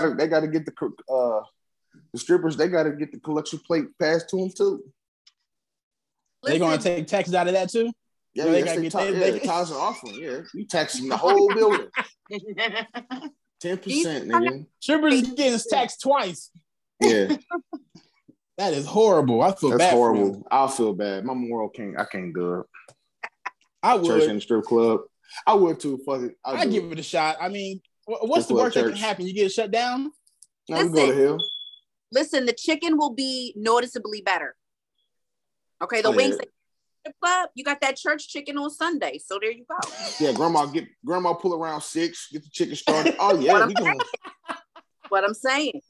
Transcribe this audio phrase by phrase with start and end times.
[0.00, 1.42] strippers got to they got to get the uh
[2.12, 4.82] the strippers they got to get the collection plate passed to them too.
[6.42, 7.92] They're gonna take tax out of that too?
[8.34, 10.14] Yeah, No, they yes, gotta they, get ta- they- yeah, they- tax and offering.
[10.20, 11.88] Yeah, you taxing the whole building.
[13.60, 14.66] Ten percent, nigga.
[14.80, 16.50] Strippers getting taxed twice.
[17.00, 17.36] Yeah,
[18.58, 19.42] That is horrible.
[19.42, 19.90] I feel that's bad.
[19.92, 20.46] For horrible.
[20.50, 21.24] I'll feel bad.
[21.24, 21.98] My moral can't.
[21.98, 22.66] I can't do it.
[23.82, 24.22] I Church would.
[24.24, 25.00] and the strip club.
[25.46, 25.98] I would too.
[26.06, 26.36] Fuck it.
[26.44, 26.92] I'll I give it.
[26.92, 27.36] it a shot.
[27.40, 29.26] I mean, wh- what's Strip the club worst that can happen?
[29.26, 30.10] You get shut down.
[30.68, 31.22] Now we go to Listen.
[31.22, 31.38] hell.
[32.12, 34.54] listen, the chicken will be noticeably better.
[35.82, 36.48] Okay, the Oh, wings at
[37.04, 39.18] the club, you got that church chicken on Sunday.
[39.18, 39.76] So there you go.
[40.18, 43.14] Yeah, grandma get grandma pull around six, get the chicken started.
[43.20, 44.00] Oh What yeah, I'm we going.
[45.08, 45.80] What I'm saying.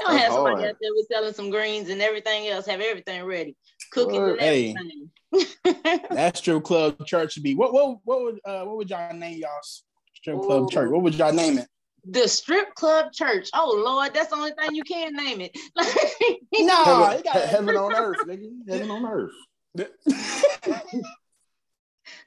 [0.00, 0.70] You don't have somebody hard.
[0.70, 3.56] out there with selling some greens and everything else, have everything ready,
[3.92, 4.30] cookies Word.
[4.30, 4.74] and Hey.
[4.76, 5.10] everything.
[6.10, 7.54] That strip club church would be.
[7.54, 9.84] What what what would uh what would y'all name y'all's
[10.24, 10.68] strip club Ooh.
[10.70, 10.90] church?
[10.90, 11.68] What would y'all name it?
[12.06, 13.48] the strip club church.
[13.54, 15.56] Oh Lord, that's the only thing you can name it.
[16.56, 18.48] No, Heaven, it got- heaven on earth, nigga.
[18.68, 19.32] Heaven on earth.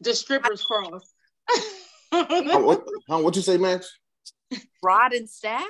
[0.01, 1.13] the strippers cross.
[2.11, 3.97] Huh, what, huh, what you say, Max?
[4.83, 5.63] Rod and staff?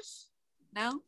[0.75, 1.02] No.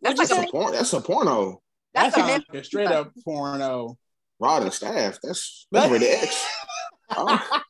[0.00, 0.50] That's What'd like a say?
[0.52, 1.60] Porn, that's a porno.
[1.94, 2.44] that that's a sounds myth.
[2.52, 3.96] like a straight up porno.
[4.38, 5.18] Rod and staff.
[5.22, 6.46] That's that's rated X.
[7.16, 7.60] Oh.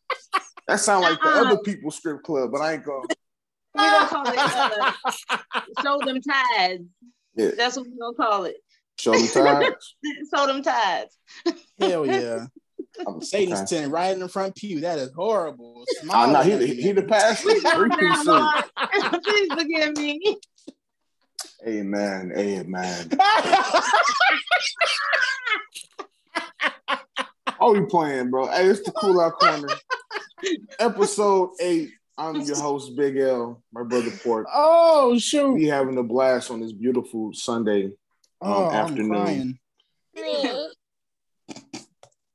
[0.69, 1.45] That sound like the Uh-uh.
[1.47, 3.07] other people's strip club, but I ain't going.
[3.75, 4.93] we gonna call it uh,
[5.83, 6.79] show them ties.
[7.37, 8.57] Yeah, That's what we gonna call it.
[8.99, 9.73] show them ties.
[10.35, 11.07] Show them ties.
[11.79, 12.47] Hell yeah.
[13.07, 13.67] I'm- Satan's okay.
[13.67, 14.81] sitting right in the front pew.
[14.81, 15.75] That is horrible.
[15.83, 16.83] Oh, Smiling no, he, at the- you.
[16.83, 17.51] he the pastor.
[17.51, 19.23] Three piece suit.
[19.23, 20.39] Please forgive me.
[21.67, 22.33] Amen.
[22.37, 23.11] Amen.
[27.59, 28.47] Oh, we playing, bro.
[28.49, 29.69] Hey, it's the Cool Out Corner.
[30.79, 31.91] Episode eight.
[32.19, 34.47] I'm your host, Big L, my brother Port.
[34.53, 35.53] oh shoot.
[35.53, 37.93] We having a blast on this beautiful Sunday
[38.41, 39.59] Oh, um, afternoon.
[40.17, 40.67] I'm.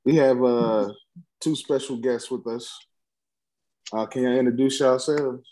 [0.04, 0.94] We have uh
[1.40, 2.76] two special guests with us.
[3.94, 5.48] Uh, can you introduce yourselves?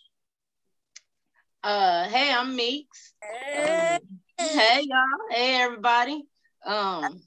[1.63, 3.13] Uh, hey, I'm Meeks.
[3.23, 3.99] Um,
[4.39, 5.05] hey y'all.
[5.29, 6.23] Hey everybody.
[6.65, 7.21] Um,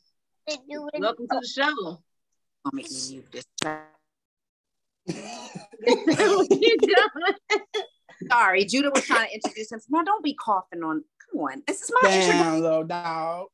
[0.99, 2.03] welcome to the show.
[2.65, 3.45] Let me mute this.
[5.07, 7.61] What you doing?
[8.31, 9.91] Sorry, Judah was trying to introduce himself.
[9.91, 11.05] Now don't be coughing on.
[11.31, 11.63] Come on.
[11.67, 12.43] This is my introduction.
[12.43, 13.47] Damn, little dog.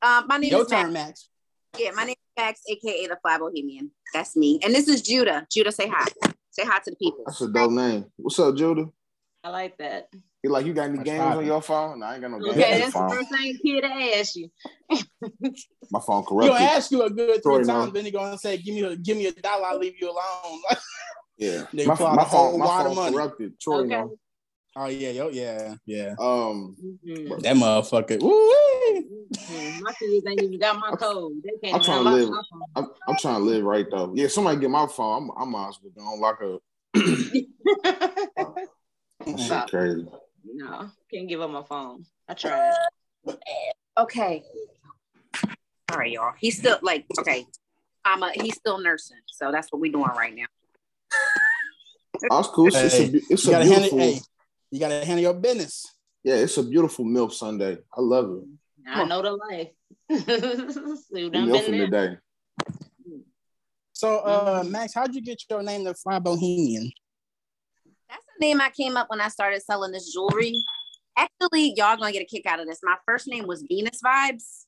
[0.00, 0.90] Um, my name Your is Max.
[0.90, 1.28] Max.
[1.76, 3.90] Yeah, my name is Max, aka the Fly Bohemian.
[4.14, 4.60] That's me.
[4.62, 5.46] And this is Judah.
[5.50, 6.06] Judah, say hi.
[6.50, 7.24] Say hi to the people.
[7.26, 8.06] That's a dope name.
[8.16, 8.86] What's up, Judah?
[9.44, 10.08] I like that.
[10.42, 12.00] You like you got any That's games on your phone?
[12.00, 13.16] No, I ain't got no games Okay, on that's the my phone.
[13.16, 13.86] first thing kid to
[14.18, 14.50] ask you.
[15.90, 17.64] My phone He gonna ask you a good three no.
[17.64, 20.10] times, then he gonna say, "Give me a give me a dollar, I'll leave you
[20.10, 20.60] alone."
[21.38, 23.12] Yeah, They my, pull out my a whole phone, my wad phone money.
[23.12, 23.60] corrupted.
[23.60, 23.88] Troy, Okay.
[23.88, 24.16] no.
[24.76, 26.14] oh yeah, yo, yeah, yeah.
[26.18, 27.42] Um, Mhm.
[27.42, 28.20] That motherfucker.
[28.20, 28.52] Woo!
[29.48, 29.78] Mhm.
[29.80, 31.34] My kids ain't even got my code.
[31.44, 32.30] They can't I'm can't trying even to live.
[32.30, 32.62] my phone.
[32.74, 34.12] I'm, I'm trying to live right though.
[34.16, 35.30] Yeah, somebody get my phone.
[35.36, 36.60] I'm, I'm might as well go and lock up.
[39.36, 40.06] That shit crazy.
[40.44, 42.04] no, can't give up my phone.
[42.28, 42.72] I tried.
[43.98, 44.42] Okay.
[45.90, 46.32] All right, y'all.
[46.38, 47.46] He's still like, okay.
[48.04, 49.18] I'm a, he's still nursing.
[49.26, 50.46] So that's what we're doing right now.
[52.20, 52.66] It's cool.
[52.66, 53.98] It's, it's a, it's You a gotta handle, beautiful.
[53.98, 54.20] hey,
[54.72, 55.86] you gotta handle your business.
[56.24, 57.78] Yeah, it's a beautiful milk Sunday.
[57.96, 58.48] I love it.
[58.88, 59.68] I know the life.
[61.12, 62.08] we We done milking been there.
[62.08, 62.16] today.
[63.92, 64.64] So, uh.
[64.66, 66.90] Max, how'd you get your name, the Fly Bohemian?
[68.08, 70.62] That's the name I came up when I started selling this jewelry.
[71.16, 72.80] Actually, y'all gonna get a kick out of this.
[72.82, 74.64] My first name was Venus Vibes.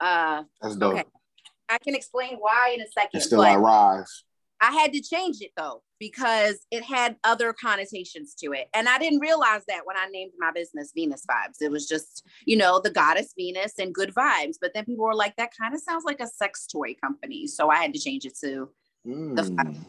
[0.00, 0.94] Uh, That's dope.
[0.94, 1.04] Okay.
[1.68, 3.10] I can explain why in a second.
[3.14, 4.24] And still I rise.
[4.60, 8.68] I had to change it though because it had other connotations to it.
[8.72, 11.56] And I didn't realize that when I named my business Venus Vibes.
[11.60, 14.56] It was just, you know, the goddess Venus and good vibes.
[14.60, 17.46] But then people were like, that kind of sounds like a sex toy company.
[17.46, 18.70] So I had to change it to
[19.06, 19.86] Mm.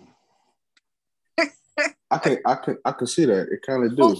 [2.11, 3.49] I can I can I can see that.
[3.51, 4.15] It kind of do.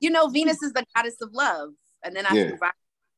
[0.00, 1.70] you know, Venus is the goddess of love.
[2.04, 2.48] And then I Yeah.
[2.48, 2.58] threw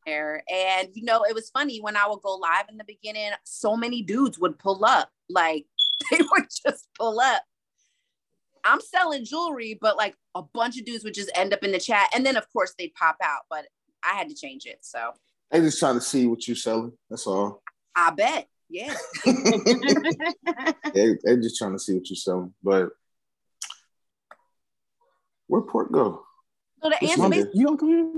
[0.07, 0.43] there.
[0.53, 3.77] And you know, it was funny when I would go live in the beginning, so
[3.77, 5.09] many dudes would pull up.
[5.29, 5.67] Like
[6.11, 7.43] they would just pull up.
[8.65, 11.79] I'm selling jewelry, but like a bunch of dudes would just end up in the
[11.81, 12.09] chat.
[12.15, 13.67] And then of course they'd pop out, but
[14.05, 14.79] I had to change it.
[14.83, 15.12] So
[15.51, 16.93] They just trying to see what you're selling.
[17.11, 17.62] That's all.
[17.95, 18.49] I bet.
[18.69, 18.95] Yeah.
[20.95, 22.53] they they just trying to see what you're selling.
[22.62, 22.91] But
[25.49, 26.25] where Port go?
[26.83, 28.13] So to answer basically, You don't come here?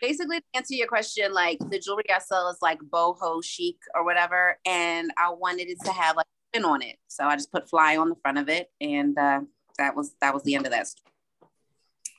[0.00, 4.04] basically to answer your question, like the jewelry I sell is like boho chic or
[4.04, 7.52] whatever, and I wanted it to have like a spin on it, so I just
[7.52, 9.40] put fly on the front of it, and uh,
[9.78, 10.88] that was that was the end of that.
[10.88, 11.08] story.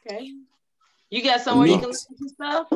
[0.08, 0.32] Okay.
[1.10, 2.08] You got somewhere you can Nuts.
[2.10, 2.68] listen to stuff?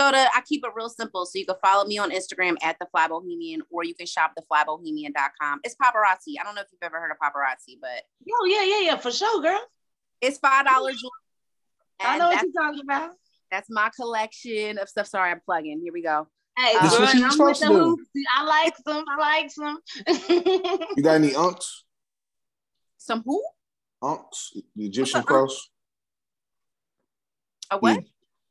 [0.00, 2.76] So to I keep it real simple, so you can follow me on Instagram at
[2.80, 5.60] the Fly Bohemian, or you can shop theflybohemian.com.
[5.64, 6.34] It's paparazzi.
[6.40, 9.10] I don't know if you've ever heard of paparazzi, but Oh yeah, yeah, yeah, for
[9.10, 9.60] sure, girl.
[10.22, 11.02] It's five dollars.
[12.00, 13.10] I know what you're talking about.
[13.50, 15.06] that's my collection of stuff.
[15.06, 15.80] Sorry, I'm plugging.
[15.82, 16.26] Here we go.
[16.58, 18.02] Hey, This girl, what you're I'm with to the hoops.
[18.36, 19.04] I like some.
[19.08, 19.78] I like some.
[20.96, 21.64] You got any unks?
[22.98, 23.42] Some who?
[24.02, 24.52] Unks?
[24.76, 25.26] The Egyptian What's a unk?
[25.26, 25.68] cross?
[27.70, 28.00] A what?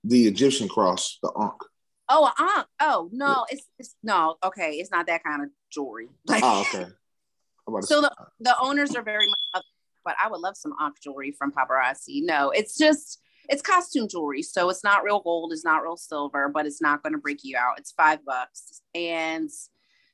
[0.03, 1.62] The Egyptian cross, the unk.
[2.09, 2.67] Oh, a ankh.
[2.81, 4.35] Oh no, it's it's no.
[4.44, 6.09] Okay, it's not that kind of jewelry.
[6.27, 6.83] Like Oh, okay.
[6.85, 9.63] I'm about to So the, the owners are very much up,
[10.03, 12.24] but I would love some ankh jewelry from paparazzi.
[12.24, 14.42] No, it's just it's costume jewelry.
[14.42, 17.39] So it's not real gold, it's not real silver, but it's not going to break
[17.44, 17.80] you out.
[17.80, 18.81] It's five bucks.
[18.95, 19.50] And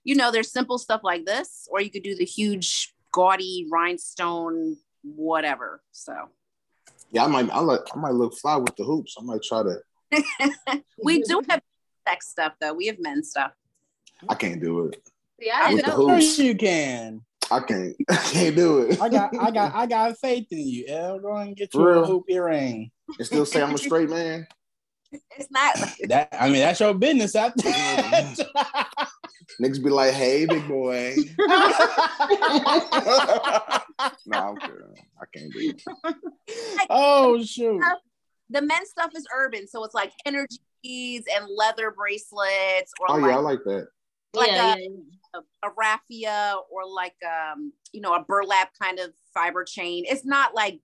[0.04, 4.78] you know, there's simple stuff like this, or you could do the huge gaudy rhinestone,
[5.04, 5.81] whatever.
[5.92, 6.13] So
[7.12, 9.16] yeah, I might I like I might look fly with the hoops.
[9.19, 11.62] I might try to we do have
[12.07, 12.74] sex stuff though.
[12.74, 13.51] We have men's stuff.
[14.28, 15.01] I can't do it.
[15.39, 16.10] See, I With the know.
[16.10, 16.39] Of hoops.
[16.39, 17.22] you can.
[17.51, 19.01] I can't I can't do it.
[19.01, 20.85] I got I got I got faith in you.
[20.88, 21.19] El.
[21.19, 22.05] Go and get your For real?
[22.05, 22.91] hoop earring.
[23.17, 24.47] and still say I'm a straight man.
[25.38, 25.75] It's not
[26.09, 27.61] That I mean that's your business after
[29.61, 31.15] Niggas be like, hey, big boy.
[31.47, 31.71] nah,
[34.50, 34.95] I'm kidding.
[35.19, 35.81] I can't do it.
[36.89, 37.81] oh shoot.
[38.50, 43.31] the men's stuff is urban, so it's like energies and leather bracelets, or Oh like
[43.31, 43.88] yeah, I like that.
[44.38, 44.88] Like yeah, a- yeah.
[45.36, 50.25] a, a raffia or like um you know a burlap kind of fiber chain it's
[50.25, 50.80] not like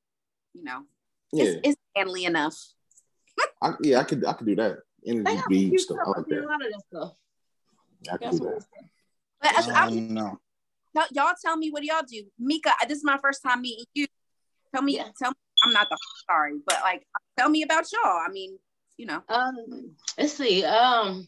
[0.54, 0.84] you know
[1.32, 2.58] Yeah, it's, it's manly enough
[3.62, 4.80] I, yeah, I could I could do that.
[5.06, 5.98] They Energy got stuff.
[5.98, 6.08] stuff.
[6.08, 6.48] I like see a that.
[6.48, 7.14] lot of that stuff.
[8.10, 8.66] I could That's do that.
[9.42, 10.38] but I I, don't know.
[11.12, 14.06] Y'all tell me what do y'all do mika this is my first time meeting you
[14.74, 15.08] tell me Yeah.
[15.18, 15.98] tell me i'm not the
[16.30, 17.08] sorry but like
[17.38, 18.58] tell me about y'all i mean
[18.98, 19.56] you know Um,
[20.20, 20.64] let's see.
[20.64, 21.28] Um, let's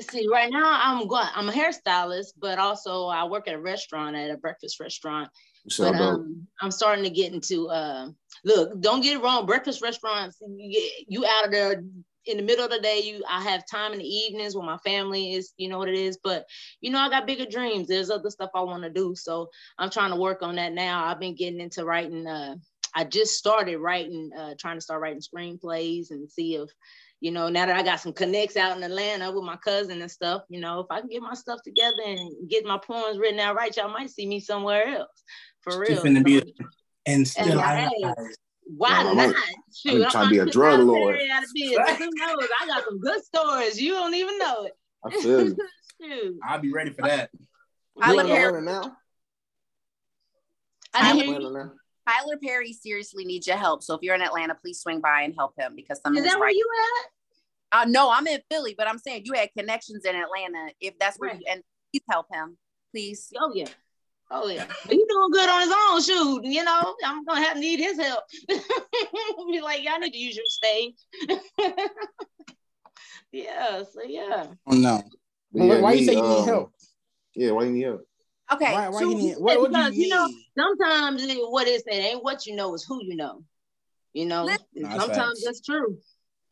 [0.00, 0.26] see.
[0.30, 1.26] Right now, I'm going.
[1.34, 5.30] I'm a hairstylist, but also I work at a restaurant, at a breakfast restaurant.
[5.68, 7.68] So But um, I'm starting to get into.
[7.68, 8.08] Uh,
[8.44, 9.46] look, don't get it wrong.
[9.46, 11.82] Breakfast restaurants, you, get- you out of there
[12.26, 13.00] in the middle of the day.
[13.04, 15.52] You, I have time in the evenings when my family is.
[15.56, 16.18] You know what it is.
[16.22, 16.46] But
[16.80, 17.88] you know, I got bigger dreams.
[17.88, 19.14] There's other stuff I want to do.
[19.16, 19.48] So
[19.78, 21.04] I'm trying to work on that now.
[21.04, 22.26] I've been getting into writing.
[22.26, 22.56] Uh,
[22.94, 26.70] I just started writing, uh, trying to start writing screenplays and see if,
[27.20, 30.10] you know, now that I got some connects out in Atlanta with my cousin and
[30.10, 33.40] stuff, you know, if I can get my stuff together and get my poems written
[33.40, 35.22] out right, y'all might see me somewhere else.
[35.62, 36.02] For real.
[36.04, 36.66] finna be So,
[37.06, 37.88] and still Hey.
[38.04, 38.12] I
[38.76, 39.16] why Yeah, I not?
[39.16, 39.34] might-
[39.74, 41.16] Shoot, I'm trying to be a drug lord.
[41.16, 41.98] Perry out of business.
[41.98, 42.48] Who knows?
[42.60, 43.80] I got some good stories.
[43.80, 44.72] You don't even know it.
[45.04, 45.54] I feel
[46.00, 46.38] you.
[46.46, 47.30] I'll be ready for that.
[48.00, 48.96] I You live in here- Atlanta now?
[50.94, 51.70] I I didn't You hear you.
[52.06, 52.24] Atlanta now?
[52.24, 55.34] tyler perry seriously needs your help so if you're in atlanta please swing by and
[55.36, 56.66] help him because some Is of his that where you
[57.72, 57.80] at?
[57.80, 61.18] uh, no i'm in philly but i'm saying you had connections in atlanta if that's
[61.18, 61.40] where Right.
[61.40, 62.56] you and please help him
[62.92, 63.66] please Oh yeah.
[64.28, 64.66] Oh yeah.
[64.66, 66.02] But he's doing good on his own.
[66.02, 68.24] Shoot, you know, I'm gonna have need his help.
[68.48, 70.94] Be like, y'all need to use your stage.
[73.32, 73.82] yeah.
[73.84, 74.46] So yeah.
[74.66, 75.02] Oh no.
[75.52, 76.72] But yeah, why you say you need um, help?
[77.36, 78.05] Yeah, why you need help?
[78.52, 80.28] Okay Why, why so- you need what, what do because, you you know.
[80.58, 83.42] Sometimes what is it ain't what you know is who you know.
[84.12, 84.64] You know, Listen.
[84.74, 85.98] No, sometimes that's true.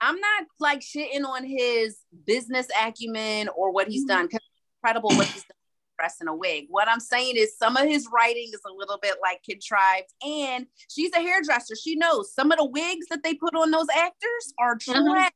[0.00, 1.96] I'm not like shitting on his
[2.26, 3.92] business acumen or what Mm-hmm.
[3.92, 4.28] he's done.
[4.28, 5.56] 'cause it's incredible what he's done
[5.98, 6.66] dressing a wig.
[6.70, 10.12] What I'm saying is some of his writing is a little bit like contrived.
[10.26, 11.76] And she's a hairdresser.
[11.76, 14.96] She knows some of the wigs that they put on those actors are trash.
[14.98, 15.28] Mhm.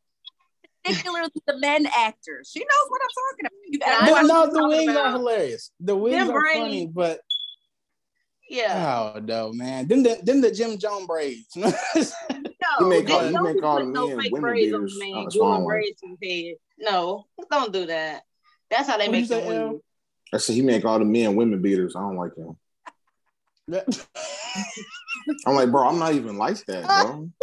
[0.89, 2.51] Particularly the men actors.
[2.53, 3.53] She knows what I'm talking about.
[3.69, 5.71] You Yeah, gotta No, no, the you're wigs talking are hilarious.
[5.81, 6.59] The wigs Them are braids.
[6.59, 7.21] funny, but
[8.49, 9.13] Yeah.
[9.15, 9.87] oh no, man.
[9.89, 11.57] Then the them the Jim Jones braids.
[12.61, 14.81] No, You make all- don't you make be all no men fake women braids on
[14.83, 16.57] beaters the on man, the gluing small braids to his head.
[16.79, 18.23] No, don't do that.
[18.71, 19.69] That's how they What'd make you them say, El?
[19.69, 19.81] win.
[20.35, 21.97] I said he make all the men women beaters.
[21.97, 22.57] I don't like him.
[25.47, 27.31] I'm like, bro, I'm not even like that, bro.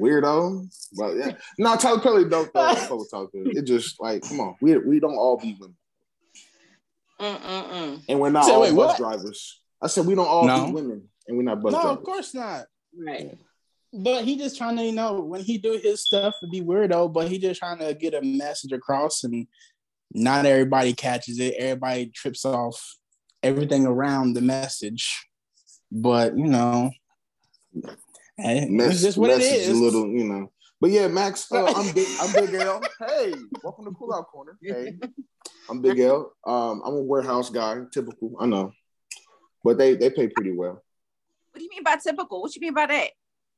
[0.00, 2.60] Weirdo, but yeah, no, Tyler Perry dope though.
[2.60, 3.52] I fuck with Tyler Perry.
[3.56, 5.76] It just like, come on, we we don't all be women,
[7.20, 8.02] Mm-mm-mm.
[8.08, 8.96] and we're not Say, all wait, bus what?
[8.98, 9.60] drivers.
[9.80, 10.66] I said we don't all No.
[10.66, 11.98] be women, and we're not bus no, drivers.
[11.98, 12.66] of course not.
[12.98, 13.38] Right.
[13.92, 17.12] But he just trying to, you know, when he do his stuff, it be weirdo.
[17.12, 19.46] But he just trying to get a message across, and
[20.12, 21.54] not everybody catches it.
[21.58, 22.96] Everybody trips off
[23.44, 25.28] everything around the message.
[25.92, 26.90] But you know,
[28.36, 29.78] hey, Mess, it's just what it message is.
[29.78, 30.50] a little, you know.
[30.80, 32.06] But yeah, Max, uh, I'm big.
[32.20, 32.82] I'm Big L.
[33.06, 34.58] Hey, welcome to Cool Out Corner.
[34.62, 34.98] Hey,
[35.70, 36.32] I'm Big L.
[36.46, 37.76] Um, I'm a warehouse guy.
[37.92, 38.72] Typical, I know,
[39.62, 40.82] but they they pay pretty well.
[41.52, 42.42] What do you mean by typical?
[42.42, 43.10] What you mean by that?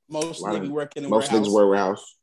[0.08, 0.62] Mostly Right.
[0.62, 1.48] we work in the Most warehouse.
[1.48, 2.16] niggas wear warehouse.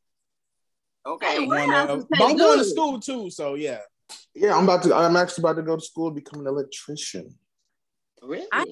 [1.06, 1.26] Okay.
[1.32, 3.80] Hey, One, warehouses uh, but I'm going to school too, so yeah.
[4.34, 4.94] Yeah, I'm about to.
[4.94, 7.34] I'm actually about to go to school and become an electrician.
[8.22, 8.46] Really?
[8.52, 8.64] I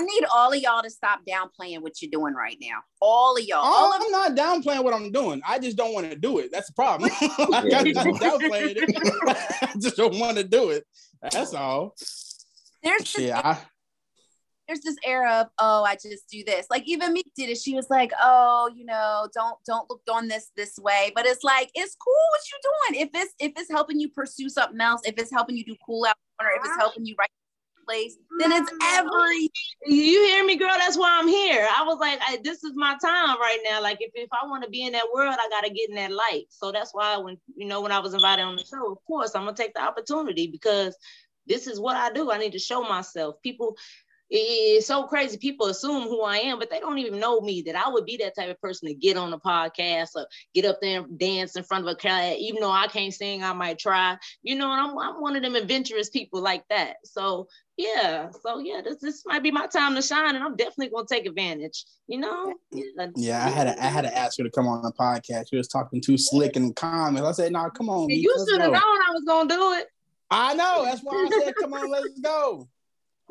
[0.00, 2.78] need all of y'all to stop downplaying what you're doing right now.
[3.00, 3.58] All of y'all.
[3.58, 5.42] All Oh, I'm not downplaying what I'm doing.
[5.46, 6.50] I just don't want to do it.
[6.50, 7.10] That's the problem.
[7.20, 7.84] I Yeah.
[7.84, 8.90] got not downplaying it.
[9.62, 10.86] I just don't want to do it.
[11.20, 11.94] That's all.
[12.82, 13.58] there's this, Shit, I,
[14.66, 16.66] there's this era of oh I just do this.
[16.70, 17.58] Like even Meek did it.
[17.58, 21.12] She was like oh you know don't don't look on this this way.
[21.14, 23.06] But it's like it's cool what you're doing.
[23.06, 25.02] If it's if it's helping you pursue something else.
[25.04, 27.28] If it's helping you do cool out or if it's helping you right
[27.92, 28.98] place, then it's mm-hmm.
[28.98, 29.50] every
[29.86, 30.74] You hear me, girl?
[30.78, 31.68] That's why I'm here.
[31.76, 33.82] I was like, I, this is my time right now.
[33.82, 35.96] Like, if, if I want to be in that world, I got to get in
[35.96, 36.44] that light.
[36.48, 39.32] So that's why when you know when I was invited on the show, of course,
[39.34, 40.96] I'm gonna take the opportunity because
[41.46, 42.30] this is what I do.
[42.30, 43.36] I need to show myself.
[43.42, 43.76] People,
[44.34, 45.36] it's so crazy.
[45.36, 47.62] People assume who I am, but they don't even know me.
[47.62, 50.64] That I would be that type of person to get on a podcast or get
[50.64, 52.36] up there and dance in front of a crowd.
[52.38, 54.16] Even though I can't sing, I might try.
[54.42, 56.96] You know, and I'm I'm one of them adventurous people like that.
[57.04, 60.88] So yeah, so yeah, this this might be my time to shine, and I'm definitely
[60.88, 61.84] gonna take advantage.
[62.06, 62.54] You know?
[62.70, 65.50] Yeah, yeah, I had to, I had to ask her to come on the podcast.
[65.50, 68.62] She was talking too slick and calm, and I said, "No, come on, you should
[68.62, 69.88] have known I was gonna do it.
[70.30, 70.84] I know.
[70.84, 72.68] That's why I said, "Come on, let's go."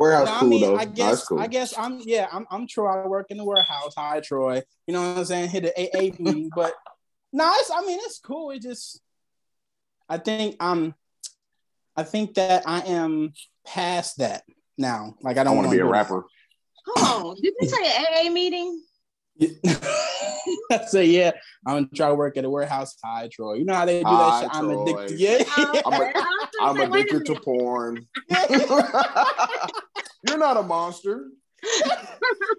[0.01, 0.75] Warehouse No, I cool though.
[0.77, 1.39] I guess, that's cool.
[1.39, 2.87] I guess I'm, yeah, I'm, I'm Troy.
[2.89, 3.93] I work in the warehouse.
[3.95, 4.63] Hi, Troy.
[4.87, 5.49] You know what I'm saying?
[5.49, 6.73] Hit the AA meeting, but
[7.31, 8.49] no, it's, I mean, it's cool.
[8.49, 8.99] It just,
[10.09, 10.95] I think I'm,
[11.95, 13.33] I think that I am
[13.65, 14.43] past that
[14.75, 15.15] now.
[15.21, 15.91] Like I I don't want to be a do that.
[15.91, 16.25] rapper.
[16.87, 18.81] Hold on, did you say AA meeting?
[20.71, 21.31] I say, yeah,
[21.65, 22.97] I'm gonna try to work at a warehouse.
[23.03, 23.53] Hi, Troy.
[23.55, 24.49] You know how they do Hi, that shit?
[24.55, 25.19] I'm addicted.
[25.19, 25.43] Yeah.
[25.85, 28.07] I'm a- Okay, I was I'm gonna say, wait a addicted to porn.
[30.27, 31.27] You're not a monster.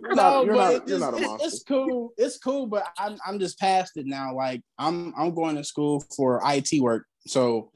[0.05, 1.47] You're no, not, but not, it's, not a it's- monster.
[1.47, 2.13] it's cool.
[2.17, 4.35] It's cool, but I'm I'm just past it now.
[4.35, 7.73] Like I'm I'm going to school for IT work, so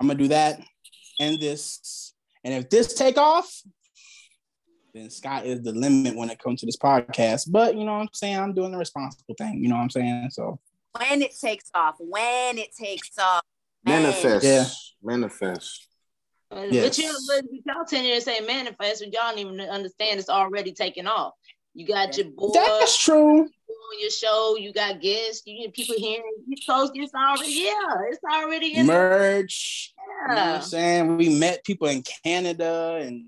[0.00, 0.60] I'm gonna do that
[1.20, 2.14] and this.
[2.44, 3.50] And if this take off,
[4.94, 7.50] then sky is the limit when it comes to this podcast.
[7.50, 8.38] But you know what I'm saying?
[8.38, 9.62] I'm doing the responsible thing.
[9.62, 10.30] You know what I'm saying?
[10.30, 10.58] So
[10.98, 11.96] when it takes off.
[11.98, 13.42] When it takes off.
[13.82, 14.02] when.
[14.02, 14.44] Manifest.
[14.44, 14.64] Yeah.
[15.02, 15.88] Manifest.
[16.52, 16.84] Yes.
[16.84, 20.28] But you, but y'all sitting here and say manifest, but y'all don't even understand it's
[20.28, 21.34] already taken off.
[21.74, 23.40] You got your boy that's true.
[23.40, 27.96] on your show, you got guests, you get people hearing you close, it's already yeah,
[28.08, 29.92] it's already in Merch.
[29.98, 30.54] You know what yeah.
[30.54, 31.16] I'm saying?
[31.18, 33.26] We met people in Canada and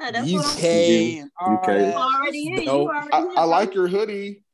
[0.00, 1.66] Yeah, that's what UK I'm and all UK.
[1.66, 1.80] that.
[1.80, 2.62] you already in.
[2.62, 4.44] You already I, in, I like your hoodie.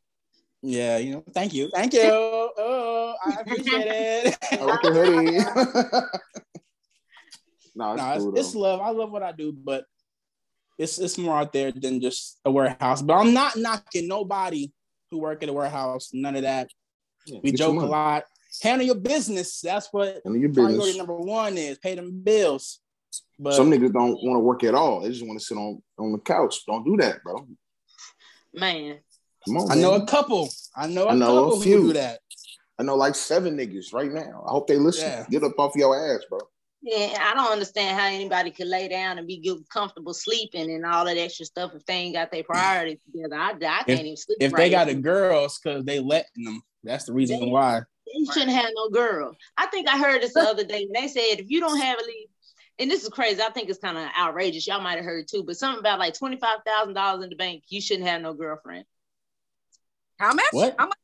[0.62, 1.68] Yeah, you know, thank you.
[1.74, 2.00] Thank you.
[2.04, 4.38] Oh, oh I appreciate it.
[4.52, 5.38] I like your hoodie.
[7.74, 8.60] no, it's no, cool it's though.
[8.60, 8.80] love.
[8.80, 9.84] I love what I do, but
[10.78, 13.02] it's it's more out there than just a warehouse.
[13.02, 14.72] But I'm not knocking nobody
[15.10, 16.10] who work at a warehouse.
[16.12, 16.68] None of that.
[17.26, 18.24] Yeah, We joke a lot.
[18.62, 19.60] Handle your business.
[19.60, 21.78] That's what Handle your priority number one is.
[21.78, 22.80] Pay them bills.
[23.38, 25.00] But Some niggas don't want to work at all.
[25.00, 26.64] They just want to sit on on the couch.
[26.66, 27.46] Don't do that, bro.
[28.52, 28.98] Man,
[29.46, 29.70] Come on.
[29.70, 30.48] I know a couple.
[30.76, 31.80] I know a I know a few.
[31.80, 32.20] who do that.
[32.78, 34.44] I know like seven niggas right now.
[34.46, 35.08] I hope they listen.
[35.08, 35.26] Yeah.
[35.30, 36.40] Get up off your ass, bro.
[36.84, 40.84] Yeah, I don't understand how anybody could lay down and be good, comfortable sleeping and
[40.84, 43.36] all that extra stuff if they ain't got their priorities together.
[43.36, 44.36] I, I can't even sleep.
[44.38, 44.92] If right they got now.
[44.92, 46.62] a girl, it's because they letting them.
[46.82, 47.80] That's the reason They- why.
[48.06, 49.34] They shouldn't have no girl.
[49.56, 50.86] I think I heard this the other day.
[50.94, 52.28] They said if you don't have at least,
[52.78, 53.40] and this is crazy.
[53.40, 54.66] I think it's kind of outrageous.
[54.66, 57.36] Y'all might have heard too, but something about like twenty five thousand dollars in the
[57.36, 57.64] bank.
[57.68, 58.84] You shouldn't have no girlfriend.
[60.18, 60.44] How much?
[60.52, 60.76] What?
[60.78, 60.98] How much?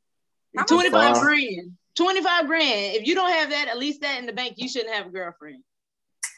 [0.55, 0.69] How much?
[0.69, 1.73] Twenty five grand.
[1.97, 2.95] Twenty five grand.
[2.97, 5.11] If you don't have that, at least that in the bank, you shouldn't have a
[5.11, 5.63] girlfriend.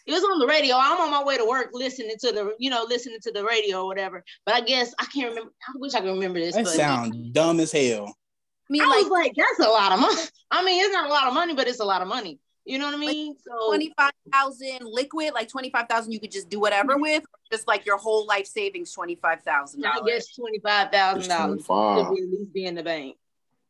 [0.07, 0.77] It was on the radio.
[0.77, 3.83] I'm on my way to work listening to the, you know, listening to the radio
[3.83, 4.25] or whatever.
[4.45, 5.53] But I guess I can't remember.
[5.69, 6.55] I wish I could remember this.
[6.55, 8.07] That but sounds dumb as hell.
[8.09, 10.23] I mean, I like was like, that's a lot of money.
[10.51, 12.39] I mean, it's not a lot of money, but it's a lot of money.
[12.65, 13.35] You know what I mean?
[13.41, 17.03] So 25 thousand liquid, like twenty five thousand, you could just do whatever mm-hmm.
[17.03, 21.21] with, just like your whole life savings, twenty five thousand I guess twenty five thousand
[21.21, 22.07] It's dollars 25.
[22.07, 23.17] should be at least be in the bank.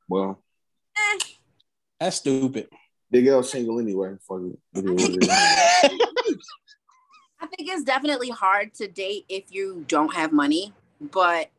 [0.09, 0.43] Well,
[0.97, 1.19] eh.
[1.99, 2.69] That's stupid.
[3.11, 4.17] Big L single anyway.
[4.27, 4.43] Fuck
[4.75, 6.03] it.
[7.41, 11.51] I think it's definitely hard to date if you don't have money, but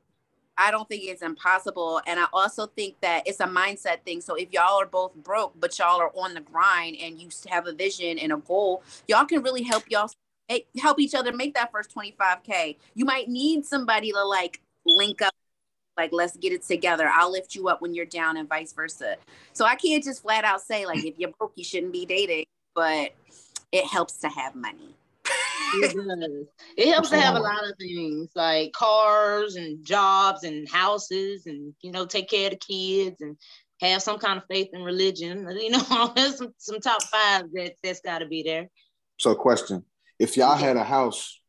[0.57, 2.01] I don't think it's impossible.
[2.07, 4.21] And I also think that it's a mindset thing.
[4.21, 7.67] So if y'all are both broke, but y'all are on the grind and you have
[7.67, 10.09] a vision and a goal, y'all can really help y'all
[10.79, 12.77] help each other make that first 25K.
[12.93, 15.33] You might need somebody to like link up,
[15.97, 17.09] like, let's get it together.
[17.11, 19.15] I'll lift you up when you're down and vice versa.
[19.53, 22.45] So I can't just flat out say, like, if you're broke, you shouldn't be dating,
[22.75, 23.11] but
[23.73, 24.95] it helps to have money.
[25.75, 26.47] It does.
[26.77, 31.73] It helps to have a lot of things like cars and jobs and houses and
[31.81, 33.35] you know take care of the kids and
[33.81, 35.49] have some kind of faith in religion.
[35.59, 38.69] You know, some, some top five that that's got to be there.
[39.17, 39.83] So, question:
[40.19, 41.39] If y'all had a house,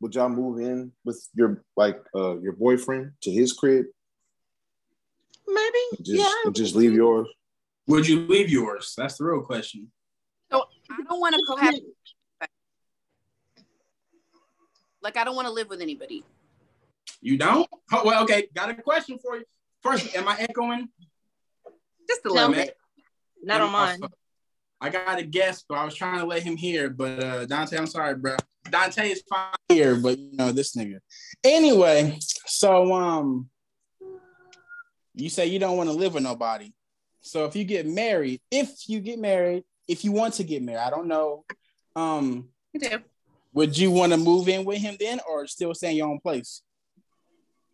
[0.00, 3.86] would y'all move in with your like uh your boyfriend to his crib?
[5.48, 6.02] Maybe.
[6.02, 6.50] Just yeah.
[6.52, 7.26] just leave yours.
[7.88, 8.94] Would you leave yours?
[8.96, 9.90] That's the real question.
[10.96, 11.82] So I don't want to cohabit.
[15.02, 16.24] Like I don't want to live with anybody.
[17.20, 17.68] You don't?
[17.92, 18.48] Oh, well, okay.
[18.54, 19.44] Got a question for you.
[19.82, 20.88] First, am I echoing?
[22.08, 22.56] Just a little me.
[22.56, 22.76] bit.
[23.42, 24.00] Not on mine.
[24.80, 26.90] I got a guest, but I was trying to let him hear.
[26.90, 28.36] But uh, Dante, I'm sorry, bro.
[28.70, 30.98] Dante is fine here, but you know this nigga.
[31.44, 33.48] Anyway, so um,
[35.14, 36.72] you say you don't want to live with nobody.
[37.20, 40.80] So if you get married, if you get married, if you want to get married,
[40.86, 41.44] I don't know.
[41.96, 42.98] Um, You do.
[43.52, 46.20] would you want to move in with him then, or still stay in your own
[46.20, 46.62] place?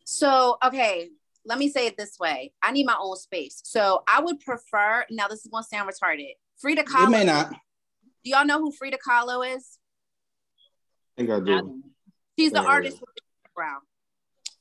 [0.04, 1.10] So okay,
[1.44, 2.52] let me say it this way.
[2.62, 3.60] I need my own space.
[3.64, 5.04] So I would prefer.
[5.10, 6.32] Now this is gonna sound retarded.
[6.60, 7.06] Frida Kahlo.
[7.06, 7.50] It may not.
[8.24, 9.78] Do y'all know who Frida Kahlo is?
[11.16, 11.44] I think I I do.
[11.46, 11.84] don't-
[12.38, 12.68] She's the Yeah.
[12.68, 13.20] artist with the
[13.54, 13.80] brown.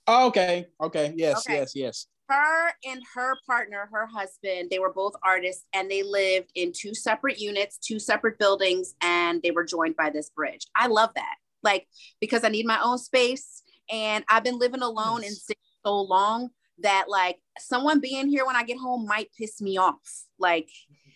[0.08, 0.68] Oh, okay.
[0.82, 1.14] Okay.
[1.16, 1.40] Yes.
[1.48, 1.56] Okay.
[1.60, 1.76] Yes.
[1.76, 2.08] Yes.
[2.30, 6.94] Her and her partner, her husband, they were both artists and they lived in two
[6.94, 10.66] separate units, two separate buildings, and they were joined by this bridge.
[10.76, 11.36] I love that.
[11.64, 11.88] Like,
[12.20, 16.50] because I need my own space and I've been living alone in city so long
[16.80, 19.96] that like someone being here when I get home might piss me off.
[20.38, 20.70] Like,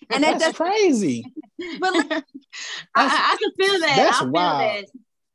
[0.09, 1.25] and That's does crazy.
[1.79, 2.23] but like, I,
[2.95, 3.93] I, I can feel that.
[3.97, 4.61] that's I feel wild.
[4.61, 4.85] that.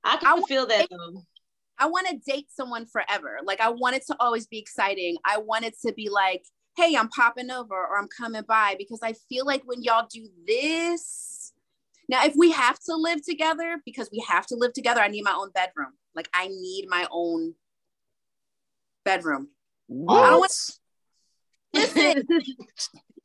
[0.05, 1.23] I can I- feel that though.
[1.79, 3.39] I want to date someone forever.
[3.45, 5.17] Like I want it to always be exciting.
[5.25, 6.45] I want it to be like,
[6.77, 10.29] hey, I'm popping over or I'm coming by because I feel like when y'all do
[10.47, 11.53] this,
[12.09, 15.25] now if we have to live together, because we have to live together, I need
[15.25, 15.93] my own bedroom.
[16.15, 17.55] Like I need my own
[19.05, 19.49] bedroom.
[19.91, 20.53] I don't want-
[21.75, 22.27] Listen,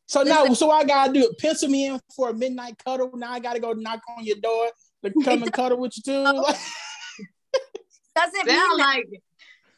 [0.08, 1.38] So now, so I gotta do it.
[1.40, 3.12] Pencil me in for a midnight cuddle.
[3.16, 4.70] Now I gotta go knock on your door
[5.06, 6.24] to come and cuddle with you too.
[6.44, 6.54] Oh.
[8.15, 9.21] Like, doesn't mean Sound that, like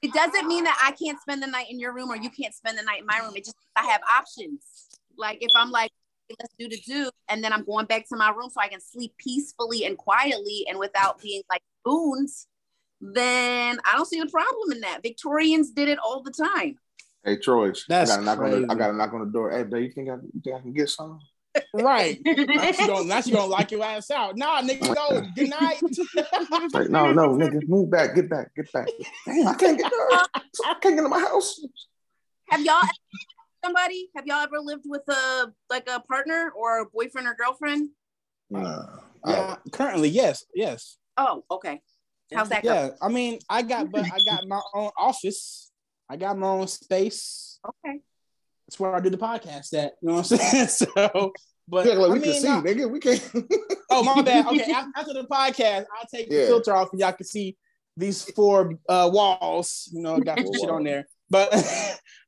[0.01, 2.53] it doesn't mean that I can't spend the night in your room or you can't
[2.53, 3.33] spend the night in my room.
[3.35, 4.89] It just I have options.
[5.17, 5.91] Like if I'm like,
[6.39, 8.81] let's do the do, and then I'm going back to my room so I can
[8.81, 12.47] sleep peacefully and quietly and without being like spoons,
[12.99, 15.03] then I don't see the problem in that.
[15.03, 16.79] Victorians did it all the time.
[17.23, 19.51] Hey Troy, That's I gotta knock on the, I gotta knock on the door.
[19.51, 21.21] Hey, babe, you think I, you think I can get some?
[21.73, 22.19] Right.
[22.25, 24.37] Now she gonna, now she gonna lock your ass out.
[24.37, 25.21] Nah, nigga, go.
[25.35, 25.81] Good night.
[26.73, 28.87] Like, no, no, nigga, move back, get back, get back.
[29.25, 31.59] Damn, I can't get I can't get in my house.
[32.49, 32.81] Have y'all
[33.63, 34.09] somebody?
[34.15, 37.89] Have y'all ever lived with a like a partner or a boyfriend or girlfriend?
[38.49, 38.85] Nah.
[39.25, 40.97] yeah, currently, yes, yes.
[41.17, 41.81] Oh, okay.
[42.33, 42.73] How's that go?
[42.73, 45.71] Yeah, I mean, I got, but I got my own office.
[46.09, 47.59] I got my own space.
[47.67, 47.99] Okay.
[48.73, 49.91] That's where I do the podcast at.
[50.01, 50.67] You know what I'm saying?
[50.67, 51.31] So,
[51.67, 52.89] but Yeah, like, I we mean, can see, no- nigga.
[52.91, 53.31] We can't.
[53.91, 54.47] Oh, my bad.
[54.47, 57.55] Okay, after the podcast, I'll take the filter off and y'all can see
[57.95, 59.87] these four uh, walls.
[59.93, 61.05] You know, got shit on there.
[61.29, 61.49] But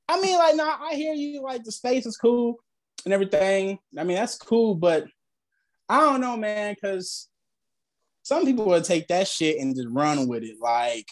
[0.07, 1.41] I mean, like, nah, I hear you.
[1.41, 2.57] Like, the space is cool
[3.05, 3.79] and everything.
[3.97, 5.05] I mean, that's cool, but
[5.89, 7.27] I don't know, man, because
[8.21, 10.57] some people will take that shit and just run with it.
[10.61, 11.07] Like,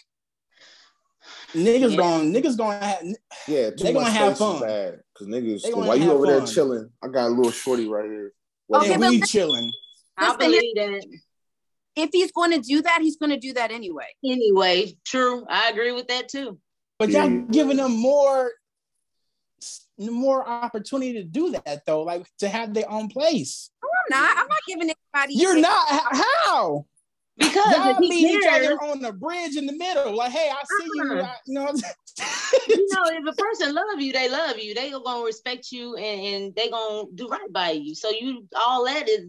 [1.54, 1.96] niggas Yeah.
[1.96, 3.04] going, niggas going to have,
[3.48, 4.60] Yeah, too They gonna much have fun.
[4.60, 5.00] bad.
[5.16, 7.86] Cause niggas, They gonna while you have over there chilling, I got a little shorty
[7.86, 8.32] right here.
[8.72, 9.70] Okay, and we chilling.
[10.16, 11.06] I believe that.
[11.96, 14.08] If he's going to do that, he's going to do that anyway.
[14.24, 15.46] Anyway, true.
[15.48, 16.58] I agree with that too.
[16.98, 17.42] But y'all Yeah.
[17.50, 18.52] giving them more
[19.98, 23.70] more opportunity to do that though, like to have their own place.
[23.82, 24.30] I'm not.
[24.36, 25.34] I'm not giving anybody.
[25.34, 26.86] You're not how
[27.36, 30.14] Because y'all if he meet each other on the bridge in the middle.
[30.14, 31.02] Like, hey, I see you.
[31.02, 31.22] Uh-uh.
[31.24, 31.66] I- you know,
[32.68, 34.72] you know, if a person love you, they love you.
[34.74, 37.94] They gonna respect you and, and they gonna do right by you.
[37.96, 39.26] So you all that is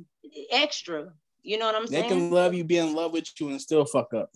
[0.51, 1.07] extra.
[1.41, 2.03] You know what I'm saying?
[2.03, 4.29] They can love you, be in love with you, and still fuck up.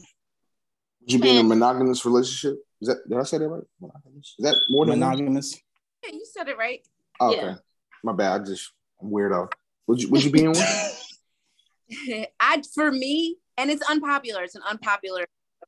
[1.02, 2.60] Would you be in a monogamous relationship?
[2.82, 3.64] Is that did I say that right?
[3.80, 4.36] Monogamous?
[4.40, 5.00] Is that more than?
[5.00, 5.56] Monogamous.
[6.04, 6.82] Yeah, you said it right.
[7.20, 7.42] Oh, okay.
[7.42, 7.56] Yeah.
[8.04, 8.42] My bad.
[8.42, 9.52] I just I'm weirdo.
[9.88, 12.26] Would you would you be in one?
[12.40, 14.44] I for me, and it's unpopular.
[14.44, 15.26] It's an unpopular.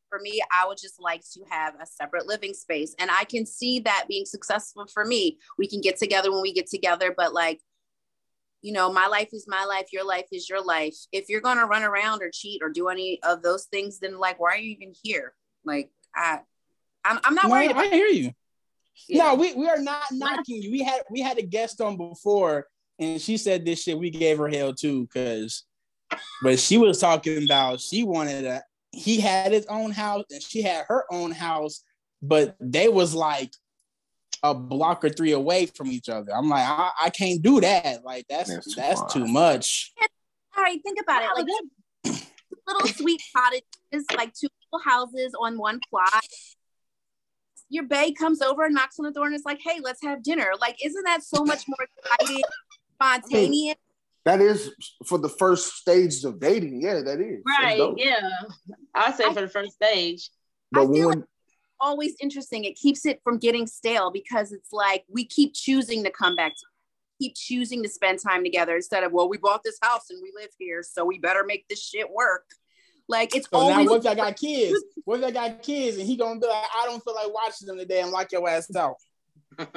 [0.10, 3.46] For me, I would just like to have a separate living space, and I can
[3.46, 5.38] see that being successful for me.
[5.58, 7.60] We can get together when we get together, but like,
[8.62, 9.88] you know, my life is my life.
[9.92, 10.96] Your life is your life.
[11.12, 14.40] If you're gonna run around or cheat or do any of those things, then like,
[14.40, 15.34] why are you even here?
[15.66, 16.40] Like, I,
[17.04, 18.32] I'm, I'm not No, worried I hear you.
[19.08, 19.24] Yeah.
[19.24, 20.72] No, we, we are not knocking you.
[20.72, 22.68] We had we had a guest on before,
[23.00, 23.98] and she said this shit.
[23.98, 25.64] We gave her hell too, cause,
[26.42, 28.62] but she was talking about she wanted a.
[28.94, 31.84] He had his own house, and she had her own house,
[32.22, 33.54] but they was like
[34.44, 36.34] a block or three away from each other.
[36.36, 38.04] I'm like, I, I can't do that.
[38.04, 39.94] Like that's That's that's, too too much.
[40.58, 41.30] All right, think about it.
[41.36, 41.48] Like
[42.68, 46.24] little sweet cottages, like two little houses on one plot.
[47.70, 50.24] Your bae comes over and knocks on the door and is like, "Hey, let's have
[50.24, 52.44] dinner." Like, isn't that so much more exciting,
[52.96, 53.78] spontaneous?
[54.26, 54.72] That is
[55.08, 56.82] for the first stages of dating.
[56.82, 57.42] Yeah, that is.
[57.60, 57.94] Right.
[57.98, 58.30] Yeah.
[58.94, 60.30] I say for the first stage.
[60.72, 61.24] But I feel when
[61.84, 62.64] Always interesting.
[62.66, 66.52] It keeps it from getting stale because it's like we keep choosing to come back,
[66.52, 66.62] to,
[67.20, 70.32] keep choosing to spend time together instead of, "Well, we bought this house and we
[70.36, 72.46] live here, so we better make this shit work."
[73.08, 74.84] Like it's So now, always what if I got kids?
[75.06, 77.68] What if I got kids and he gonna be like, I don't feel like watching
[77.68, 78.96] them today and lock your ass out.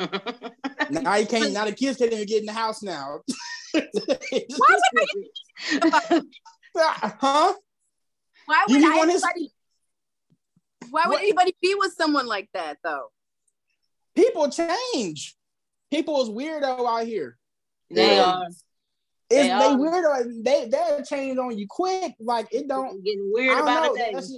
[0.90, 1.52] Now you can't.
[1.52, 3.20] Now the kids can't even get in the house now.
[6.76, 7.54] huh?
[8.46, 9.50] Why would need one of his- anybody?
[10.90, 13.08] Why would What- anybody be with someone like that though?
[14.14, 15.36] People change.
[15.90, 17.38] People is weirdo out here.
[17.90, 18.24] they Yeah.
[18.32, 18.64] are It's
[19.30, 19.76] They they, are.
[19.76, 20.44] weirdo.
[20.44, 22.14] They they'll change on you quick.
[22.20, 23.02] Like it don't.
[23.04, 23.94] getting weird don't about know.
[23.94, 24.12] it.
[24.12, 24.32] That's,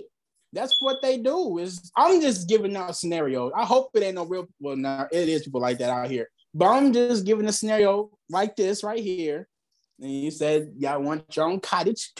[0.52, 1.58] that's what they do.
[1.58, 3.52] Is I'm just giving out scenarios.
[3.54, 4.46] I hope it ain't no real.
[4.60, 6.30] Well, now it is people like that out here.
[6.56, 9.46] But I'm just giving a scenario like this right here.
[10.00, 12.12] And you said y'all want your own cottage,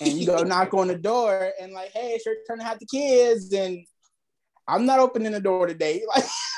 [0.00, 2.80] and you go knock on the door and like, hey, it's your turn to have
[2.80, 3.86] the kids, and
[4.66, 6.02] I'm not opening the door today.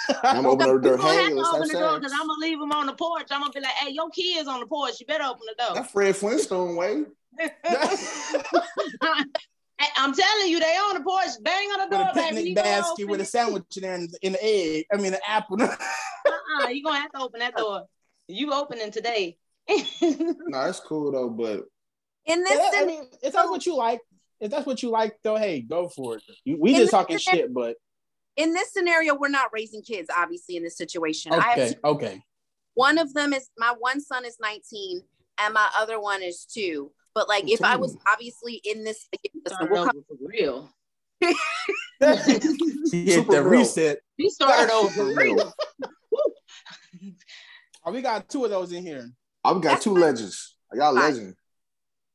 [0.09, 2.41] Like, I'm opening the door, You're gonna hey, let's open the door because I'm gonna
[2.41, 3.27] leave them on the porch.
[3.33, 5.01] I'm gonna be like, "Hey, your kids on the porch.
[5.01, 7.07] You better open the door." That Fred Flintstone way.
[9.79, 11.29] Hey, I'm telling you, they on the porch.
[11.43, 12.37] Bang on the door, with door, a baby.
[12.37, 14.87] picnic You basket with a sandwich in there and, and the egg.
[14.93, 15.61] I mean, an apple.
[15.63, 17.85] Uh-uh, you gonna have to open that door.
[18.29, 19.37] You opening today?
[20.01, 21.65] No, that's cool though, but
[22.25, 24.01] In this, Yeah, I mean, if that's what you like,
[24.41, 26.23] if that's what you like, though, hey, go for it.
[26.59, 27.77] We just talking scenario- shit, but
[28.37, 30.09] in this scenario, we're not raising kids.
[30.15, 32.23] Obviously, in this situation, I have okay, two, okay.
[32.75, 35.03] one of them is my one son is 19,
[35.41, 36.93] and my other one is two.
[37.17, 40.71] But like, if I was obviously in this, listen, Started we'll over come, for real.
[42.91, 43.61] She hit Super the real.
[43.61, 43.99] reset.
[44.19, 45.53] He started over for real.
[47.85, 49.09] Oh, we got two of those in here.
[49.45, 50.01] Oh, I've got That's two fine.
[50.01, 50.57] legends.
[50.73, 51.35] I got a legend.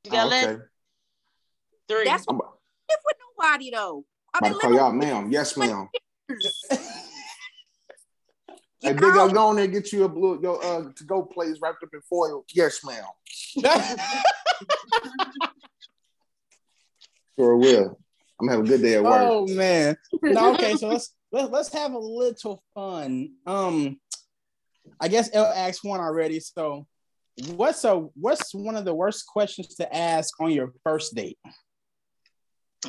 [0.03, 0.61] You got Oh, left okay.
[1.87, 2.03] three.
[2.03, 4.05] that's I'm what I live with nobody though.
[4.33, 5.31] I've about to call y'all ma'am.
[5.31, 5.87] Yes, ma'am.
[8.81, 9.11] with Hey, big know.
[9.13, 11.83] girl, go on there and get you a blue your uh to go plates wrapped
[11.83, 12.45] up in foil.
[12.53, 13.03] Yes, ma'am.
[17.39, 17.97] Sure will.
[18.39, 19.21] I'm gonna have a good day at work.
[19.21, 19.95] oh man.
[20.21, 23.31] No, okay, so let's let's let's have a little fun.
[23.45, 23.99] Um,
[24.99, 26.39] I guess L asked one already.
[26.39, 26.85] So,
[27.55, 31.37] what's a what's one of the worst questions to ask on your first date?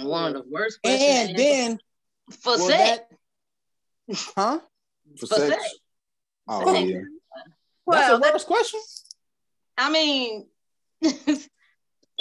[0.00, 1.28] One of the worst questions.
[1.31, 1.78] And then
[2.31, 3.00] for will sex.
[4.09, 4.59] that- huh?
[5.18, 5.48] For For sex.
[5.55, 5.74] sex.
[6.48, 6.88] Oh Sex.
[6.90, 6.98] yeah.
[6.98, 7.09] That's
[7.87, 8.81] Well, the worst question.
[9.78, 10.46] I mean,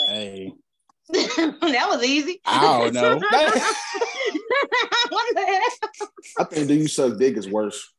[0.08, 0.52] Hey,
[1.10, 2.40] that was easy.
[2.46, 3.16] I don't know.
[5.10, 6.10] what the hell?
[6.40, 7.94] I think do you suck dick is worse.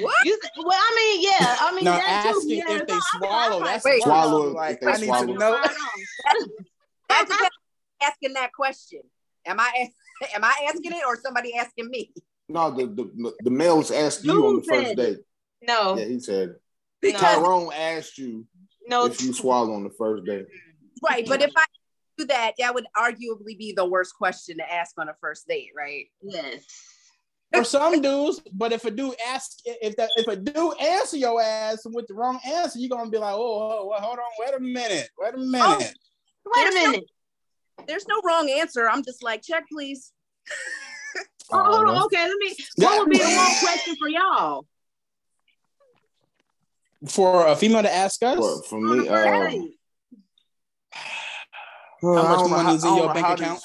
[0.00, 0.14] what?
[0.24, 1.56] You, well, I mean, yeah.
[1.60, 3.58] I mean, now that too, asking yeah, if they so I mean, swallow.
[3.58, 3.94] I'm That's Wait.
[3.94, 4.02] worse.
[4.04, 5.26] Swallow if Like they I need swallow.
[5.26, 5.52] to know.
[5.52, 6.48] right on.
[7.08, 9.00] That depends on asking that question.
[9.46, 9.88] Am I
[10.34, 12.12] am I asking it or somebody asking me?
[12.48, 15.18] No, the the, the males asked you on the first said date.
[15.66, 16.54] No, Yeah, he said
[17.12, 18.46] no, Tyrone asked you
[18.88, 19.06] no.
[19.06, 20.46] if you swallow on the first date.
[21.02, 21.64] Right, but if I
[22.16, 25.70] do that, that would arguably be the worst question to ask on a first date,
[25.76, 26.06] right?
[26.22, 26.64] Yes.
[27.54, 31.40] For some dudes, but if a dude ask if that if a dude answer your
[31.40, 34.54] ass with the wrong answer, you're gonna be like, oh, oh, well, hold on, wait
[34.54, 35.94] a minute, wait a oh, minute.
[36.46, 37.04] Wait a There's no- minute.
[37.86, 38.88] There's no wrong answer.
[38.88, 40.12] I'm just like, check, please.
[41.52, 42.04] Oh, hold on.
[42.04, 42.56] Okay, let me.
[42.76, 44.66] What would be the one question for y'all?
[47.08, 49.70] For a female to ask us, But for On me, the first um.
[52.02, 53.62] How much money is in your bank account?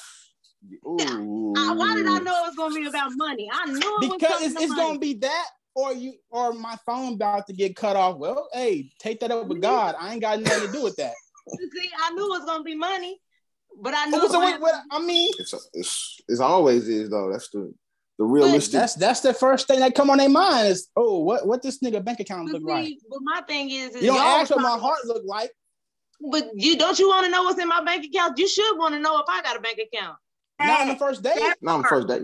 [0.86, 1.54] Ooh.
[1.56, 3.50] I- why did I know it was gonna be about money?
[3.52, 7.14] I knew it because something it's, it's gonna be that or you or my phone
[7.14, 8.16] about to get cut off.
[8.18, 9.94] Well, hey, take that up with God.
[9.98, 11.14] I ain't got nothing to do with that.
[11.58, 13.20] See, I knew it was gonna be money,
[13.80, 14.18] but I knew.
[14.20, 17.30] Oh, so it what, what, I mean, It's, it's it's always is though.
[17.30, 17.72] That's the
[18.20, 18.72] the realistic.
[18.72, 21.78] that's that's the first thing that come on their mind is, oh, what what this
[21.78, 22.98] nigga bank account But look like?
[23.08, 25.50] but my thing is, is You don't ask what my heart look like.
[26.30, 28.38] But you don't you want to know what's in my bank account?
[28.38, 30.18] You should want to know if I got a bank account.
[30.60, 32.22] Not on the first date, Not on the first date.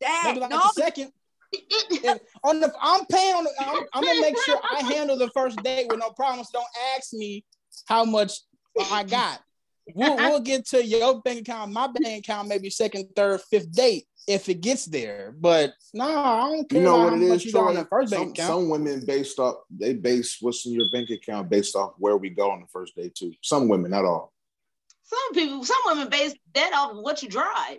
[0.00, 1.10] Dad, maybe like no, the second.
[1.50, 3.50] If- on the, I'm paying on the.
[3.58, 6.50] I'm, I'm gonna make sure I handle the first date with no problems.
[6.52, 6.64] Don't
[6.96, 7.44] ask me
[7.86, 8.34] how much
[8.92, 9.40] I got.
[9.94, 14.04] We'll, we'll get to your bank account, my bank account, maybe second, third, fifth date
[14.28, 15.34] if it gets there.
[15.40, 17.74] But no, I don't care You know what how it much is, you got on
[17.74, 17.84] Troy?
[17.90, 21.94] first Some, some women based off they base what's in your bank account based off
[21.98, 23.32] where we go on the first day too.
[23.42, 24.32] Some women, not all.
[25.04, 27.78] Some people, some women base that off of what you drive.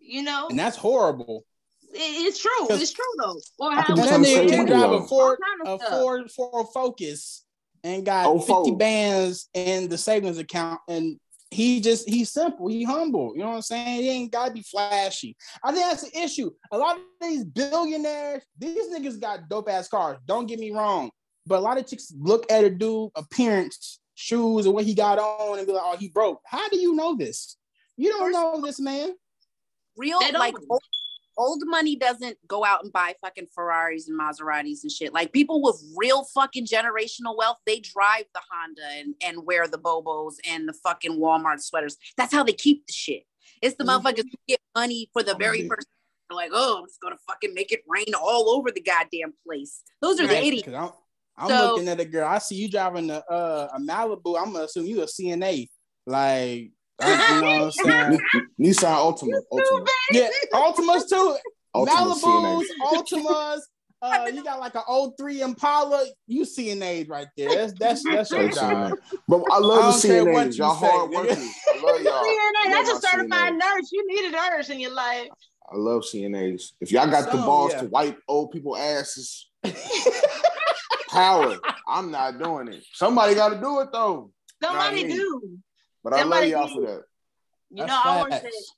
[0.00, 1.44] You know, and that's horrible.
[1.92, 2.66] It- it's true.
[2.70, 3.38] It's true though.
[3.58, 5.06] Or I how can that nigga can drive a.
[5.06, 5.78] Ford, a.
[5.78, 7.44] Ford, Ford Focus,
[7.84, 8.78] and got Oh, 50 Ford.
[8.78, 10.80] bands in the savings account.
[10.88, 13.32] And he just he's simple, he humble.
[13.34, 14.02] You know what I'm saying?
[14.02, 15.36] He ain't gotta be flashy.
[15.62, 16.50] I think that's the issue.
[16.72, 20.18] A lot of these billionaires, these niggas got dope ass cars.
[20.26, 21.10] Don't get me wrong.
[21.46, 25.18] But a lot of chicks look at a dude appearance, shoes, and what he got
[25.18, 26.40] on, and be like, oh, he broke.
[26.44, 27.56] How do you know this?
[27.96, 29.12] You don't know this man.
[29.96, 30.80] real like old,
[31.38, 35.14] old money doesn't go out and buy fucking Ferraris and Maseratis and shit.
[35.14, 39.78] Like people with real fucking generational wealth, they drive the Honda and, and wear the
[39.78, 41.96] Bobos and the fucking Walmart sweaters.
[42.18, 43.22] That's how they keep the shit.
[43.62, 44.02] It's the Mhm.
[44.02, 45.86] motherfuckers who get money for the very first.
[46.28, 49.82] They're like, oh, I'm just gonna fucking make it rain all over the goddamn place.
[50.02, 50.44] Those are the Right.
[50.44, 50.66] idiots.
[50.66, 50.90] 'Cause I'm,
[51.36, 52.26] I'm So- looking at a girl.
[52.28, 54.36] I see you driving a, uh, a Malibu.
[54.38, 55.70] I'm gonna assume you a CNA.
[56.06, 56.72] Like,
[57.02, 58.20] you know what I'm saying?
[58.58, 61.36] Ni- Nissan Altima, Altima, yeah, Altimas too.
[61.74, 62.62] Altima Malibus, CNA.
[62.92, 63.58] Altimas.
[64.00, 64.82] Uh, you got like an
[65.18, 66.06] 03 Impala.
[66.28, 67.48] You CNAs right there.
[67.48, 68.92] That's that's that's your Straight job.
[69.26, 70.52] But I I love the don't care CNAs.
[70.56, 71.14] you Y'all say, hard nigga.
[71.16, 71.38] workers.
[71.68, 72.22] I love y'all.
[72.22, 73.58] CNA, that's Love a my certified CNA.
[73.58, 73.90] nurse.
[73.92, 75.28] You need a nurse in your life.
[75.72, 76.62] I love CNAs.
[76.80, 77.80] If y'all got the balls yeah.
[77.80, 79.48] to wipe old people asses,
[81.08, 81.58] power.
[81.88, 82.84] I'm not doing it.
[82.92, 84.30] Somebody got to do it though.
[84.62, 85.16] Somebody Not me.
[85.16, 85.58] do.
[86.04, 86.74] But I love Somebody y'all do.
[86.74, 87.02] for that.
[87.70, 88.72] You That's know, I worked at facts.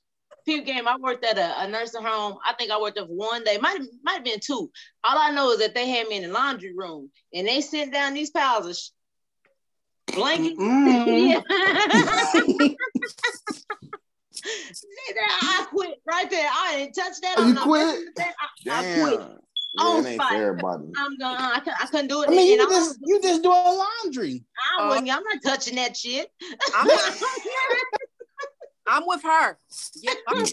[0.45, 0.87] Peep Game.
[0.87, 2.37] I worked at a, a nursing home.
[2.47, 3.57] I think I worked there for one day.
[3.57, 4.69] Might have might have been two.
[5.03, 7.93] All I know is that they had me in the laundry room and they sent
[7.93, 8.89] down these piles of sh-
[10.15, 10.59] blankets.
[10.59, 11.41] Mm.
[11.53, 12.75] Yeah.
[15.43, 16.49] I quit right there.
[16.51, 17.35] I didn't touch that.
[17.37, 17.99] Oh, I'm you not quit?
[18.15, 18.33] that.
[18.39, 18.99] I, I Damn.
[19.01, 19.19] quit.
[19.73, 20.31] Yeah, On it ain't spot.
[20.33, 20.83] for everybody.
[20.97, 21.37] I'm gone.
[21.39, 22.27] I, cou- I couldn't do it.
[22.29, 23.55] I mean, And you I, just you just doing
[24.03, 24.43] laundry.
[24.77, 26.29] I uh, wouldn't, I'm not touching that shit.
[26.75, 26.89] I'm,
[28.87, 29.57] I'm with her.
[30.01, 30.45] Yeah, I'm-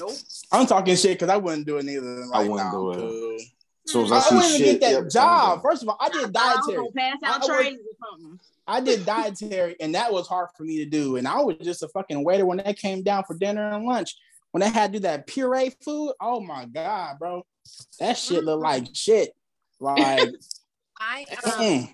[0.00, 0.12] nope.
[0.52, 2.26] I'm talking shit because I wouldn't do it neither.
[2.32, 2.96] I wouldn't now, do it.
[2.98, 3.38] cool.
[3.86, 5.62] So I, I wouldn't even shit, get that yep, job.
[5.62, 6.76] First of all, I did I was dietary.
[6.76, 8.40] gonna pass out I- I trays or something.
[8.66, 11.16] I did dietary, and that was hard for me to do.
[11.16, 14.14] And I was just a fucking waiter when they came down for dinner and lunch.
[14.52, 17.44] When they had to do that puree food, oh my god, bro,
[18.00, 19.34] that shit looked like shit.
[19.80, 20.30] Like,
[21.00, 21.24] I
[21.58, 21.88] um,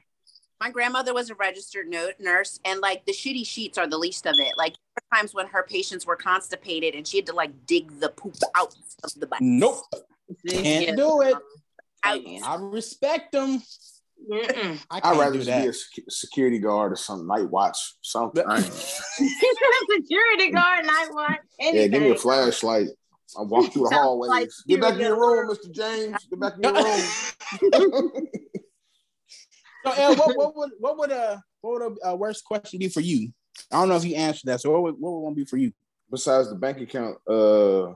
[0.60, 4.34] my grandmother was a registered nurse and like the shitty sheets are the least of
[4.38, 7.50] it like there were times when her patients were constipated and she had to like
[7.66, 9.82] dig the poop out of the butt nope,
[10.48, 10.94] can't Yeah.
[10.94, 11.34] do it.
[12.04, 12.20] Out.
[12.44, 13.62] I respect them.
[14.30, 14.78] Mm-mm.
[14.90, 15.62] I I'd rather do just that.
[15.62, 18.44] be a security guard or something, night watch, something.
[18.46, 18.64] But- I ain't-
[19.90, 22.88] Security guard, night watch, yeah, give me a flashlight.
[23.38, 24.28] I walk through the Sounds hallways.
[24.28, 25.70] like Get back in your security room, Mr.
[25.72, 26.26] James.
[26.30, 28.26] Get back in your room.
[29.84, 32.88] So, El, what, what would what would uh what would a uh, worst question be
[32.88, 33.32] for you?
[33.72, 34.60] I don't know if you answered that.
[34.60, 35.72] So, what would what would one be for you?
[36.10, 37.94] Besides the bank account, uh,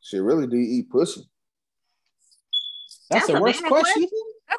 [0.00, 1.28] shit, really do you eat pussy
[3.10, 4.06] That's, the a worst bad question.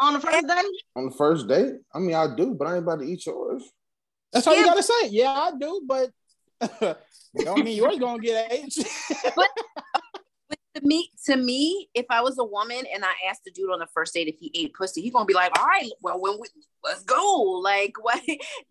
[0.01, 0.63] on the first day.
[0.95, 1.75] on the first date?
[1.93, 3.63] I mean, I do, but I ain't about to eat yours.
[4.33, 5.09] That's all you gotta say.
[5.09, 6.09] Yeah, I do, but
[7.43, 8.77] don't mean yours gonna get H.
[9.35, 9.49] But
[10.75, 13.79] to me to me if i was a woman and i asked the dude on
[13.79, 16.39] the first date if he ate pussy he's gonna be like all right well when
[16.39, 16.47] we
[16.83, 17.61] let's go.
[17.67, 18.21] Like what?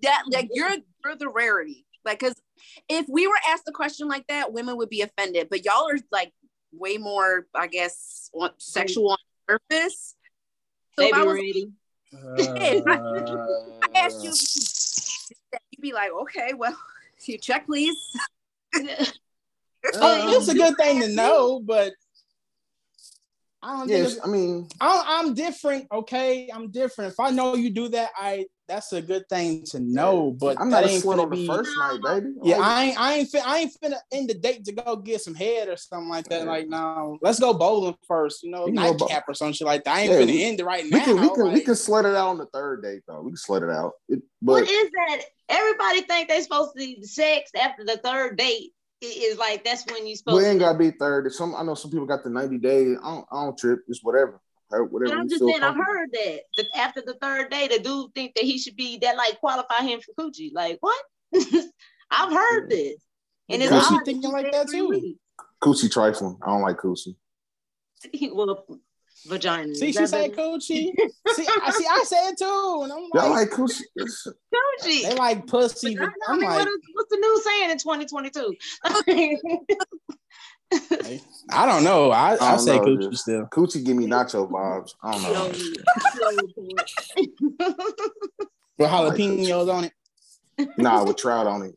[0.03, 0.71] That like you're
[1.05, 1.85] you're the rarity.
[2.05, 2.35] Like because
[2.89, 5.49] if we were asked a question like that women would be offended.
[5.51, 6.33] But y'all are like
[6.73, 10.15] way more i guess on- sexual on purpose
[10.99, 11.73] so They if I was ready.
[12.87, 14.33] I asked you,
[15.71, 16.77] you'd be like, okay, well,
[17.29, 17.97] you check, please.
[19.95, 21.93] Uh, it's a good thing to know, but
[23.63, 25.87] I don't Yes, it's, I mean, I'm, I'm different.
[25.91, 27.13] Okay, I'm different.
[27.13, 30.33] If I know you do that, I that's a good thing to know.
[30.39, 31.47] But I'm not a ain't slut on the be.
[31.47, 32.35] first night, baby.
[32.43, 35.21] Yeah, I ain't, I ain't, fin- I ain't finna end the date to go get
[35.21, 36.47] some head or something like that.
[36.47, 38.43] Like, no, let's go bowling first.
[38.43, 39.95] You know, You know, nightcap or some shit like that.
[39.97, 41.05] I ain't Yeah, finna we- end it right we now.
[41.05, 43.21] can we can we can slut it out on the third date though.
[43.23, 43.93] We can slut it out.
[44.09, 45.23] It, but is that?
[45.49, 48.73] Everybody think they supposed to be sex after the third date.
[49.03, 51.27] It is like that's when you supposed we to ain't gotta be third.
[51.27, 52.97] If Some I know some people got the 90 days.
[53.03, 53.81] I don't, I don't trip.
[53.89, 54.41] It's whatever.
[54.69, 55.15] Whatever.
[55.15, 58.13] But I'm just feel saying, I've heard that, that after the third day, the dude
[58.15, 60.51] think that he should be that like qualify him for coochie.
[60.53, 61.01] Like what?
[62.11, 62.97] I've heard this,
[63.49, 64.89] and it's Coochie odd thinking like that too.
[64.89, 65.21] weeks.
[65.63, 66.39] Coochie trifling.
[66.43, 67.17] I don't like coochie.
[68.33, 68.65] well,
[69.27, 69.75] vagina.
[69.75, 70.93] See, she that said coochie.
[71.29, 71.87] see, I see.
[71.89, 73.83] I said it too, and I'm Y'all like, like coochie?
[73.99, 75.03] Coochie.
[75.03, 75.95] they like pussy.
[75.95, 78.55] Vagina, I I'm mean, like, what is, what's the new saying in 2022?
[81.51, 82.11] I don't know.
[82.11, 83.47] I, I, don't say know, coochie just- still.
[83.47, 84.95] Coochie give me nacho vibes.
[85.03, 85.49] I don't know.
[88.79, 89.93] With jalapenos on it.
[90.77, 91.75] Nah, with trout on it.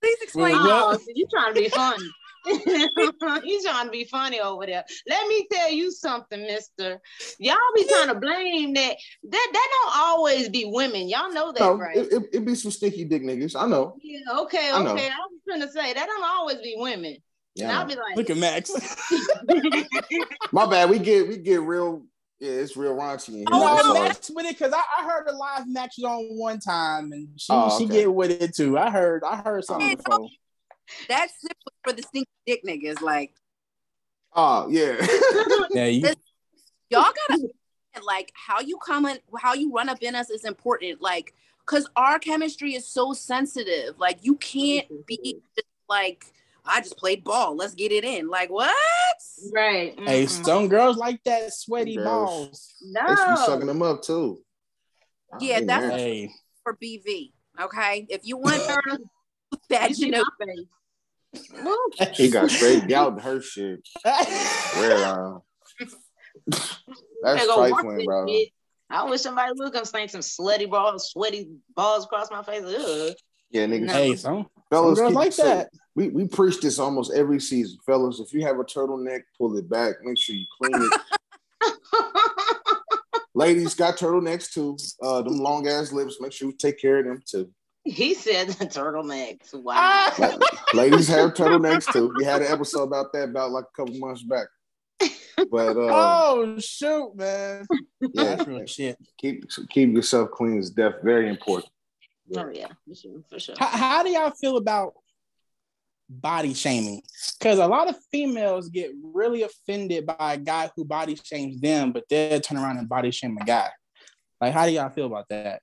[0.00, 0.54] Please explain.
[0.54, 2.06] Well, oh, so you trying to be funny.
[2.46, 4.84] you trying to be funny over there.
[5.08, 7.00] Let me tell you something, mister.
[7.38, 8.96] Y'all be trying to blame that.
[9.28, 11.08] That that don't always be women.
[11.08, 11.96] Y'all know that, No, right?
[11.96, 13.54] it, it, it be some stinky dick niggas.
[13.60, 13.96] I know.
[14.02, 14.92] yeah, okay, I know.
[14.92, 15.06] okay.
[15.06, 17.16] I was gonna say that don't always be women.
[17.54, 18.70] Yeah, and I I'll be like, Look at Max.
[20.52, 20.90] My bad.
[20.90, 22.04] We get we get real.
[22.40, 23.44] Yeah, it's real raunchy in here.
[23.50, 24.00] no, I'm sorry.
[24.00, 27.28] Max with it because I, I heard a live Max was on one time and
[27.36, 28.76] she Oh, she get with it too.
[28.76, 30.28] I heard I heard something oh, Yeah, before.
[31.08, 33.00] That sip was for the stinky dick niggas.
[33.00, 33.32] Like
[34.34, 34.96] Oh yeah.
[35.74, 36.02] Yeah, you,
[36.90, 37.48] y'all gotta
[38.04, 41.00] like how you come in, how you run up in us is important.
[41.00, 43.98] Like, cause our chemistry is so sensitive.
[43.98, 45.02] Like, you can't mm-hmm.
[45.06, 46.26] be just like,
[46.64, 47.56] I just played ball.
[47.56, 48.28] Let's get it in.
[48.28, 48.74] Like, what?
[49.54, 49.98] right.
[49.98, 50.44] hey, mm-mm.
[50.44, 52.06] some girls like that sweaty Girls.
[52.06, 52.74] balls.
[52.82, 54.40] they should be sucking them up too.
[55.40, 56.30] Yeah, Hey, that's- Hey,
[56.64, 57.32] For BV.
[57.60, 58.06] Okay.
[58.08, 58.98] If you want her
[59.70, 60.56] that, you know, my face.
[60.58, 60.81] Woo.
[62.14, 63.88] He got straight gout in her shit.
[64.02, 65.38] Where uh,
[66.46, 68.26] that's Better trifling, bro.
[68.26, 68.48] shit.
[68.90, 72.62] I wish somebody would come sling some slutty balls, sweaty balls across my face.
[72.64, 73.14] Ugh.
[73.50, 73.86] Yeah, niggas.
[73.86, 73.92] No.
[73.92, 75.70] hey, some, some Fellas, girls like that.
[75.94, 78.20] We we preach this almost every season, fellas.
[78.20, 79.96] If you have a turtleneck, pull it back.
[80.02, 81.00] Make sure you clean it.
[83.34, 84.76] Ladies got turtlenecks too.
[85.02, 86.18] Uh, them long ass lips.
[86.20, 87.50] Make sure you take care of them too.
[87.84, 89.54] He said the turtlenecks.
[89.54, 90.12] Wow.
[90.74, 92.12] Ladies have turtlenecks too.
[92.16, 94.46] We had an episode about that about like a couple months back.
[95.50, 97.66] But uh, oh shoot, man.
[98.00, 98.98] yeah, That's real shit.
[99.18, 101.72] keep keep yourself clean is def very important.
[102.36, 103.54] Oh yeah, for sure, for sure.
[103.58, 104.94] How, how do y'all feel about
[106.08, 107.02] body shaming?
[107.38, 111.92] Because a lot of females get really offended by a guy who body shames them,
[111.92, 113.68] but they'll turn around and body shame a guy.
[114.40, 115.60] Like, how do y'all feel about that?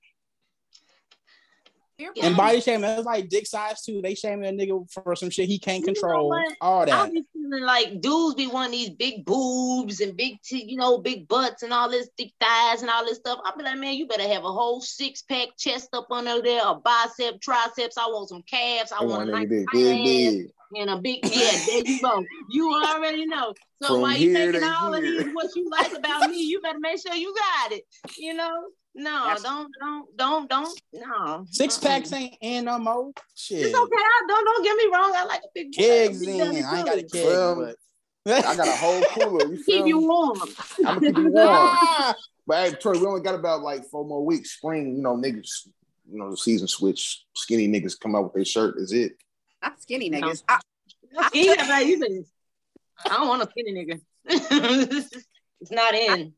[2.00, 2.26] Yeah.
[2.26, 4.00] And body shaming, it's like dick size too.
[4.02, 6.28] They shame a nigga for some shit he can't You know control.
[6.30, 6.56] what?
[6.60, 7.12] All I'll that.
[7.12, 11.28] be feeling like dudes be wanting these big boobs and big, t- you know, big
[11.28, 13.38] butts and all this thick thighs and all this stuff.
[13.44, 16.62] I'll be like, man, you better have a whole six pack chest up under there,
[16.64, 17.98] a bicep, triceps.
[17.98, 18.92] I want some calves.
[18.92, 20.04] I I want want a nice nigga dick, ass big,
[20.38, 20.50] big.
[20.80, 22.24] and a big, yeah, there you go.
[22.50, 23.52] You already know.
[23.82, 26.42] So From while you here thinking to all of these, what you like about me,
[26.42, 27.84] you better make sure you got it.
[28.18, 28.52] You know,
[28.94, 31.46] no, That's- don't, don't, don't, don't, no.
[31.50, 31.82] Six Mm-mm.
[31.86, 33.12] packs ain't in no more.
[33.34, 33.66] Shit.
[33.66, 33.96] It's okay.
[33.96, 35.12] I, don't, don't get me wrong.
[35.16, 36.64] I like a big butt, a Kegs in.
[36.64, 37.76] I ain't got a keg, Well, but
[38.44, 39.46] I got a whole cooler.
[39.52, 40.40] You feel Keep you warm.
[40.86, 41.76] I'm gonna keep you warm.
[42.46, 44.52] But hey, Troy, we only got about like four more weeks.
[44.52, 45.68] Spring, you know, niggas,
[46.10, 47.24] you know, the season switch.
[47.34, 48.76] Skinny niggas come out with their shirt.
[48.78, 49.12] Is it?
[49.62, 50.20] not skinny No.
[50.20, 50.42] niggas.
[50.48, 50.58] I,
[51.28, 52.24] Skinny, like you
[53.04, 54.00] I don't want a skinny nigga.
[55.60, 56.32] it's not in.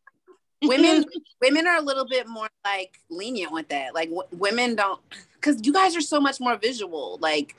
[0.62, 1.04] Women
[1.42, 5.00] women are a little bit more like lenient with that like w- women don't
[5.34, 7.56] because you guys are so much more visual like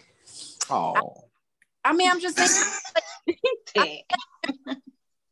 [0.69, 1.25] Oh,
[1.83, 2.73] i mean i'm just saying
[3.77, 4.75] a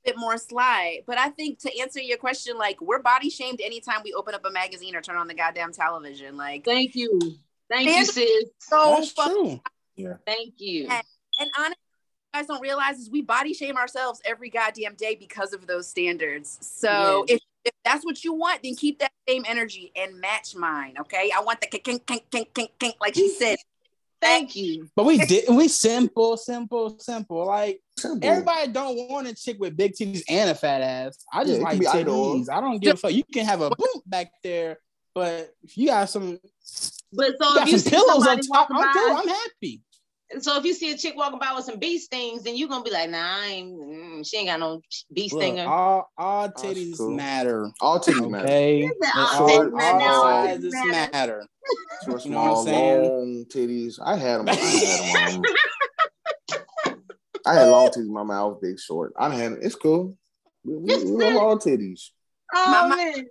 [0.03, 4.01] bit more sly but i think to answer your question like we're body shamed anytime
[4.03, 7.19] we open up a magazine or turn on the goddamn television like Thank you.
[7.69, 8.45] Thank you, sis.
[8.59, 9.61] so That's fuck- true.
[10.25, 10.83] Thank you.
[10.85, 11.01] Yeah.
[11.39, 15.15] and honestly what you guys don't realize is we body shame ourselves every goddamn day
[15.15, 17.35] because of those standards so Yeah.
[17.35, 20.95] if if that's what you want, then keep that same energy and match mine.
[21.01, 21.31] Okay.
[21.35, 23.57] I want the kink, kink, kink, kink, kink, kink, like she said.
[24.21, 24.87] Thank you.
[24.95, 27.45] But we did we simple, simple, simple.
[27.45, 28.29] Like simple.
[28.29, 31.17] everybody don't want a chick with big titties and a fat ass.
[31.33, 32.49] I just Yeah, like be either titties.
[32.49, 33.13] I don't give a fuck.
[33.13, 34.77] You can have a boom back there,
[35.15, 36.39] but if you got some,
[37.13, 39.17] But you so got if you some pillows on top, I'm by, cool.
[39.17, 39.81] I'm happy.
[40.39, 42.83] So if you see a chick walking by with some bee stings, then you're gonna
[42.83, 44.79] be like, nah, I ain't, mm, she ain't got no
[45.13, 45.65] bee Look, stinger.
[45.67, 47.11] all all titties cool.
[47.11, 47.69] matter.
[47.81, 48.45] All titties matter.
[48.47, 50.13] Okay, Is all all, titties all matter?
[50.21, 51.11] sizes Matter.
[51.11, 51.47] matter.
[52.05, 53.03] Short, You know what I'm small, saying?
[53.03, 53.99] long titties.
[54.03, 54.49] I had them.
[54.49, 55.43] I had them.
[57.45, 58.07] I had long titties.
[58.07, 59.13] My mouth big, short.
[59.17, 59.53] I had.
[59.61, 60.17] It's cool.
[60.63, 62.09] We, we, we love all titties.
[62.53, 63.25] oh Mama- man.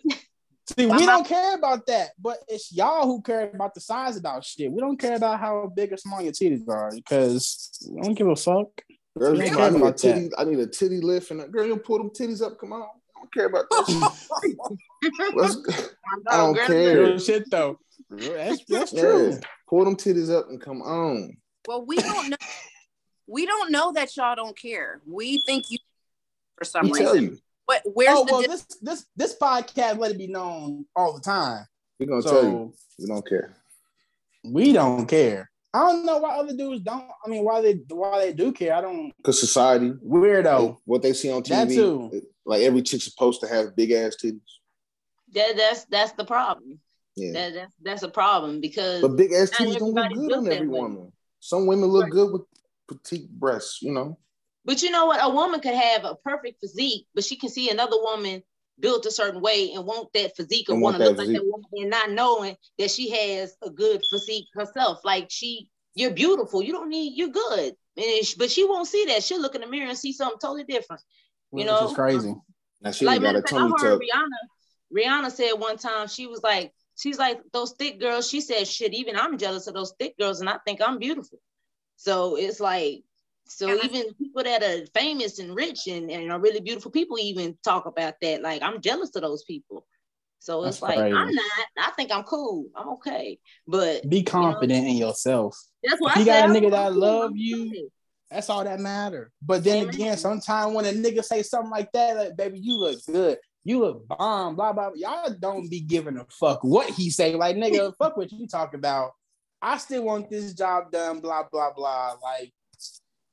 [0.78, 4.16] See, My we don't care about that, but it's y'all who care about the size
[4.16, 4.70] about shit.
[4.70, 8.28] We don't care about how big or small your titties are because we don't give
[8.28, 8.68] a fuck.
[9.18, 10.30] Girls, We don't I need a about titty.
[10.38, 12.58] I need a titty lift, and a girl, you pull them titties up.
[12.58, 12.82] Come on.
[12.82, 14.12] I don't care about that.
[15.34, 15.72] Let's go.
[16.30, 17.04] I don't care.
[17.04, 17.78] Real shit though.
[18.08, 19.00] That's that's Yeah.
[19.00, 19.40] true.
[19.68, 21.36] Pull them titties up and come on.
[21.66, 22.36] Well, we don't know.
[23.26, 25.00] we don't know that y'all don't care.
[25.06, 25.78] We think you
[26.56, 27.38] for some We tell reason.
[27.74, 27.80] You.
[27.84, 31.12] But where's oh the well, di- this this this podcast let it be known all
[31.14, 31.66] the time.
[31.98, 32.74] We're gonna tell you.
[32.98, 33.56] We don't care.
[34.44, 35.50] we don't care.
[35.72, 37.04] I don't know why other dudes don't.
[37.24, 38.74] I mean, why they why they do care.
[38.74, 39.12] I don't.
[39.18, 40.78] Because society, Weirdo.
[40.84, 42.22] what they see on That TV, too.
[42.44, 44.40] like every chick's supposed to have big ass titties.
[45.32, 46.80] That, that's that's the problem.
[47.14, 47.32] Yeah.
[47.32, 50.52] That, that's that's a problem because But big ass Not titties don't look good on
[50.52, 51.12] every woman.
[51.38, 52.12] Some women look Right.
[52.12, 52.42] good with
[52.88, 54.18] petite breasts, you know.
[54.70, 55.18] But you know what?
[55.20, 58.40] A woman could have a perfect physique, but she can see another woman
[58.78, 61.24] built a certain way and want that physique or And want want to look that
[61.24, 65.00] like that woman and not knowing that she has a good physique herself.
[65.02, 66.62] Like she, you're beautiful.
[66.62, 67.74] You don't need, you're good.
[67.96, 69.24] And it's- but she won't see that.
[69.24, 71.02] She'll look in the mirror and see something totally different.
[71.50, 72.36] Which know, is crazy.
[72.80, 74.24] Now she like ain't got matter a of fact, I tummy heard tuck.
[74.94, 74.96] Rihanna.
[74.96, 78.30] Rihanna said one time she was like, she's like those thick girls.
[78.30, 81.40] She said, shit, even I'm jealous of those thick girls, and I think I'm beautiful.
[81.96, 83.02] So it's like,
[83.51, 86.90] so Yeah, I- even people that are famous and rich and, and are really beautiful
[86.90, 88.42] people even talk about that.
[88.42, 89.86] Like I'm jealous of those people.
[90.38, 91.14] So it's like crazy.
[91.14, 91.66] I'm not.
[91.78, 92.66] I think I'm cool.
[92.74, 93.38] I'm okay.
[93.66, 95.59] But Be confident in yourself.
[95.82, 97.01] that's why If I you got a nigga I'm that cool.
[97.01, 97.90] love you.
[98.30, 99.32] That's all that matter.
[99.42, 99.94] But then Amen.
[99.94, 103.38] again, sometimes when a nigga say something like that, like, baby, you look good.
[103.64, 104.90] You look bomb, blah, blah.
[104.94, 107.34] Y'all don't be giving a fuck what he say.
[107.34, 109.11] Like, nigga, fuck what you talk about.
[109.61, 112.14] I still want this job done, blah, blah, blah.
[112.22, 112.53] Like,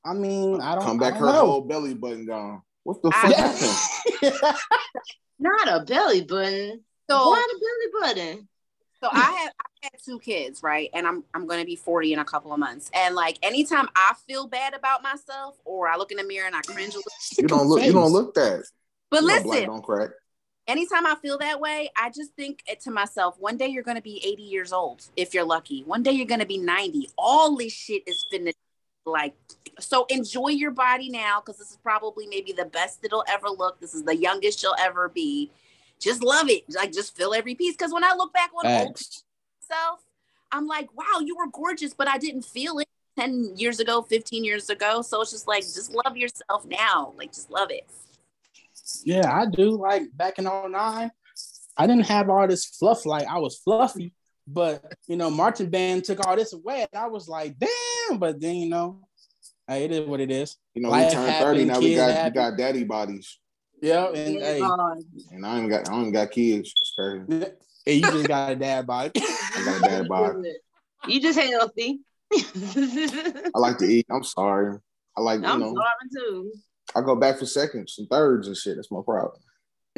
[0.04, 1.46] I mean, I don't Come back, I her don't know.
[1.46, 2.62] whole belly button gone.
[2.84, 4.56] What the I- fuck?
[5.38, 6.82] Not a belly button.
[7.08, 8.48] so Why the belly button?
[9.02, 10.90] so I have I had two kids, right?
[10.94, 12.90] And I'm I'm gonna be 40 in a couple of months.
[12.94, 16.56] And like anytime I feel bad about myself or I look in the mirror and
[16.56, 17.82] I cringe a little, You don't look.
[17.82, 18.64] You don't look that.
[19.10, 20.10] but You know listen, don't crack.
[20.66, 24.02] anytime I feel that way, I just think it to myself, one day you're gonna
[24.02, 25.84] be 80 years old if you're lucky.
[25.84, 27.10] One day you're gonna be 90.
[27.16, 28.52] All this shit is finna
[29.08, 29.34] like
[29.80, 33.80] so enjoy your body now because this is probably maybe the best it'll ever look.
[33.80, 35.50] This is the youngest you'll ever be.
[36.00, 36.64] Just love it.
[36.74, 37.74] Like just feel every piece.
[37.74, 40.00] Because when I look back on myself,
[40.50, 42.88] I'm like, wow, you were gorgeous, but I didn't feel it
[43.18, 45.02] 10 years ago, 15 years ago.
[45.02, 47.12] So it's just like, just love yourself now.
[47.16, 47.86] Like, just love it.
[49.04, 49.76] Yeah, I do.
[49.76, 51.10] Like back in 09,
[51.76, 53.06] I didn't have all this fluff.
[53.06, 54.12] Like I was fluffy,
[54.50, 56.86] but you know, marching band took all this away.
[56.92, 58.18] And I was like, damn.
[58.18, 59.00] But then you know,
[59.66, 60.56] hey, it is what it is.
[60.74, 61.64] You know, Life we turned happened, thirty.
[61.66, 63.38] Now we kids got we got daddy bodies,
[63.82, 64.60] Yeah, and hey,
[65.32, 66.72] and I ain't got I ain't got kids.
[66.80, 67.52] It's crazy.
[67.84, 69.12] hey, you just got a dad body.
[69.16, 70.36] I got a dad bod.
[71.06, 72.00] You just healthy.
[72.34, 74.04] I like to eat.
[74.10, 74.78] I'm sorry.
[75.16, 75.72] I like you I'm know.
[75.74, 76.52] starving too.
[76.96, 78.74] I go back for seconds and thirds and shit.
[78.74, 79.40] That's my problem.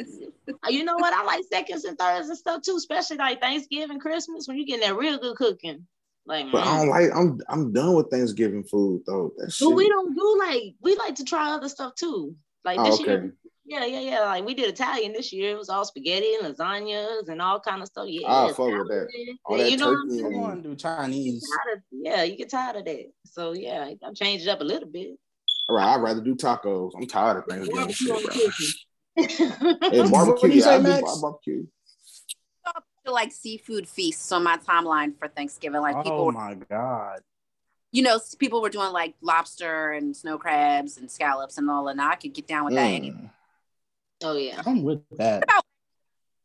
[0.69, 1.15] You know what?
[1.15, 4.89] I like seconds and thirds and stuff too, especially like Thanksgiving, Christmas, when you getting
[4.89, 5.87] that real good cooking.
[6.27, 6.77] Like, But I mm.
[6.79, 7.11] don't like.
[7.15, 9.33] I'm I'm done with Thanksgiving food though.
[9.37, 9.69] That shit.
[9.69, 12.35] but we don't do like we like to try other stuff too.
[12.65, 13.11] Like Oh, this okay.
[13.11, 13.35] year,
[13.65, 14.21] yeah, yeah, yeah.
[14.21, 15.53] Like we did Italian this year.
[15.53, 18.07] It was all spaghetti and lasagnas and all kind of stuff.
[18.09, 19.09] Yeah, I'll fuck with that.
[19.45, 20.45] All Yeah, that you know what I'm turkey saying?
[20.45, 21.49] I to do Chinese.
[21.73, 23.13] Of- yeah, you get tired of that.
[23.25, 25.19] So yeah, I'm changed it up a little bit.
[25.69, 26.91] All right, I'd rather do tacos.
[26.97, 28.75] I'm tired of Thanksgiving shit,
[29.27, 29.47] bro.
[29.63, 30.49] yeah, Yeah, What barbecue.
[30.51, 31.19] do yeah, I do Max?
[31.21, 31.67] barbecue.
[33.07, 35.81] To like seafood feasts on my timeline for Thanksgiving.
[35.81, 37.21] Like people, Oh my god.
[37.93, 42.01] you know, people were doing like lobster and snow crabs and scallops and all, and
[42.01, 42.83] I could get down with that.
[42.85, 43.31] Any Mm.
[44.23, 44.63] oh yeah.
[44.67, 45.45] I'm with that.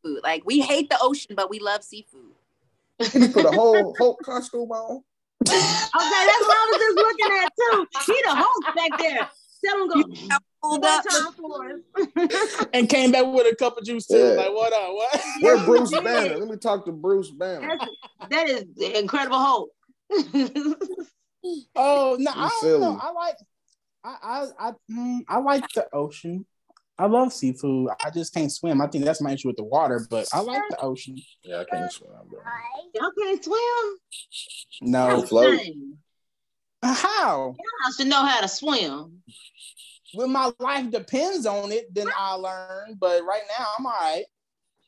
[0.01, 2.31] food, like we hate the ocean, but we love seafood.
[2.99, 5.03] He put a whole whole costume on.
[5.45, 7.87] Okay, that's what I was just looking at too.
[8.05, 9.29] He the host back there.
[9.65, 10.37] Tell him go.
[10.69, 11.05] Pulled up.
[11.07, 12.67] time for us.
[12.73, 14.17] And came back with a cup of juice too.
[14.17, 14.33] Yeah.
[14.33, 14.93] Like, what up?
[14.93, 15.21] What?
[15.41, 15.91] Where Yes, Bruce.
[16.03, 16.37] Banner?
[16.37, 17.77] Let me talk to Bruce Banner.
[18.29, 19.69] That's, that is incredible hope.
[21.75, 22.99] Oh no, I don't know.
[22.99, 23.35] I like
[24.03, 26.45] I I I, mm, I like the ocean.
[26.97, 27.89] I love seafood.
[28.03, 28.81] I just can't swim.
[28.81, 31.17] I think that's my issue with the water, but I like the ocean.
[31.43, 32.39] Yeah, I can't swim, bro.
[32.93, 33.97] Y'all can't swim.
[34.81, 35.59] No, I'll float.
[35.59, 35.97] Dang.
[36.81, 37.55] How?
[37.85, 39.21] I should know how to swim.
[40.15, 42.95] When my life depends on it, then I learn.
[42.99, 44.25] But right now, I'm all right.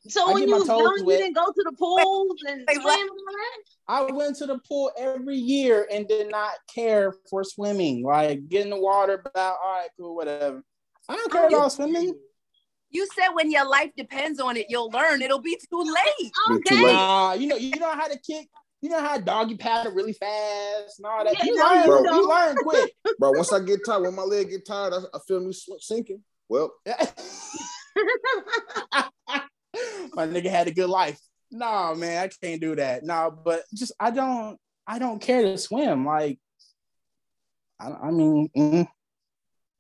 [0.08, 2.64] So I when you my was toes young, you didn't go to the pools and
[2.68, 3.00] wait, swim what?
[3.00, 4.10] and all that?
[4.10, 8.04] I went to the pool every year and did not care for swimming.
[8.04, 10.64] Like get in the water, about all right, cool, whatever.
[11.10, 12.14] I don't care oh, about swimming.
[12.90, 15.22] You said when your life depends on it, you'll learn.
[15.22, 16.32] It'll be too late.
[16.48, 16.84] Be Okay.
[16.84, 16.94] late.
[16.94, 18.48] Nah, you know, you know how to kick.
[18.82, 21.34] You know how doggy paddle really fast and all that.
[21.40, 22.94] Yeah, You learn, you you learn quick.
[23.20, 25.80] Bro, once I get tired, when my leg get tired, I, I feel me sw-
[25.80, 26.22] sinking.
[26.48, 26.72] Well,
[30.14, 31.20] My nigga had a good life.
[31.52, 33.04] No, man, I can't do that.
[33.04, 36.06] No, but just I don't, I don't care to swim.
[36.06, 36.40] Like,
[37.80, 38.88] I, I mean, mm,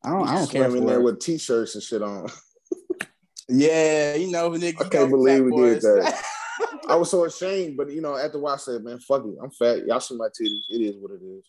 [0.03, 2.27] I don't, I don't care swim in there with t-shirts and shit on.
[3.49, 4.85] Yeah, you know, nigga.
[4.85, 6.21] I can't believe we did that.
[6.59, 6.79] That.
[6.89, 9.35] I was so ashamed, but you know, after a while, I said, "Man, fuck it,
[9.41, 9.85] I'm fat.
[9.85, 10.63] Y'all see my titties.
[10.69, 11.43] It is what it is."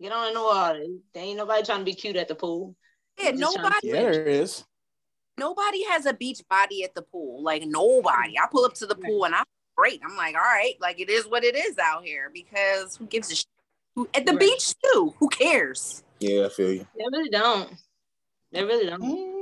[0.00, 0.84] Get on in the water.
[1.12, 2.74] There ain't nobody trying to be cute at the pool.
[3.18, 4.64] Yeah, Just to nobody, yeah, there is.
[5.36, 7.42] nobody has a beach body at the pool.
[7.42, 8.38] Like nobody.
[8.38, 9.44] I pull up to the pool and I'm
[9.76, 10.00] great.
[10.02, 13.30] I'm like, all right, like it is what it is out here because who gives
[13.30, 13.46] a shit?
[13.94, 14.40] Who, at the Right.
[14.40, 15.14] beach too?
[15.18, 16.02] Who cares?
[16.18, 16.86] Yeah, I feel you.
[16.96, 17.70] They really don't.
[18.52, 19.02] They really don't.
[19.02, 19.39] Mm,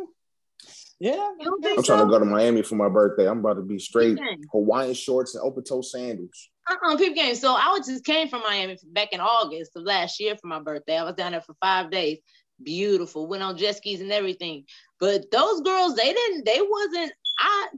[1.01, 3.28] yeah, You don't think I'm trying to go to Miami for my birthday.
[3.28, 4.18] I'm about to be straight
[4.51, 6.51] Hawaiian shorts and open toe sandals.
[6.68, 7.34] Uh-uh, peep game.
[7.34, 10.61] So I was just came from Miami back in August of last year for my
[10.61, 10.99] birthday.
[10.99, 12.18] I was down there for five days.
[12.62, 13.28] Beautiful.
[13.28, 14.64] Went on jet skis and everything.
[14.99, 17.68] But those girls, they didn't, they wasn't, I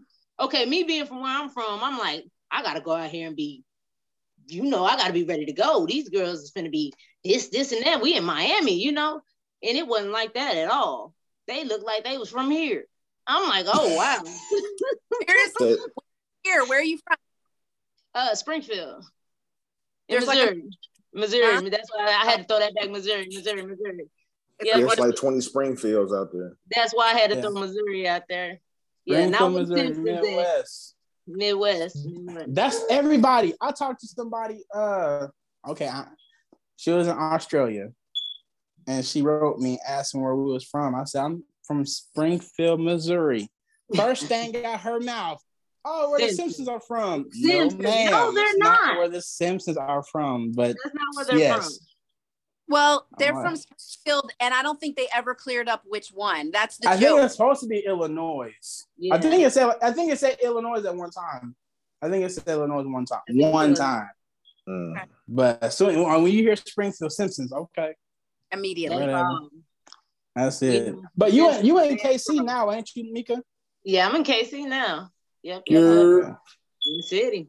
[0.41, 3.37] okay, me being from where I'm from, I'm like, I gotta go out here and
[3.37, 3.63] be,
[4.47, 5.87] you know, I gotta be ready to go.
[5.87, 8.01] These girls is gonna be this, this, and that.
[8.01, 9.21] We in Miami, you know?
[9.63, 11.15] And it wasn't like that at all.
[11.47, 12.87] They looked like they was from here.
[13.31, 14.23] I'm like, oh wow.
[15.29, 15.77] Seriously,
[16.43, 17.17] here, where are you from?
[18.15, 19.05] Uh, Springfield.
[20.09, 20.71] In There's like a- Missouri.
[21.15, 21.55] Missouri.
[21.55, 21.69] Huh?
[21.71, 22.91] That's why I had to throw that back.
[22.91, 24.09] Missouri, Missouri, Missouri.
[24.63, 26.57] Yeah, There's like 20 Springfields out there.
[26.75, 27.43] that's why I had to Yeah.
[27.43, 28.61] throw Missouri out there.
[29.07, 30.95] Yeah, Springfield, now Missouri, Midwest.
[31.27, 31.97] Midwest.
[32.07, 32.55] Midwest.
[32.55, 33.55] That's everybody.
[33.61, 34.63] I talked to somebody.
[34.75, 35.29] Uh,
[35.69, 36.07] okay, I,
[36.77, 37.89] she was in Australia,
[38.87, 40.95] and she wrote me asking where we was from.
[40.95, 43.49] I said I'm from Springfield, Missouri.
[43.95, 45.43] First thing out her mouth.
[45.85, 46.57] Oh, where the Simpsons.
[46.57, 47.27] Simpsons are from?
[47.33, 47.83] Simpsons.
[47.83, 48.11] No, ma'am.
[48.11, 48.97] No, they're it's not.
[48.99, 51.79] Where the Simpsons are from, but That's not where they're yes,
[52.69, 53.65] Well, they're All from right.
[53.79, 56.51] Springfield, and I don't think they ever cleared up which one.
[56.51, 58.53] That's the I think it's supposed to be Illinois.
[58.99, 59.15] Yeah.
[59.15, 61.57] I think it said I think it said Illinois at one time.
[62.03, 63.21] I think it said Illinois one time.
[63.29, 63.79] I think it One was.
[63.79, 64.09] time.
[64.69, 65.01] Mm.
[65.29, 65.87] But so
[66.21, 67.95] when you hear Springfield Simpsons, okay,
[68.53, 68.99] Immediately.
[68.99, 69.25] That's whatever.
[69.29, 69.51] wrong.
[70.35, 70.95] That's it.
[71.17, 73.43] But you you in KC now, ain't you, Mika?
[73.85, 75.11] Yeah, I'm in KC now.
[75.43, 75.63] Yep.
[75.67, 76.27] yep, You're-
[76.87, 77.49] in the city.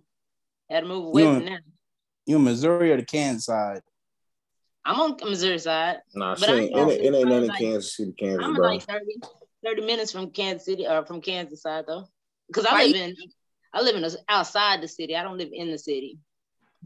[0.70, 1.62] Had to move away from in- there.
[2.26, 3.82] You in Missouri or the Kansas side?
[4.86, 5.98] I'm on Missouri side.
[6.16, 8.14] Nah, But she I ain't, know it, ain't- it ain't none in like- Kansas City,
[8.18, 8.68] Kansas, I'm bro.
[8.68, 9.06] like 30,
[9.64, 12.06] 30 minutes from Kansas City or from Kansas side though.
[12.48, 13.16] Because I Why live you- in
[13.74, 15.16] I live in a, outside the city.
[15.16, 16.18] I don't live in the city.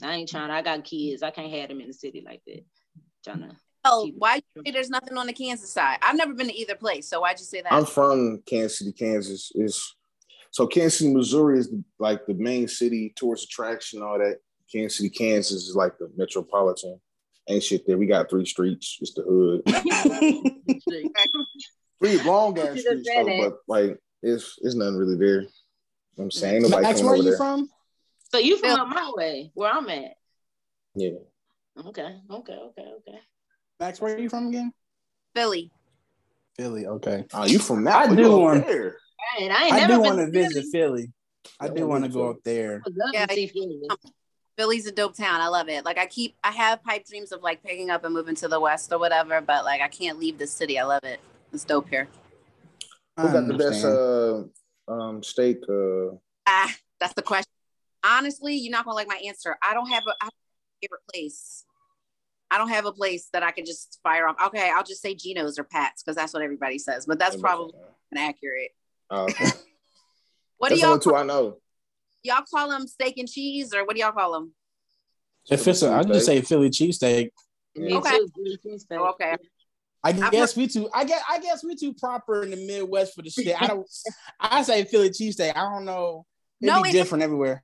[0.04, 1.24] I ain't trying to, I got kids.
[1.24, 2.64] I can't have them in the city like that.
[3.24, 3.56] Trying to
[3.88, 5.97] Oh, why you say there's nothing on the Kansas side?
[6.01, 7.71] I've never been to either place, so why'd you say that?
[7.71, 9.51] I'm from Kansas City, Kansas.
[9.53, 9.95] Is
[10.49, 14.39] so Kansas City, Missouri is the, like the main city, tourist attraction, all that.
[14.71, 16.99] Kansas City, Kansas is like the metropolitan.
[17.47, 17.97] Ain't shit there.
[17.99, 18.97] We got three streets.
[18.99, 19.61] It's the hood.
[21.99, 25.41] Three long ass streets though, but like it's it's nothing really there.
[25.41, 25.49] You know
[26.15, 27.38] what I'm saying Ain't nobody Max, where over you there.
[27.38, 27.69] from?
[28.31, 28.83] so you from Yeah.
[28.83, 30.17] my way, where I'm at.
[30.95, 31.11] Yeah.
[31.88, 33.19] Okay, okay, okay, okay.
[33.80, 34.71] Max, where are you from again?
[35.36, 35.71] Philly.
[36.57, 36.88] Philly.
[36.88, 37.26] Okay.
[37.34, 38.09] Oh, you from that?
[38.09, 38.97] I do up want- there.
[39.39, 41.11] Right, I I do want to visit Philly.
[41.59, 42.82] I do want to go up there.
[42.86, 43.82] I would love Yeah, to see Philly.
[44.57, 45.41] Philly's a dope town.
[45.41, 45.84] I love it.
[45.84, 48.59] Like I keep, I have pipe dreams of like picking up and moving to the
[48.59, 50.80] west or whatever, but like I can't leave the city.
[50.80, 51.19] I love it.
[51.51, 52.07] It's dope here.
[53.17, 55.57] Who got the best uh um steak?
[55.67, 56.15] Uh
[56.47, 57.51] Ah, that's the question.
[58.03, 59.57] Honestly, you're not gonna like my answer.
[59.61, 61.65] I don't have a, I don't have a favorite place.
[62.52, 64.36] I don't have a place that I can just fire off.
[64.48, 67.06] Okay, I'll just say Geno's or Pat's because that's what everybody says.
[67.06, 67.74] But that's probably
[68.12, 68.72] inaccurate.
[69.10, 69.46] Oh, okay.
[70.58, 71.58] What do That's the y'all only two call, I know.
[72.24, 72.88] y'all call them?
[72.88, 74.54] Steak and cheese, or what do y'all call them?
[75.52, 77.30] If it's, a, I just say Philly cheesesteak.
[77.76, 78.18] Me Okay.
[78.18, 78.98] too, Philly cheesesteak.
[78.98, 79.36] Oh, okay.
[80.02, 80.89] I guess we too.
[80.93, 83.62] I guess I guess we too proper in the Midwest for the shit.
[83.62, 83.86] I don't.
[84.39, 85.52] I say Philly cheesesteak.
[85.56, 86.26] I don't know.
[86.62, 87.62] It'd No, be it- different everywhere.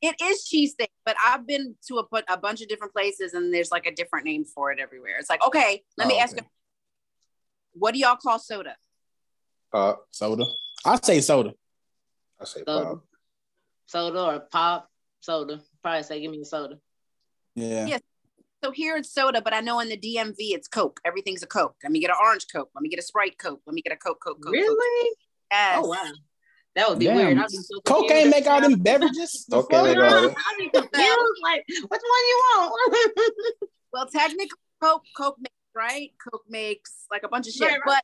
[0.00, 3.70] It is cheesesteak, but I've been to a, a bunch of different places and there's
[3.72, 5.16] like a different name for it everywhere.
[5.18, 6.44] It's like, okay, let me Oh, ask okay.
[6.44, 6.50] you,
[7.72, 8.76] what do y'all call soda?
[9.72, 10.06] Pop.
[10.10, 10.44] Soda.
[10.84, 11.52] I say soda.
[12.40, 12.84] I say Soda.
[12.94, 13.04] pop.
[13.86, 14.88] Soda or pop
[15.20, 15.60] soda.
[15.82, 16.78] Probably say give me a soda.
[17.56, 17.86] Yeah.
[17.86, 17.98] Yeah.
[18.62, 21.00] So here it's soda, but I know in the DMV it's Coke.
[21.04, 21.76] Everything's a Coke.
[21.82, 22.70] Let me get an orange Coke.
[22.74, 23.62] Let me get a Sprite Coke.
[23.66, 24.44] Let me get a Coke, Coke, Coke.
[24.44, 24.52] Coke.
[24.52, 25.10] Really?
[25.50, 25.80] Yes.
[25.82, 26.12] Oh wow.
[26.78, 27.16] That would be Damn.
[27.16, 27.38] weird.
[27.38, 28.14] I'd be so Coke confused.
[28.14, 29.46] ain't make all them beverages.
[29.48, 29.84] The Okay, fuck?
[29.84, 30.00] they it.
[30.00, 31.42] I'd be confused.
[31.42, 32.96] Like, which one you want?
[33.92, 34.50] Well, technically,
[34.80, 36.10] Coke, Coke makes right.
[36.22, 37.66] Coke makes like a bunch of shit.
[37.68, 38.02] Right, right.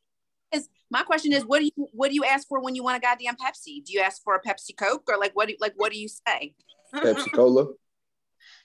[0.53, 2.83] But is my question is, what do you what do you ask for when you
[2.83, 3.85] want a goddamn Pepsi?
[3.85, 6.09] Do you ask for a Pepsi Coke or like what do like what do you
[6.09, 6.55] say?
[6.93, 7.67] Pepsi Cola,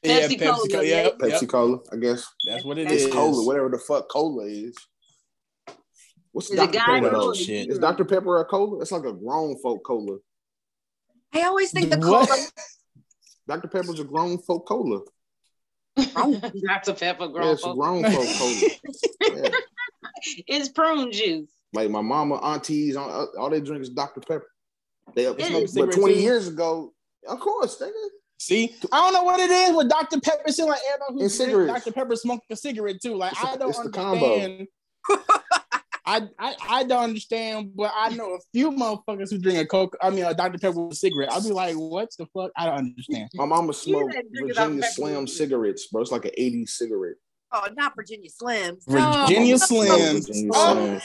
[0.01, 0.83] Yeah, Pepsi Pepsi Cola, Cola.
[0.85, 1.03] yeah.
[1.03, 1.49] Yep, Pepsi yep.
[1.49, 1.79] Cola.
[1.91, 3.05] I guess That's what it It's is.
[3.07, 4.75] it's cola, whatever the fuck cola is.
[6.31, 7.09] What's oh, Is it Dr Pepper?
[7.09, 7.21] Cola?
[7.21, 7.35] Cola?
[7.35, 7.69] shit.
[7.69, 8.81] Is Dr Pepper a cola?
[8.81, 10.17] It's like a grown folk cola.
[11.33, 12.27] I always think the What?
[12.29, 12.47] cola.
[13.47, 15.01] Dr Pepper's a grown folk cola.
[15.97, 16.93] Dr.
[16.93, 17.77] Pepper Yeah, grown it's a folk.
[17.77, 18.59] grown folk cola.
[19.35, 19.49] Yeah.
[20.47, 21.49] It's prune juice.
[21.73, 24.49] Like my mama, aunties, all, all they drink is Dr Pepper.
[25.15, 26.21] They up, Yeah, but twenty too.
[26.21, 26.93] years ago,
[27.27, 27.91] of course, nigga.
[28.37, 30.19] See, I don't know what it is with Dr.
[30.21, 30.43] Pepper.
[30.47, 31.83] It seems like everybody who And drinks cigarettes.
[31.85, 31.91] Dr.
[31.93, 33.15] Pepper smoke a cigarette too.
[33.15, 34.35] Like It's a- I don't it's the combo.
[34.35, 34.67] understand.
[36.09, 39.95] I, I I don't understand, but I know a few motherfuckers who drink a Coke.
[40.01, 40.57] I mean, a Dr.
[40.57, 41.31] Pepper with a cigarette.
[41.31, 42.49] I'll be like, what the fuck?
[42.57, 43.29] I don't understand.
[43.35, 44.91] My mama smoked that Virginia Dr.
[44.93, 46.01] Slim cigarettes, bro.
[46.01, 47.15] It's like an 80s cigarette.
[47.51, 48.83] Oh, not Virginia Slims.
[48.87, 49.57] Virginia No.
[49.57, 50.13] Slims.
[50.27, 50.75] Virginia Oh.
[50.75, 51.01] Slims.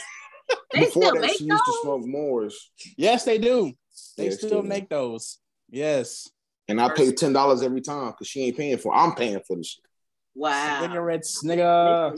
[0.73, 3.73] They Before still that, make she used to smoke Moors, Yes, they do.
[4.17, 4.61] They Yeah, still still.
[4.63, 5.39] make those.
[5.69, 6.29] Yes,
[6.67, 8.93] and I pay ten dollars every time because she ain't paying for.
[8.93, 9.83] I'm paying for the shit.
[10.35, 10.81] Wow.
[10.81, 12.15] cigarettes, nigga.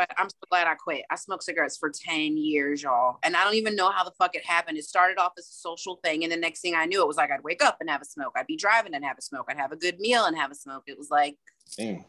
[0.00, 0.14] Amazing.
[0.16, 1.04] But I'm so glad I quit.
[1.10, 3.18] I smoked cigarettes for 10 years, y'all.
[3.22, 4.78] And I don't even know how the fuck it happened.
[4.78, 6.22] It started off as a social thing.
[6.22, 8.06] And the next thing I knew, it was like I'd wake up and have a
[8.06, 8.32] smoke.
[8.36, 9.46] I'd be driving and have a smoke.
[9.48, 10.84] I'd have a good meal and have a smoke.
[10.86, 11.36] It was like,
[11.76, 12.04] Damn.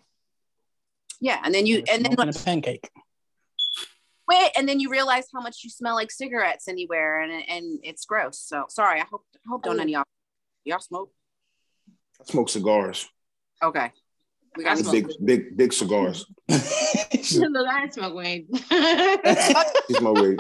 [1.20, 1.40] yeah.
[1.44, 2.90] And then you, and then Smoking a pancake.
[4.28, 7.22] Wait, And then you realize how much you smell like cigarettes anywhere.
[7.22, 8.40] And, and it's gross.
[8.40, 9.02] So sorry.
[9.02, 10.06] I hope, I hope don't oh, any of
[10.66, 11.12] y'all, y'all smoke.
[12.22, 13.10] I smoke cigars.
[13.62, 13.92] Okay.
[14.58, 14.92] We got smoke.
[14.94, 16.26] Big, big, big cigars.
[16.50, 18.48] Look, I smoke weed.
[19.88, 20.40] She smoke weed.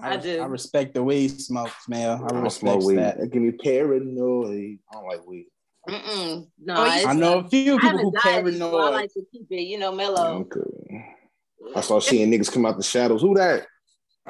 [0.00, 0.40] I, I do.
[0.40, 2.08] I respect the weed smokes, man.
[2.10, 2.96] I I don't respect smoke weed.
[2.98, 3.18] that.
[3.18, 4.78] It give me paranoid.
[4.90, 5.46] I don't like weed.
[5.88, 6.48] Mm-mm.
[6.62, 9.46] No, Oh, I know a few I people who haven't so I like to keep
[9.50, 10.36] it, you know, Yeah, mellow.
[10.36, 11.02] I'm cool.
[11.74, 13.22] I start seeing niggas come out the shadows.
[13.22, 13.66] Who that?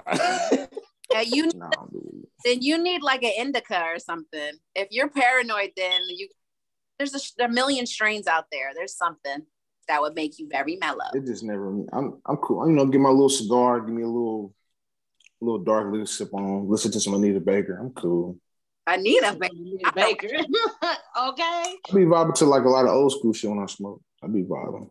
[1.13, 2.27] yeah, you Nah, I don't do weed.
[2.45, 4.53] then you need like an indica or something.
[4.77, 6.29] If you're paranoid, then you
[6.99, 8.73] there's a, a million strains out there.
[8.75, 9.43] There's something
[9.87, 11.11] that would make you very mellow.
[11.15, 11.69] It just never.
[11.93, 12.69] I'm I'm cool.
[12.69, 13.81] You know, get my little cigar.
[13.81, 14.55] Give me a little,
[15.41, 16.69] a little dark little sip on.
[16.69, 17.79] Listen to some Anita Baker.
[17.79, 18.39] I'm cool.
[18.87, 19.79] Anita, baby.
[19.95, 20.29] Baker.
[20.33, 20.45] okay.
[21.17, 24.03] I be vibing to like a lot of old school shit when I smoke.
[24.23, 24.91] I be vibing.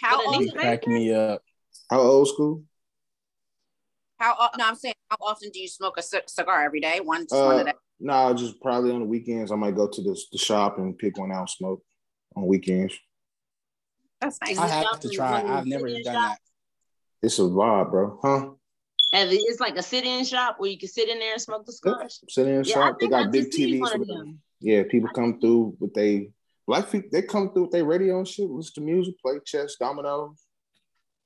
[0.00, 0.60] How But often?
[0.60, 1.42] Anita- me up.
[1.90, 2.64] How old school?
[4.24, 4.64] How o- no?
[4.66, 6.98] I'm saying how often do you smoke a c- cigar every day?
[7.02, 7.72] One, just one a Uh, day.
[8.00, 9.52] nah, just probably on the weekends.
[9.52, 11.82] I might go to the, the shop and pick one out and smoke
[12.34, 12.94] on weekends.
[14.22, 14.56] That's nice.
[14.56, 15.42] I have to try.
[15.42, 16.14] one I've never done shops?
[16.14, 16.38] that.
[17.22, 18.18] It's a vibe, bro.
[18.22, 18.50] Huh?
[19.12, 21.66] Have it- It's like a sit-in shop where you can sit in there and smoke
[21.66, 22.24] the cigars.
[22.30, 22.98] Sit in the Yeah, shop.
[22.98, 23.80] They think I got big TVs.
[23.82, 24.06] with them.
[24.08, 24.42] them.
[24.60, 26.30] Yeah, people come through with they
[26.66, 27.10] black people.
[27.12, 28.48] They come through with their radio and shit.
[28.48, 30.43] Listen to music, play chess, dominoes.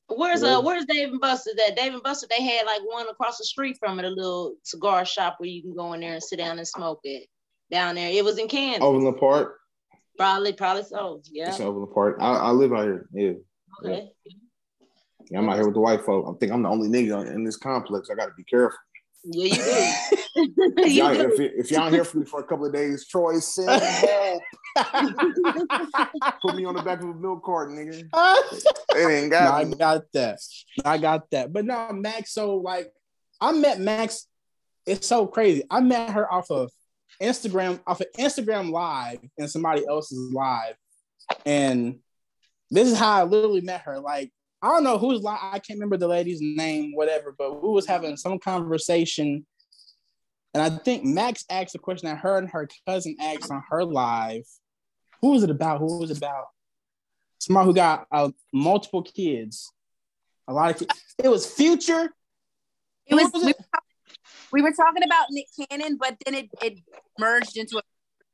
[0.09, 1.51] Where's uh where's Dave and Buster?
[1.57, 4.55] That Dave and Buster they had like one across the street from it, a little
[4.63, 7.29] cigar shop where you can go in there and sit down and smoke it.
[7.71, 8.83] Down there, it was in Kansas.
[8.83, 9.59] Overland Park.
[10.17, 11.21] Probably, probably so.
[11.31, 11.51] Yeah.
[11.51, 12.17] It's Overland Park.
[12.19, 13.07] I, I live out here.
[13.13, 13.33] Yeah.
[13.85, 14.09] Okay.
[15.31, 15.39] yeah.
[15.39, 16.25] I'm out here with the white folk.
[16.27, 18.09] I think I'm the only nigga in this complex.
[18.11, 18.79] I got to be careful.
[19.25, 19.93] Yeah, you do.
[20.79, 21.33] If you y'all, do.
[21.33, 23.69] if, y- if y'all don't hear from me for a couple of days, Troy, send
[23.69, 24.43] help.
[26.43, 28.05] Put me on the back of a milk carton, nigga.
[28.95, 30.39] It ain't No, I got got that.
[30.85, 31.53] I got that.
[31.53, 32.33] But no, Max.
[32.33, 32.93] So like,
[33.41, 34.27] I met Max.
[34.87, 35.65] It's so crazy.
[35.71, 36.71] I met her off of
[37.21, 40.75] Instagram, off of Instagram Live, and somebody else's live,
[41.45, 41.99] and
[42.71, 43.99] this is how I literally met her.
[43.99, 45.39] Like, I don't know who's live.
[45.41, 47.35] I can't remember the lady's name, whatever.
[47.37, 49.47] But we was having some conversation,
[50.55, 53.85] and I think Max asked a question that her and her cousin asked on her
[53.85, 54.45] live.
[55.23, 55.79] Who was it about?
[55.79, 56.47] Who was it about?
[57.39, 59.73] somebody who got uh, multiple kids,
[60.47, 60.93] a lot of kids.
[61.23, 62.11] It was Future.
[63.07, 63.57] It was, was we, it?
[64.53, 66.79] we were talking about Nick Cannon, but then it, it
[67.19, 67.83] merged into a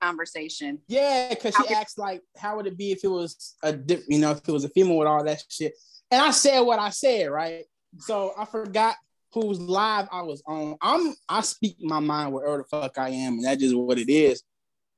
[0.05, 0.81] conversation.
[0.89, 4.19] Yeah, because she asked like, how would it be if it was a, di- you
[4.19, 5.75] know, if it was a female with all that shit.
[6.11, 7.65] And I said what I said, right?
[7.99, 8.97] So I forgot
[9.33, 10.77] whose live I was on.
[10.81, 14.09] I'm I speak my mind wherever the fuck I am, and that's just what it
[14.09, 14.43] is.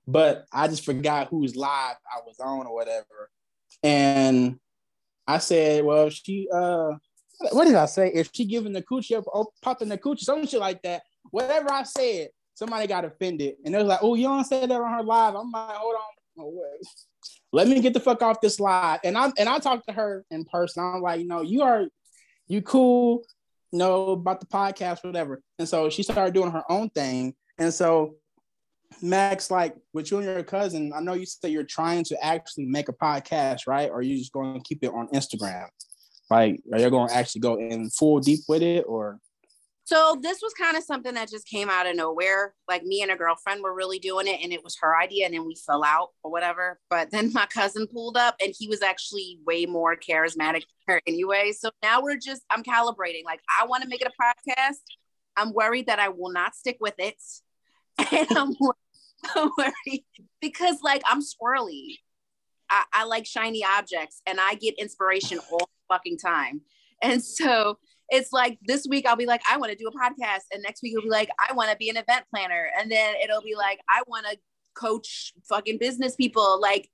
[0.06, 3.30] But I just forgot whose live I was on or whatever.
[3.82, 4.58] And
[5.26, 6.92] I said, well, she uh
[7.52, 8.10] what did I say?
[8.14, 11.02] If she giving the coochie up or popping the coochie, some shit like that.
[11.30, 13.56] Whatever I said, somebody got offended.
[13.64, 15.34] And they was like, oh, you don't say that on her live.
[15.34, 16.15] I'm like, hold on.
[17.52, 19.00] Let me get the fuck off this live.
[19.04, 20.82] And I and I talked to her in person.
[20.82, 21.86] I'm like, know, you are
[22.48, 23.22] you cool,
[23.72, 25.40] you know, about the podcast, whatever.
[25.58, 27.34] And so she started doing her own thing.
[27.58, 28.16] And so
[29.02, 32.66] Max, like with you and your cousin, I know you said you're trying to actually
[32.66, 33.90] make a podcast, right?
[33.90, 35.66] Or you just going to keep it on Instagram?
[36.30, 39.18] Like, are you going to actually go in full deep with it, or
[39.86, 42.54] So this was kind of something that just came out of nowhere.
[42.66, 45.32] Like me and a girlfriend were really doing it, and it was her idea, and
[45.32, 46.80] then we fell out or whatever.
[46.90, 51.52] But then my cousin pulled up, and he was actually way more charismatic her anyway.
[51.52, 53.24] So now we're just I'm calibrating.
[53.24, 54.80] Like I want to make it a podcast.
[55.36, 57.22] I'm worried that I will not stick with it,
[58.12, 58.56] and I'm,
[59.56, 60.04] worried
[60.40, 61.98] because like I'm squirrely.
[62.68, 66.62] I, I like shiny objects, and I get inspiration all fucking time.
[67.00, 67.78] And so
[68.08, 70.44] it's like this week I'll be like, I want to do a podcast.
[70.52, 72.68] And next week it'll be like, I want to be an event planner.
[72.78, 74.36] And then it'll be like, I want to
[74.74, 76.60] coach fucking business people.
[76.60, 76.88] Like,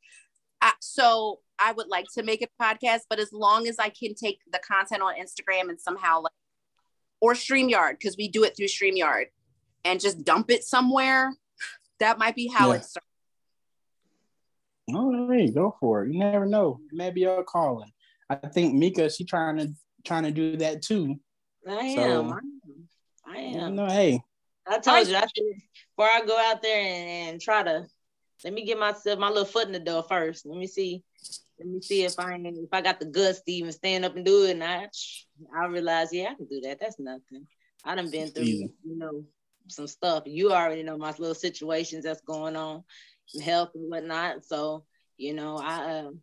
[0.63, 4.15] I, so I would like to make a podcast, but as long as I can
[4.15, 6.33] take the content on Instagram and somehow like,
[7.21, 9.27] or StreamYard, because we do it through StreamYard
[9.85, 11.33] and just dump it somewhere,
[12.01, 12.77] that might be how Yeah.
[12.77, 13.07] it starts.
[14.95, 16.13] all right, go for it.
[16.13, 16.81] You never know.
[16.91, 17.91] Maybe you're calling.
[18.29, 19.69] I think Mika, she trying to
[20.05, 21.19] trying to do that too.
[21.69, 22.33] I So- am.
[22.33, 22.89] I am.
[23.25, 23.77] I You am.
[23.77, 24.21] know, hey,
[24.67, 25.45] I told you, I should,
[25.97, 27.87] before I go out there and, and try to,
[28.45, 30.45] let me get myself my little foot in the door first.
[30.47, 31.03] Let me see.
[31.59, 34.25] Let me see if I if I got the guts to even stand up and
[34.25, 34.53] do it.
[34.53, 34.89] And I,
[35.57, 36.81] I realize, yeah, I can do that.
[36.81, 37.47] That's nothing.
[37.85, 38.73] I done been through, Easy.
[38.85, 39.25] you know,
[39.69, 40.25] some stuff.
[40.27, 42.83] You already know my little situations that's going on,
[43.45, 44.45] health and whatnot.
[44.45, 44.85] So,
[45.17, 46.21] you know, I, um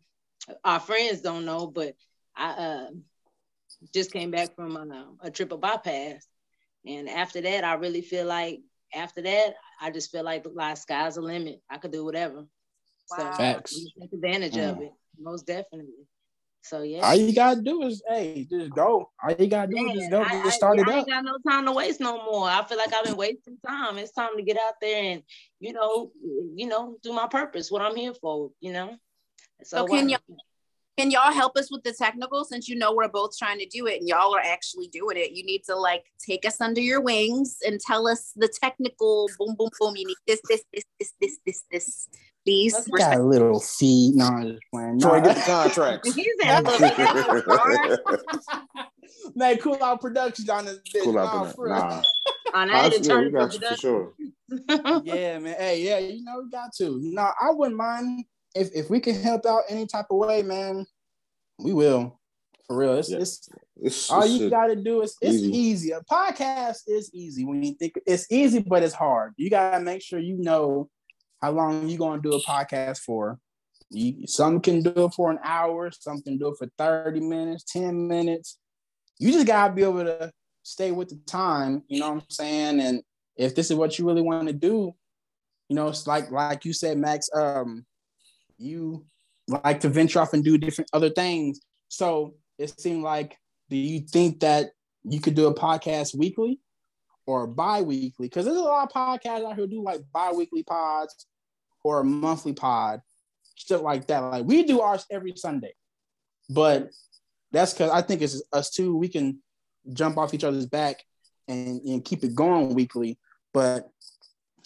[0.64, 1.94] our friends don't know, but
[2.36, 2.86] I uh,
[3.94, 6.26] just came back from a, a triple bypass.
[6.86, 8.60] And after that, I really feel like
[8.94, 11.60] after that, I just feel like the like, sky's the limit.
[11.70, 12.44] I could do whatever.
[13.06, 13.74] So Facts.
[14.00, 14.82] Take advantage of Mm.
[14.86, 16.06] it, most definitely.
[16.62, 17.00] So yeah.
[17.00, 19.10] all you gotta do is hey, just go.
[19.22, 20.98] All you gotta do is just go, Man, I, just start I, it I up.
[20.98, 22.48] ain't got no time to waste no more.
[22.48, 23.96] I feel like I've been wasting time.
[23.98, 25.22] It's time to get out there and
[25.58, 26.12] you know,
[26.54, 28.94] you know, do my purpose, what I'm here for, you know.
[29.64, 30.36] So can why- you-
[30.98, 33.86] Can y'all help us with the technical since you know we're both trying to do
[33.86, 35.32] it and y'all are actually doing it?
[35.32, 39.54] You need to like take us under your wings and tell us the technical boom,
[39.56, 39.96] boom, boom.
[39.96, 42.08] You need this, this, this, this, this, this, this.
[42.44, 42.74] Please.
[42.96, 44.14] Got a little feed.
[44.16, 45.00] No, I'm just playing.
[45.00, 45.34] Trying to No.
[45.34, 46.14] get the contracts.
[46.14, 46.64] He's at
[49.34, 51.02] Man, cool out productions on this bitch.
[51.04, 52.02] cool out for Nah,
[52.54, 54.12] on I had to turn we got you for sure.
[55.04, 55.56] yeah, man.
[55.58, 56.98] Hey, yeah, you know, we got to.
[57.02, 58.24] No, I wouldn't mind
[58.54, 60.86] if if we can help out any type of way, man.
[61.58, 62.18] We will.
[62.66, 62.94] For real.
[62.94, 63.18] It's Yeah.
[63.18, 63.48] it's
[63.82, 65.56] It's, all it's you gotta do is it's easy.
[65.56, 65.90] easy.
[65.92, 69.34] A podcast is easy when you think it's easy, but it's hard.
[69.36, 70.88] You gotta make sure you know
[71.40, 73.38] how long you're gonna do a podcast for.
[73.90, 77.64] You, some can do it for an hour, some can do it for 30 minutes,
[77.64, 78.58] 10 minutes.
[79.18, 80.30] You just gotta be able to
[80.62, 82.80] stay with the time, you know what I'm saying?
[82.80, 83.02] And
[83.36, 84.94] if this is what you really want to do,
[85.68, 87.84] you know, it's like like you said, Max, um,
[88.60, 89.04] you
[89.48, 91.60] like to venture off and do different other things.
[91.88, 93.36] So it seemed like,
[93.68, 94.70] do you think that
[95.02, 96.60] you could do a podcast weekly
[97.26, 98.26] or bi-weekly?
[98.26, 101.26] Because there's a lot of podcasts out here do like bi-weekly pods
[101.82, 103.00] or a monthly pod,
[103.56, 104.18] stuff like that.
[104.20, 105.72] Like we do ours every Sunday,
[106.48, 106.90] but
[107.52, 108.96] that's because I think it's us two.
[108.96, 109.42] We can
[109.92, 111.02] jump off each other's back
[111.48, 113.18] and, and keep it going weekly.
[113.52, 113.88] But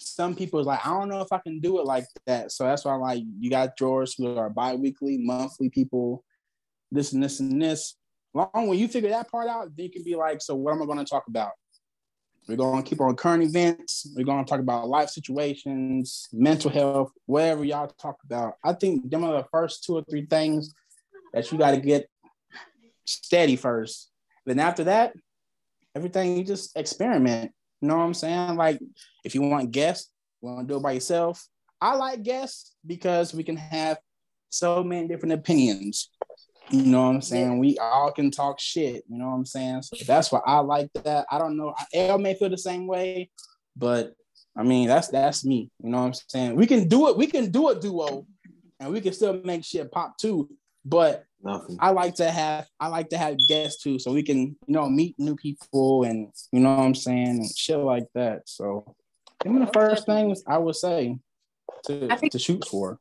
[0.05, 2.51] some people is like, I don't know if I can do it like that.
[2.51, 6.23] So that's why I'm like, you got drawers who are bi-weekly, monthly people,
[6.91, 7.95] this and this and this.
[8.33, 10.81] Long when you figure that part out, then you can be like, so what am
[10.81, 11.51] I going to talk about?
[12.47, 14.11] We're going to keep on current events.
[14.15, 18.55] We're going to talk about life situations, mental health, whatever y'all talk about.
[18.63, 20.73] I think them are the first two or three things
[21.33, 22.07] that you got to get
[23.05, 24.11] steady first.
[24.45, 25.13] Then after that,
[25.95, 27.51] everything you just experiment.
[27.85, 28.55] You know what I'm saying?
[28.55, 28.79] Like
[29.23, 30.09] if you want guests,
[30.41, 31.45] want to do it by yourself.
[31.79, 33.99] I like guests because we can have
[34.49, 36.09] so many different opinions.
[36.71, 37.59] You know what I'm saying?
[37.59, 39.03] We all can talk shit.
[39.07, 39.83] You know what I'm saying?
[39.83, 41.27] So that's why I like that.
[41.29, 41.75] I don't know.
[41.93, 43.29] L may feel the same way,
[43.77, 44.15] but
[44.57, 45.69] I mean that's that's me.
[45.83, 46.55] You know what I'm saying?
[46.55, 47.17] We can do it.
[47.17, 48.25] We can do a duo,
[48.79, 50.49] and we can still make shit pop too.
[50.83, 51.77] But Nothing.
[51.79, 54.89] I like to have I like to have guests too, so we can you know
[54.89, 58.49] meet new people and you know what I'm saying and shit like that.
[58.49, 58.95] So,
[59.43, 61.19] them are the first things I would say
[61.83, 62.99] to think- to shoot for.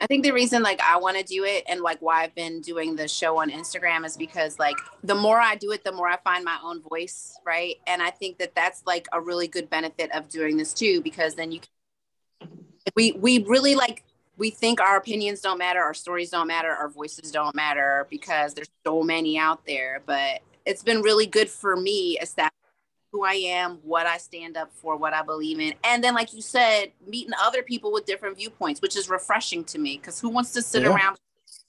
[0.00, 2.60] I think the reason like I want to do it and like why I've been
[2.60, 6.08] doing the show on Instagram is because like the more I do it, the more
[6.08, 7.76] I find my own voice, right?
[7.86, 11.34] And I think that that's like a really good benefit of doing this too, because
[11.34, 11.60] then you
[12.40, 12.48] can,
[12.94, 14.04] we we really like
[14.38, 18.54] we think our opinions don't matter, our stories don't matter, our voices don't matter because
[18.54, 20.00] there's so many out there.
[20.06, 22.52] But it's been really good for me establishing
[23.10, 25.74] who I am, what I stand up for, what I believe in.
[25.82, 29.78] And then, like you said, meeting other people with different viewpoints, which is refreshing to
[29.78, 30.94] me because who wants to sit Yeah.
[30.94, 31.16] around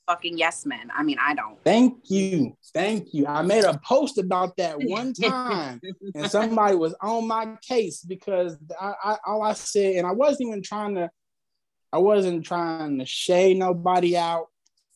[0.06, 0.92] fucking yes men?
[0.94, 1.58] I mean, I don't.
[1.64, 2.56] Thank you.
[2.74, 3.26] Thank you.
[3.26, 5.80] I made a post about that one time
[6.14, 10.50] and somebody was on my case because I, I all I said, and I wasn't
[10.50, 11.10] even trying to,
[11.92, 14.48] I wasn't trying to shade nobody out,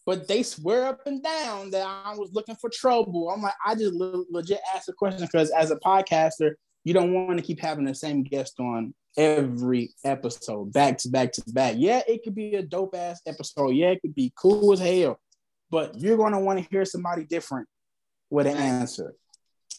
[0.05, 3.29] but they swear up and down that I was looking for trouble.
[3.29, 7.13] I'm like, I just le- legit asked a question because as a podcaster, you don't
[7.13, 11.75] want to keep having the same guest on every episode, back to back to back.
[11.77, 13.69] Yeah, it could be a dope ass episode.
[13.69, 15.19] Yeah, it could be cool as hell,
[15.69, 17.67] but you're gonna want to hear somebody different
[18.29, 19.13] with an answer.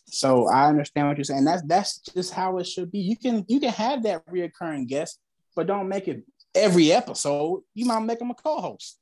[0.06, 1.44] So I understand what you're saying.
[1.44, 3.00] That's that's just how it should be.
[3.00, 5.18] You can you can have that reoccurring guest,
[5.56, 6.22] but don't make it
[6.54, 7.62] every episode.
[7.74, 8.98] You might make them a co-host.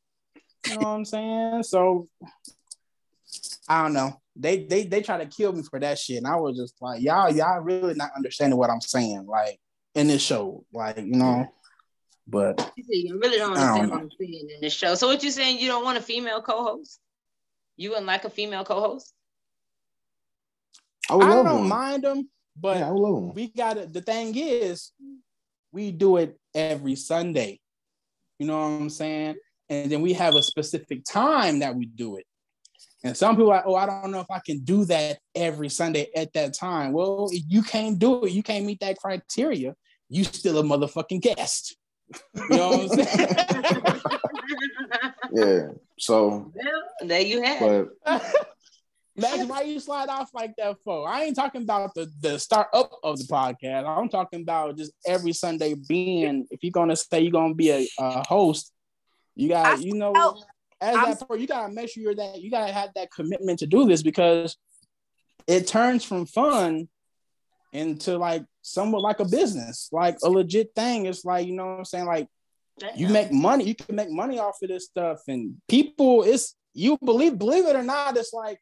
[0.67, 1.63] You know what I'm saying?
[1.65, 2.09] So
[3.69, 4.21] I don't know.
[4.37, 7.03] They they they try to kill me for that shit, and I was just like,
[7.03, 9.59] y'all y'all really not understanding what I'm saying, like
[9.95, 11.47] in this show, like you know.
[12.27, 13.95] But You really don't I don't understand know.
[13.97, 14.95] what I'm saying in this show.
[14.95, 15.59] So what you saying?
[15.59, 17.01] You don't want a female co-host?
[17.77, 19.13] You wouldn't like a female co-host?
[21.11, 21.69] I would I love don't one.
[21.69, 22.31] mind them.
[22.57, 23.35] But yeah, I love one.
[23.35, 24.93] we got to The thing is,
[25.73, 27.61] we do it every Sunday.
[28.39, 29.37] You know what I'm saying?
[29.69, 32.27] And then we have a specific time that we do it.
[33.05, 35.69] And some people are like, oh, I don't know if I can do that every
[35.69, 36.93] Sunday at that time.
[36.93, 38.33] Well, you can't do it.
[38.33, 39.75] You can't meet that criteria.
[40.09, 41.77] You still a motherfucking guest.
[42.35, 44.01] You know what I'm saying?
[45.35, 45.69] Yeah.
[45.99, 47.63] So, well, there you have.
[47.63, 47.89] it.
[48.05, 48.23] but
[49.15, 51.07] Max, why you slide off like that for?
[51.07, 53.87] I ain't talking about the the start up of the podcast.
[53.87, 56.47] I'm talking about just every Sunday being.
[56.51, 58.73] If you're gonna say you're gonna be a, a host,
[59.35, 60.45] you got you know felt,
[60.81, 63.59] as I'm, that person, you gotta make sure you're that you gotta have that commitment
[63.59, 64.57] to do this because
[65.47, 66.89] it turns from fun
[67.73, 71.05] into like somewhat like a business, like a legit thing.
[71.05, 72.29] It's like you know what I'm saying, like
[72.97, 76.99] you make money you can make money off of this stuff and people it's you
[77.05, 78.59] believe believe it or not it's like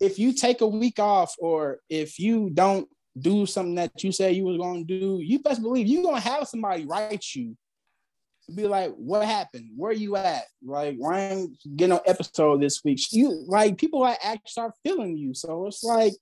[0.00, 2.88] if you take a week off or if you don't
[3.18, 6.20] do something that you say you was going to do you best believe you're going
[6.20, 7.56] to have somebody write you.
[8.54, 9.70] Be like what happened?
[9.76, 10.44] Where are you at?
[10.64, 13.00] Like why ain't getting no episode this week?
[13.10, 15.34] You like people like actually start feeling you.
[15.34, 16.12] So it's like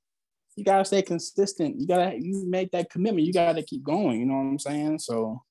[0.57, 1.79] you gotta stay consistent.
[1.79, 3.27] You gotta you make that commitment.
[3.27, 4.21] You gotta keep going.
[4.21, 5.01] You know what i'm saying?
[5.01, 5.43] So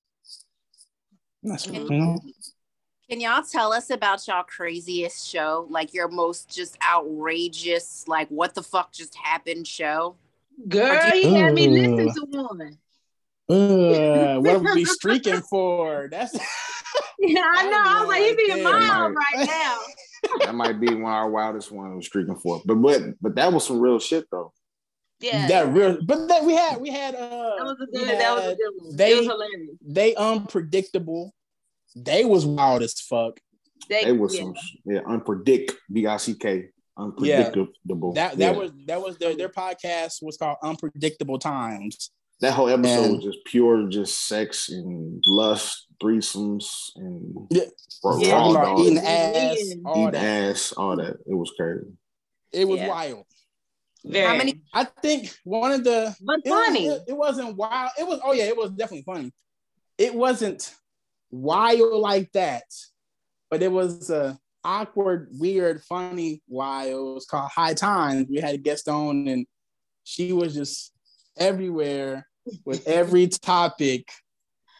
[1.44, 2.18] that's you know
[3.14, 5.68] Can y'all tell us about y'all craziest show?
[5.70, 10.16] Like your most just outrageous, like what the fuck just happened show?
[10.68, 12.78] Girl, you had me listen to one.
[13.48, 16.08] Uh, what are we streaking for?
[16.10, 16.34] That's
[17.20, 17.84] Yeah, I know.
[17.86, 18.88] I was like, you being Right there.
[18.90, 19.78] mild right now.
[20.46, 22.64] that might be one of our wildest ones we're streaking for.
[22.66, 24.54] But but but that was some real shit though.
[25.20, 26.00] Yeah, that real.
[26.04, 28.20] But that we had we had uh that was a we good.
[28.20, 28.96] That was a good one.
[28.96, 29.78] they- it was hilarious.
[29.86, 31.32] they unpredictable.
[31.96, 33.40] They was wild as fuck.
[33.90, 34.42] They was yeah.
[34.42, 34.54] some
[34.86, 38.14] yeah unpredict B I C K unpredictable.
[38.14, 38.60] That that Yeah.
[38.60, 42.12] was that was their their podcast was called Unpredictable Times.
[42.40, 47.64] that whole episode and- was just pure just sex and lust, threesomes and Yeah.
[48.04, 48.30] raw Yeah.
[48.32, 50.16] Talking about eating eating ass, all that.
[50.16, 51.18] ass, all that.
[51.26, 51.86] It was crazy.
[52.52, 52.90] It was Yeah.
[52.90, 53.26] wild.
[54.06, 54.28] Very.
[54.28, 56.88] How many- I think one of the But it, was- funny.
[56.88, 57.92] it, it wasn't wild.
[57.98, 59.32] It was oh yeah, it was definitely funny.
[59.98, 60.74] It wasn't
[61.34, 62.64] wild like that,
[63.50, 66.92] but it was a awkward, weird, funny wild.
[66.92, 68.28] It was called High Times.
[68.30, 69.46] We had a guest on, and
[70.04, 70.94] she was just
[71.38, 72.28] everywhere
[72.66, 74.10] with every topic.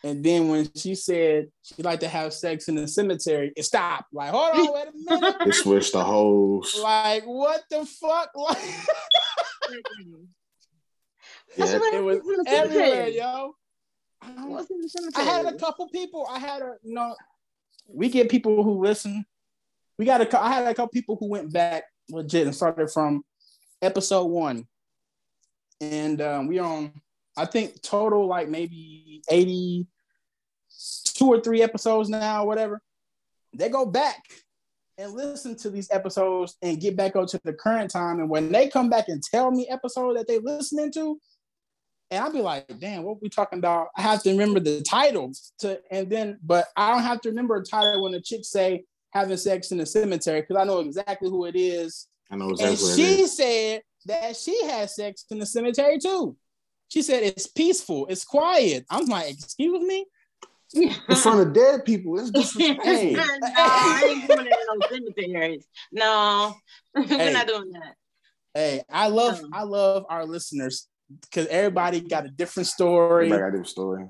[0.06, 4.14] And then when she said she'd like to have sex in the cemetery, it stopped.
[4.14, 4.92] Like, hold on, wait a
[5.22, 5.36] minute.
[5.46, 6.78] They switched the hoes.
[6.82, 8.30] like, what the fuck?
[8.36, 8.58] Like,
[11.56, 11.66] Yeah.
[11.94, 13.56] it was happens in the everywhere, yo.
[14.26, 16.28] I don't- in the I had a couple people.
[16.30, 17.16] I had a you know,
[17.88, 19.26] we get people who listen.
[19.98, 20.42] We got a.
[20.42, 23.24] I had a couple people who went back legit and started from
[23.82, 24.68] episode one,
[25.82, 26.94] and um, we on.
[27.36, 29.88] I think total like maybe eighty
[31.06, 32.82] two or three episodes now, whatever.
[33.56, 34.24] They go back
[34.98, 38.20] and listen to these episodes and get back up to the current time.
[38.20, 41.20] And when they come back and tell me episode that they listening to,
[42.12, 43.88] and I'll be like, damn, what we talking about?
[43.98, 47.56] I have to remember the title to, and then, but I don't have to remember
[47.56, 51.30] a title when the chick say having sex in the cemetery because I know exactly
[51.30, 52.08] who it is.
[52.32, 53.38] I know And exactly what it she is.
[53.38, 56.36] said that she had sex in the cemetery too.
[56.90, 58.86] She said it's peaceful, it's quiet.
[58.90, 60.06] I'm like, excuse me.
[60.76, 62.20] in front of dead people.
[62.20, 62.84] It's disrespectful.
[62.94, 63.14] Hey.
[63.14, 63.24] no,
[63.58, 65.68] I ain't doing that in no cemeteries.
[65.92, 66.56] No,
[66.96, 67.18] Hey.
[67.18, 67.96] we're not doing that.
[68.54, 69.50] Hey, I love Um.
[69.54, 70.88] I love our listeners
[71.22, 73.26] because everybody got a different story.
[73.28, 74.06] Everybody got their story.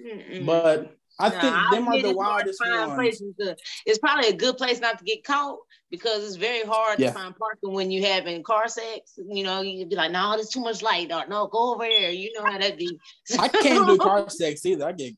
[0.00, 0.46] Mm-mm.
[0.46, 2.94] But I Nah, think I them are the it's wildest find ones.
[2.98, 3.56] places to-
[3.86, 5.58] it's probably a good place not to get caught
[5.90, 7.08] because it's very hard Yeah.
[7.08, 9.18] to find parking when you having car sex.
[9.28, 12.10] You know, you'd be like, no, there's too much light, or no, go over there.
[12.10, 12.96] You know how that be.
[13.38, 14.86] I can't do car sex either.
[14.86, 15.14] I get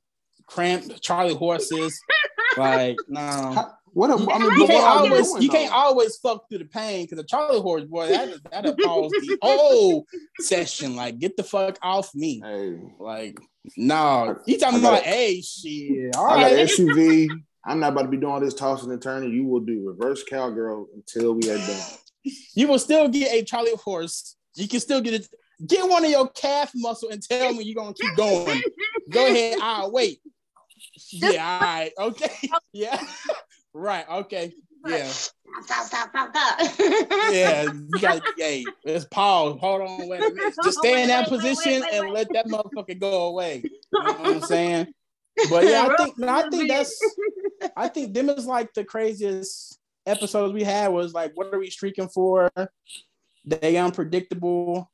[0.47, 2.01] cramped, Charlie horses.
[2.57, 3.71] Like, no.
[3.95, 4.11] How- What?
[4.11, 6.65] a- I mean, You can't what are always doing, you can't always fuck through the
[6.67, 10.07] pain because a Charlie horse boy that that paused the whole
[10.41, 10.97] session.
[10.97, 12.41] Like, get the fuck off me.
[12.45, 13.39] Hey, Like,
[13.77, 16.15] no, you talking got about a hey shit.
[16.17, 16.53] All I got.
[16.69, 17.29] SUV.
[17.65, 19.33] I'm not about to be doing this tossing and turning.
[19.33, 21.81] You will do reverse cowgirl until we are done.
[22.55, 24.37] You will still get a Charlie horse.
[24.55, 25.27] You can still get it.
[25.67, 28.61] Get one of your calf muscle and tell me you're gonna keep going.
[29.09, 30.21] Go ahead, I'll wait.
[31.13, 32.31] Yeah, all right, okay.
[32.73, 33.03] Yeah.
[33.73, 34.53] Right, okay.
[34.87, 35.07] Yeah.
[35.07, 36.71] Stop, stop, stop, stop, stop.
[37.33, 39.59] Yeah, you got hey, let's pause.
[39.61, 40.55] Hold on, wait a minute.
[40.65, 43.63] Just stay in that Wait, wait, wait, position wait, and let that motherfucker go away.
[43.65, 44.87] You know what I'm saying?
[45.49, 46.99] But yeah, I think I think that's
[47.77, 51.71] I think them is like the craziest episodes we had was like what are we
[51.71, 52.51] streaking for?
[53.45, 54.91] They unpredictable.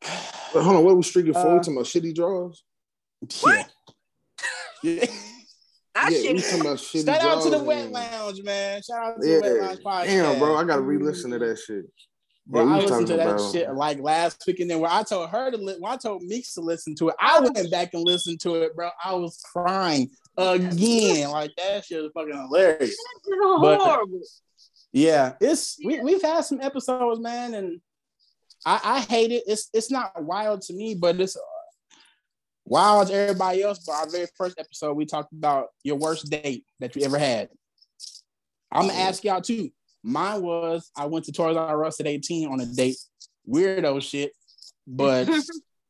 [0.00, 1.70] But hold on, what we streaking Uh, forward to?
[1.70, 2.62] My shitty draws.
[3.46, 3.64] Yeah.
[4.82, 5.06] yeah.
[6.02, 8.82] That yeah, shit we talking about shitty Shout out to the Wet and- Lounge, man.
[8.82, 10.06] Shout out to Yeah, the Wet Lounge podcast.
[10.06, 11.84] damn, bro, I gotta re-listen to that shit.
[12.46, 15.02] Bro, Yeah, I listened to that about- shit like last week, and then when I
[15.04, 17.90] told her to, li- when I told Meeks to listen to it, I went back
[17.94, 18.90] and listened to it, bro.
[19.04, 22.96] I was crying again, like that shit was fucking hilarious.
[23.60, 24.20] But- horrible.
[24.94, 27.80] Yeah, it's we we've had some episodes, man, and
[28.66, 29.44] I I hate it.
[29.46, 31.36] It's it's not wild to me, but it's
[32.64, 33.80] wild to everybody else.
[33.80, 37.48] But our very first episode, we talked about your worst date that you ever had.
[38.70, 39.70] I'm gonna ask y'all too.
[40.02, 42.96] Mine was I went to Toys R Us at 18 on a date.
[43.48, 44.32] Weirdo shit,
[44.86, 45.28] but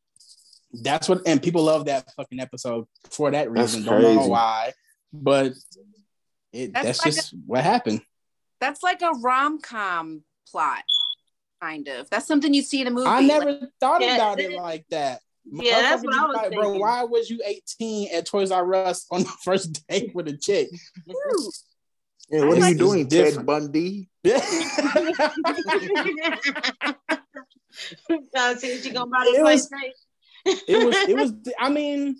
[0.82, 3.84] that's what and people love that fucking episode for that That's reason.
[3.84, 4.72] Don't know why,
[5.12, 5.52] but
[6.52, 8.02] it, That's that's, like just what happened.
[8.60, 10.84] That's like a rom com plot,
[11.60, 12.08] kind of.
[12.10, 13.06] That's something you see in a movie.
[13.06, 15.20] I never thought about it- it like that.
[15.44, 16.58] Yeah, that's what I was Motherfucker, thinking.
[16.60, 20.36] Bro, why was you 18 at Toys R Us on the first date with a
[20.36, 20.68] chick?
[22.30, 23.44] Yeah, what I are like you doing, this Ted.
[23.46, 24.08] Bundy?
[28.34, 29.70] Trying see she gonna buy It was-
[30.44, 31.32] it was, it was.
[31.58, 32.16] I mean,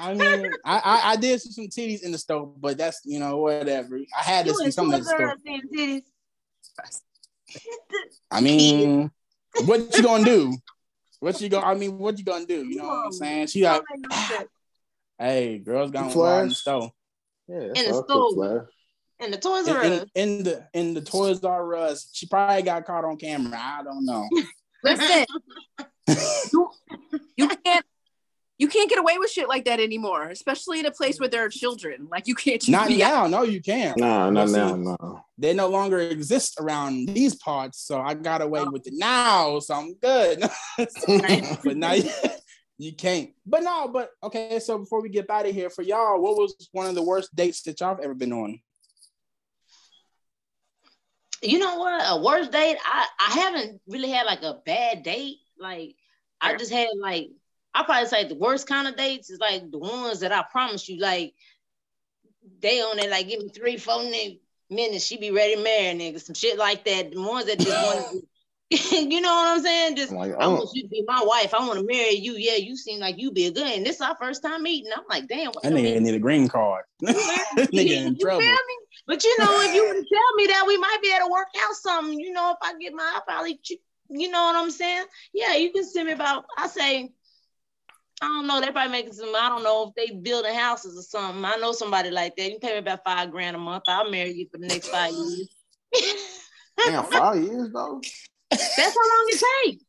[0.00, 3.18] I mean, I, I, I did see some titties in the store, but that's you
[3.20, 3.98] know whatever.
[4.18, 5.22] I had to You see some in the store.
[5.22, 6.02] R Us seeing titties.
[8.30, 9.10] I mean,
[9.66, 10.56] what you gonna do?
[11.20, 11.66] What you gonna?
[11.66, 12.64] I mean, what you gonna do?
[12.66, 13.46] You know what I'm saying?
[13.48, 14.48] She like, Don't make no sense.
[15.18, 16.14] hey, girls gonna Flash?
[16.16, 16.90] wild in the store.
[17.48, 18.34] Yeah, In that's the how I cook stove.
[18.34, 18.66] flash.
[19.18, 20.04] And the Toys In, R in, Us.
[20.14, 23.58] in the in the Toys R Us, she probably got caught on camera.
[23.58, 24.28] I don't know.
[24.84, 25.24] Listen,
[26.08, 26.16] you,
[26.52, 26.70] you
[27.10, 27.22] can't
[28.66, 31.44] you can't get away with shit like that anymore, especially in a place where there
[31.44, 32.08] are children.
[32.10, 33.30] Like you can't just Not be out.
[33.30, 33.38] now.
[33.38, 33.96] No, you can't.
[33.96, 35.20] No, not But now, no.
[35.38, 38.70] They no longer exist around these parts, so I got away oh.
[38.72, 40.40] with it now, so I'm good.
[41.64, 42.10] but now you,
[42.78, 43.30] you can't.
[43.46, 44.58] But no, but okay.
[44.58, 47.36] So before we get out of here, for y'all, what was one of the worst
[47.36, 48.58] dates that y'all have ever been on?
[51.42, 52.02] you know what?
[52.04, 52.78] A worst date?
[52.84, 55.36] I I haven't really had like a bad date.
[55.56, 55.94] Like
[56.40, 57.28] I just had like
[57.76, 60.88] I probably say the worst kind of dates is like the ones that I promise
[60.88, 61.34] you like
[62.60, 65.94] they on it like give me three four ni- minutes she be ready to marry
[65.94, 67.12] nigga some shit like that.
[67.12, 68.24] The ones that just want
[68.70, 69.94] you know what I'm saying?
[69.94, 71.54] Just I'm like, I oh, want you to be my wife.
[71.54, 72.32] I want to marry you.
[72.32, 73.62] Yeah, you seem like you be a good.
[73.62, 74.90] And this is our first time meeting.
[74.94, 75.52] I'm like, damn.
[75.52, 76.84] What That the nigga need a green card.
[77.00, 78.40] you nigga in feel trouble.
[78.40, 78.56] me?
[79.06, 81.46] But you know, if you would tell me that, we might be able to work
[81.62, 82.18] out something.
[82.18, 83.60] You know, if I get my, I probably,
[84.10, 85.04] you know what I'm saying?
[85.32, 86.46] Yeah, you can send me about.
[86.58, 87.12] I say,
[88.22, 88.60] I don't know.
[88.60, 89.34] They probably making some.
[89.36, 91.44] I don't know if they building houses or something.
[91.44, 92.50] I know somebody like that.
[92.50, 93.84] You pay me about five grand a month.
[93.88, 95.48] I'll marry you for the next five years.
[96.78, 98.00] damn, five years though.
[98.50, 99.84] That's how long it takes.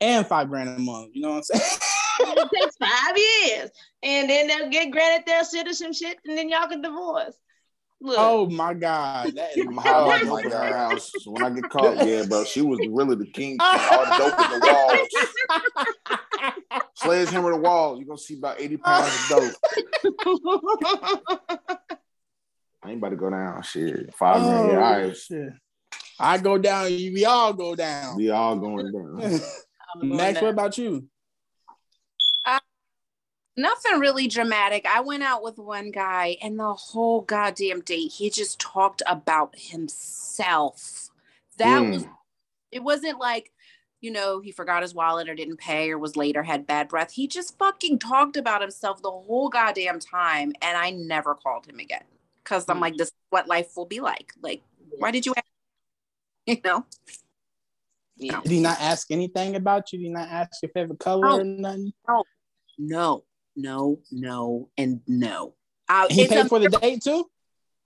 [0.00, 1.10] And five grand a month.
[1.14, 1.78] You know what I'm saying?
[2.22, 3.70] It takes five years,
[4.02, 7.34] and then they'll get granted their citizenship, and then y'all can divorce.
[8.02, 9.34] Look, oh my god.
[9.34, 10.72] That is I'm oh my my in her god.
[10.72, 11.12] house.
[11.18, 13.58] So when I get caught, yeah, bro, she was really the king.
[13.60, 15.08] All the dope in the walls.
[16.94, 17.98] Sledgehammer the walls.
[17.98, 19.54] You're gonna see about 80 pounds of dope.
[22.82, 23.62] I ain't about to go down.
[23.62, 24.14] Shit.
[24.14, 24.68] Five oh, grand.
[24.72, 25.16] Yeah, all Oh, right.
[25.16, 25.52] shit.
[26.18, 28.16] I go down, we all go down.
[28.16, 29.20] We all going down.
[29.94, 30.44] I'm going Max, down.
[30.44, 31.06] what about you?
[33.60, 34.86] Nothing really dramatic.
[34.86, 39.54] I went out with one guy, and the whole goddamn date, he just talked about
[39.58, 41.10] himself.
[41.58, 41.90] That Mm.
[41.90, 42.06] was,
[42.72, 43.52] it wasn't like,
[44.00, 46.88] you know, he forgot his wallet or didn't pay or was late or had bad
[46.88, 47.12] breath.
[47.12, 50.54] He just fucking talked about himself the whole goddamn time.
[50.62, 52.04] And I never called him again
[52.42, 54.32] because I'm like, this is what life will be like.
[54.40, 54.62] Like,
[54.96, 55.46] why did you, ask?
[56.46, 56.86] you know?
[58.16, 58.40] Yeah.
[58.40, 59.98] Did he not ask anything about you?
[59.98, 61.38] Did he not ask your favorite color No.
[61.40, 61.92] or nothing?
[62.08, 62.24] No,
[62.78, 63.24] no,
[63.56, 65.54] no, no, and no.
[65.88, 67.28] Uh, He paid a for the date too?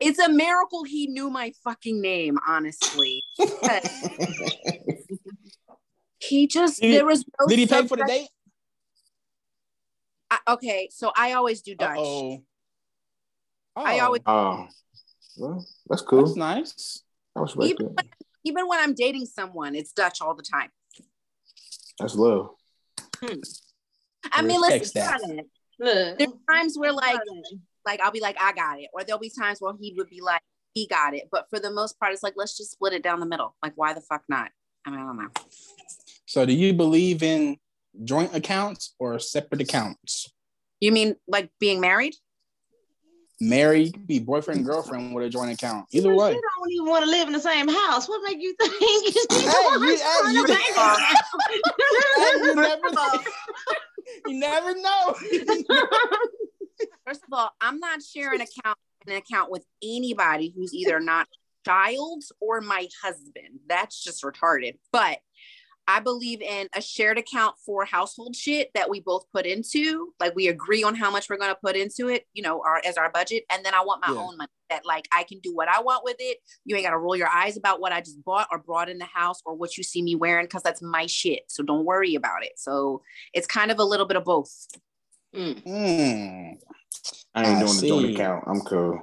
[0.00, 3.22] it's a miracle he knew my fucking name, honestly.
[6.18, 8.28] he just Did he- there was no Did he pay for the date?
[10.30, 11.96] I- okay, so I always do Dutch.
[11.98, 12.42] Uh-oh.
[13.76, 14.66] I Oh, always- Oh,
[15.36, 16.24] well, that's cool.
[16.24, 17.02] That's nice.
[17.36, 17.94] I respect Even that.
[17.96, 18.10] when,
[18.44, 20.70] even when I'm dating someone, it's Dutch all the time.
[21.98, 22.50] That's love.
[24.32, 25.44] I mean, Respects listen, that.
[25.78, 27.18] Look, there's times where like
[27.86, 30.20] like I'll be like, I got it, or there'll be times where he would be
[30.20, 30.40] like,
[30.72, 31.28] he got it.
[31.30, 33.54] But for the most part, it's like let's just split it down the middle.
[33.62, 34.50] Like, why the fuck not?
[34.86, 35.28] I mean, I don't know.
[36.26, 37.58] So do you believe in
[38.04, 40.32] joint accounts or separate accounts?
[40.80, 42.14] You mean like being married?
[43.40, 45.86] Married, be boyfriend and girlfriend with a joint account.
[45.90, 46.32] Either You way.
[46.32, 48.08] don't even want to live in the same house.
[48.08, 48.72] What make you think?
[48.80, 48.80] you
[49.30, 50.46] Hey, you- hey, you-
[52.16, 52.90] Hey, you never
[54.26, 55.14] you never know.
[57.06, 61.28] First of all, I'm not sharing account an account with anybody who's either not
[61.66, 63.60] child or my husband.
[63.68, 64.78] That's just retarded.
[64.92, 65.18] But
[65.86, 70.14] I believe in a shared account for household shit that we both put into.
[70.18, 72.96] Like we agree on how much we're gonna put into it, you know, our as
[72.96, 73.44] our budget.
[73.50, 74.20] And then I want my Yeah.
[74.20, 76.38] own money that like I can do what I want with it.
[76.64, 79.04] You ain't gotta roll your eyes about what I just bought or brought in the
[79.04, 81.42] house or what you see me wearing, because that's my shit.
[81.48, 82.52] So don't worry about it.
[82.56, 83.02] So
[83.34, 84.66] it's kind of a little bit of both.
[85.34, 85.62] Mm.
[85.62, 86.64] Hmm.
[87.34, 88.14] I ain't I doing the joint see.
[88.14, 88.44] account.
[88.46, 89.00] I'm cool.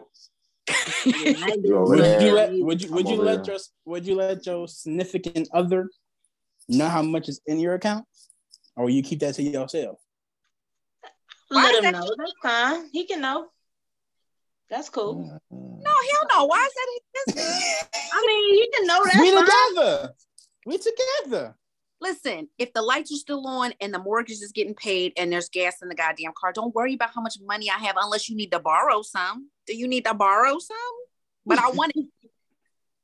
[1.05, 3.55] Yeah, I ain't Yo, doing Would you let would you would I'm you let here.
[3.55, 5.89] your would you let your significant other
[6.67, 8.05] know how much is in your account?
[8.75, 9.99] Or you keep that to yourself?
[11.49, 12.15] Why Let him that- know.
[12.17, 12.89] That's fine.
[12.91, 13.47] He can know.
[14.69, 15.15] That's cool.
[15.51, 15.81] Mm.
[15.83, 16.45] No, hell no.
[16.45, 16.87] Why is that
[17.25, 17.83] his business?
[18.13, 19.19] I mean, you can know that.
[19.19, 20.13] we together.
[20.65, 21.57] We together.
[21.99, 25.49] Listen, if the lights are still on and the mortgage is getting paid and there's
[25.49, 28.35] gas in the goddamn car, don't worry about how much money I have unless you
[28.37, 29.49] need to borrow some.
[29.67, 30.77] Do you need to borrow some?
[31.45, 32.05] But I want it.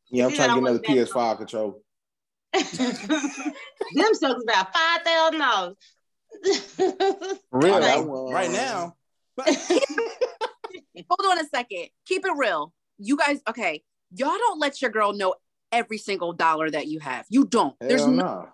[0.09, 1.83] Yeah, I'm trying to get another PS5 control.
[2.53, 5.75] Them suckers about five thousand dollars.
[7.49, 7.75] For real.
[7.75, 8.01] I
[8.33, 8.95] right, now.
[11.09, 11.87] Hold on a second.
[12.05, 12.73] Keep it real.
[12.97, 13.83] You guys, okay.
[14.15, 15.35] Y'all don't let your girl know
[15.71, 17.25] every single dollar that you have.
[17.29, 17.75] You don't.
[17.79, 18.49] There's Hell no no.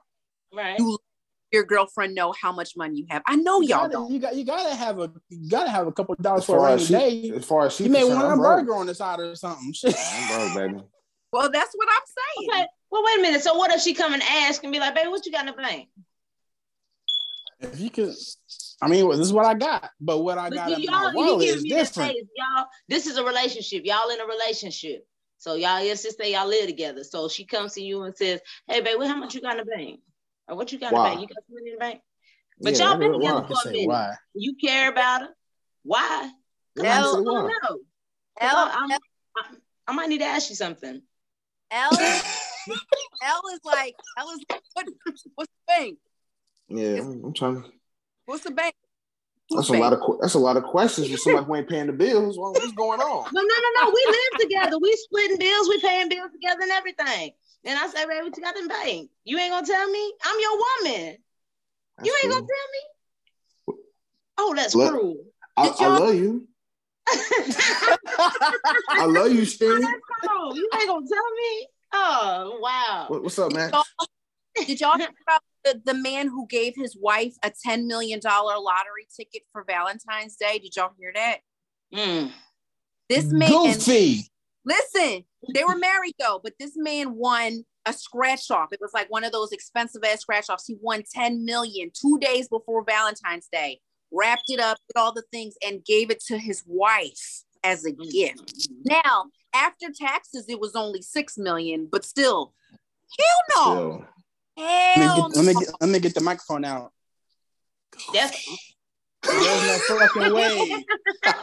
[0.54, 0.80] right.
[0.80, 0.98] You-
[1.52, 3.22] your girlfriend know how much money you have.
[3.28, 4.12] I know You y'all gotta, don't.
[4.12, 6.72] you got you gotta have a you gotta have a couple dollars As for a
[6.72, 7.30] rainy she, day.
[7.36, 8.62] as far as she You may want a I'm broke.
[8.62, 9.72] burger on the side or something.
[9.72, 9.94] Shit.
[9.96, 10.84] I'm broke, baby.
[11.32, 12.02] Well, that's what I'm
[12.48, 12.50] saying.
[12.50, 12.68] Okay.
[12.94, 13.42] Well, wait a minute.
[13.42, 15.48] So what if she come and ask and be like, "Baby, what you got in
[15.48, 15.90] the bank?"
[17.60, 18.14] If you could,
[18.84, 21.12] I mean, this is what I got, but what I But got in y'all, my
[21.16, 22.12] wallet is different.
[22.12, 22.68] face, y'all.
[22.88, 23.84] This is a relationship.
[23.84, 25.08] Y'all in a relationship.
[25.40, 27.04] So y'all, let's just say y'all live together.
[27.04, 29.72] So she comes to you and says, "Hey, baby, how much you got in the
[29.76, 30.02] bank?
[30.48, 31.10] Or what you got in Why?
[31.10, 31.22] the bank?
[31.22, 32.02] You got some money in the bank?
[32.62, 33.88] But Yeah, y'all been together You for a say minute.
[33.88, 34.16] why?
[34.36, 35.30] You care about her?
[35.82, 36.32] Why?
[36.78, 37.42] 'Cause I Yeah, just say why.
[37.42, 37.80] to know.
[38.40, 38.90] 'Cause L, I, I'm-
[39.36, 39.56] I,
[39.88, 41.02] I might need to ask you something.
[41.72, 42.22] L,
[43.24, 44.88] L is like, L is like, what,
[45.36, 45.98] what's the bank?
[46.70, 47.64] Yeah, I'm I'm trying.
[48.26, 48.76] What's the bank?
[49.52, 51.94] That's a lot of that's a lot of questions for somebody who ain't paying the
[51.94, 52.38] bills.
[52.38, 53.26] Well, What's going on?
[53.32, 53.92] No, no, no, no.
[53.94, 54.80] We live together.
[54.82, 55.70] We splitting bills.
[55.70, 57.32] We paying bills together and everything.
[57.66, 59.10] And I say, baby, what you got in bank?
[59.24, 60.14] You ain't gonna tell me?
[60.26, 61.18] I'm your woman.
[61.98, 62.42] That's you ain't cool.
[62.42, 62.80] gonna tell me?
[64.40, 64.92] Oh, that's Look.
[64.92, 65.18] cruel.
[65.56, 66.48] I, I love you.
[68.90, 69.70] I love you, Steve.
[69.70, 71.68] You ain't gonna tell me?
[71.94, 73.06] Oh, wow.
[73.08, 73.72] What, what's up, man?
[74.66, 79.08] did y'all hear about the, the man who gave his wife a $10 million lottery
[79.16, 80.60] ticket for Valentine's Day?
[80.60, 81.38] Did y'all hear that?
[81.94, 82.32] Mm.
[83.10, 84.28] This man, Goofy.
[84.66, 88.70] listen, they were married though, but this man won a scratch off.
[88.72, 90.66] It was like one of those expensive ass scratch offs.
[90.66, 95.24] He won 10 million two days before Valentine's Day, wrapped it up with all the
[95.32, 98.70] things and gave it to his wife as a gift.
[98.86, 102.54] Now, after taxes, it was only 6 million, but still,
[103.20, 103.74] hell no.
[103.76, 104.06] Yo,
[104.58, 106.92] Let me, Hell get, let, me get, let me get the microphone out.
[108.14, 108.32] That's
[109.24, 110.86] There's no fucking way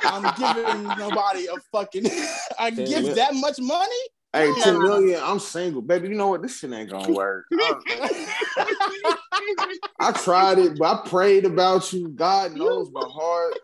[0.05, 2.07] I'm giving nobody a fucking
[2.59, 3.95] I Ten gift mil- that much money.
[4.33, 4.63] hey, No.
[4.63, 5.21] ten million.
[5.23, 6.09] I'm single, baby.
[6.09, 6.43] You know what?
[6.43, 7.47] This shit ain't gonna work.
[7.53, 8.67] I,
[9.99, 12.09] I tried it, but I prayed about you.
[12.09, 13.55] God knows my heart.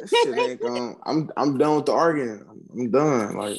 [0.00, 0.96] That shit ain't going.
[1.04, 2.44] I'm I'm done with the arguing.
[2.76, 3.36] I'm, I'm done.
[3.36, 3.58] Like,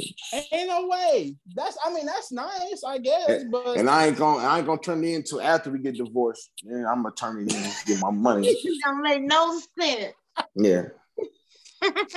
[0.51, 1.35] Ain't no way.
[1.55, 4.79] That's I mean that's nice, I guess, but and I ain't gonna I ain't gonna
[4.79, 6.51] turn it into after we get divorced.
[6.63, 8.47] Then I'm gonna turn it in and get my money.
[8.63, 10.13] It don't make no sense.
[10.55, 10.83] Yeah.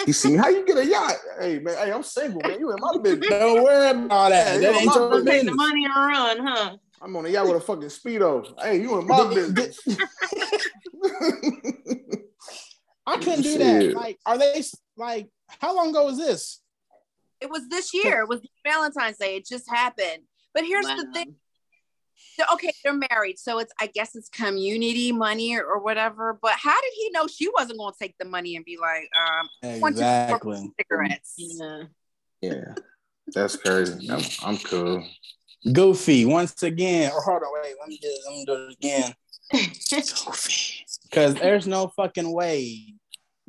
[0.07, 1.17] You see how you get a yacht?
[1.39, 2.59] Hey man, hey, I'm single, man.
[2.59, 3.29] You in my business.
[3.29, 4.61] don't worry about that.
[4.61, 5.57] Yeah, that you ain't know, your my Take the business.
[5.57, 6.77] money and run, huh?
[7.03, 8.47] I'm on a yacht with a fucking speedo.
[8.61, 9.81] Hey, you in my business.
[13.07, 13.93] I couldn't do that.
[13.95, 14.63] Like, are they
[14.97, 16.61] like how long ago was this?
[17.41, 18.21] It was this year.
[18.21, 19.37] It was Valentine's Day.
[19.37, 20.23] It just happened.
[20.55, 21.37] But here's the thing.
[22.37, 26.39] So, Okay, they're married, so it's I guess it's community money or, or whatever.
[26.41, 29.09] But how did he know she wasn't going to take the money and be like,
[29.17, 29.49] um,
[29.81, 30.73] one, two, four Exactly.
[30.79, 31.35] cigarettes?
[31.37, 31.83] Yeah.
[32.43, 32.75] yeah,
[33.29, 34.11] that's crazy.
[34.11, 35.07] I'm, I'm cool.
[35.73, 37.13] Goofy once again.
[37.13, 37.75] Or hold on, wait.
[37.79, 38.19] Let me do.
[38.27, 39.15] Let me do it again.
[39.91, 40.87] Goofy.
[41.11, 42.95] Because there's no fucking way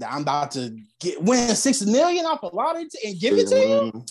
[0.02, 3.48] that I'm about to get win six million off a lottery t- and give it
[3.48, 4.06] to you.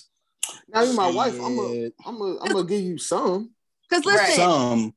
[0.68, 1.34] Now you're my wife.
[1.34, 3.50] I'm gonna I'm gonna I'm gonna give you some.
[3.88, 4.94] Because listen, Some.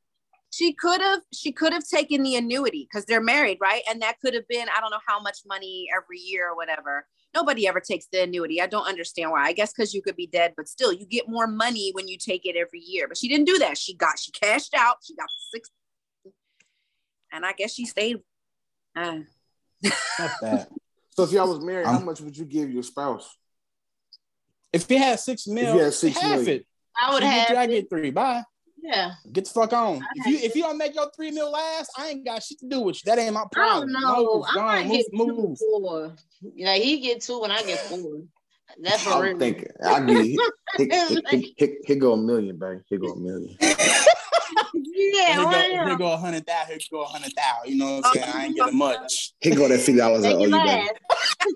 [0.52, 3.82] she could have she could have taken the annuity because they're married, right?
[3.90, 7.06] And that could have been I don't know how much money every year or whatever.
[7.34, 8.62] Nobody ever takes the annuity.
[8.62, 9.46] I don't understand why.
[9.46, 12.18] I guess because you could be dead, but still, you get more money when you
[12.18, 13.08] take it every year.
[13.08, 13.78] But she didn't do that.
[13.78, 14.98] She got she cashed out.
[15.04, 15.72] She got six,
[17.32, 18.20] and I guess she stayed.
[18.96, 19.22] Uh,
[20.18, 20.70] Fuck that.
[21.16, 23.38] So if y'all was married, how I'm- much would you give your spouse?
[24.72, 26.62] If you had six mil, you had six half million.
[26.62, 26.68] it.
[27.00, 27.48] I would She get have.
[27.48, 28.10] three, I get three.
[28.10, 28.44] Bye.
[28.82, 29.12] Yeah.
[29.32, 29.98] Get the fuck on.
[29.98, 32.42] I If you had if you don't make your three mil last, I ain't got
[32.42, 33.02] shit to do with you.
[33.06, 33.92] That ain't my I don't problem.
[33.92, 34.34] know.
[34.34, 36.16] Move, I go on, might move, get two four.
[36.58, 38.24] Like he get two and I get four.
[38.80, 39.34] That's for real.
[39.34, 39.70] I'm thinking.
[39.84, 40.24] I give you.
[40.78, 42.80] Here, here, here, here, here go a million, babe.
[42.90, 43.56] Here go a million.
[44.74, 46.70] Yeah, Here go, why here go a hundred thousand.
[46.70, 47.72] Here go a hundred thousand.
[47.72, 48.30] You know what I'm saying?
[48.30, 49.34] I ain't getting much.
[49.40, 50.90] Here go that fifty dollars I Make owe it you, babe.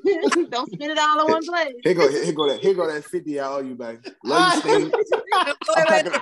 [0.06, 0.50] last.
[0.52, 1.74] Don't spend it all in one place.
[1.84, 3.98] Here go here go that here go that fifty I owe you, back.
[4.24, 4.92] Love you, Steve.
[4.94, 6.22] wait, wait, wait, wait,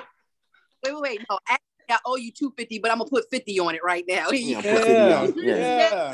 [0.84, 1.22] wait, wait.
[1.30, 1.58] No, I
[2.06, 4.28] owe you two fifty, but I'm gonna put fifty on it right now.
[4.32, 6.14] Yeah, Yeah, yeah.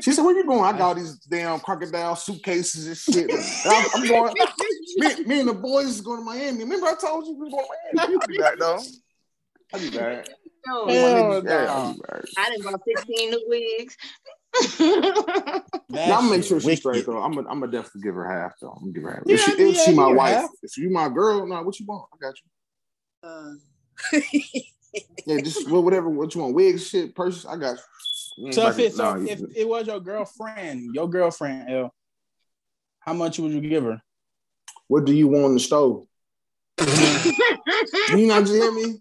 [0.00, 3.30] She said, "Where you going?" I got all these damn crocodile suitcases and shit.
[3.66, 4.34] I'm, I'm going.
[4.96, 6.58] Me, me and the boys is going to Miami.
[6.60, 8.18] Remember I told you we were going to Miami?
[8.20, 8.80] I'll be back though.
[9.74, 10.28] I'll be back.
[10.66, 11.72] No, My Hell niggas- yeah, no.
[11.72, 12.24] I'll be back.
[12.38, 13.96] I didn't buy 15 new wigs.
[14.78, 16.78] That Now, I'm make shit sure she's wicked.
[16.80, 17.18] straight though.
[17.22, 18.70] I'm gonna I'm gonna definitely give her half though.
[18.70, 19.22] I'm gonna give her half.
[19.26, 20.50] Yeah, if she, if yeah, she my yeah, wife, half.
[20.62, 22.08] if you my girl, no, what you want?
[22.14, 23.28] I got you.
[23.28, 24.20] Uh,
[25.26, 26.08] Yeah, just well, whatever.
[26.08, 26.54] What you want?
[26.54, 27.44] Wigs, shit, purse.
[27.44, 27.82] I got you.
[28.38, 30.94] You ain't So if about to- it so nah, if you- it was your girlfriend,
[30.94, 31.92] your girlfriend, L,
[33.00, 34.00] how much would you give her?
[34.88, 36.06] what do you want on the stove?
[38.16, 39.00] You not just hear me?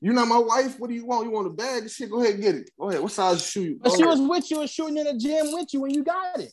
[0.00, 0.78] You not my wife.
[0.78, 1.26] What do you want?
[1.26, 2.10] You want a bag of shit?
[2.10, 2.70] Go ahead and get it.
[2.78, 3.02] Go ahead.
[3.02, 3.78] What size shoe you?
[3.82, 6.40] But she was with you and shooting in the gym with you when you got
[6.40, 6.52] it.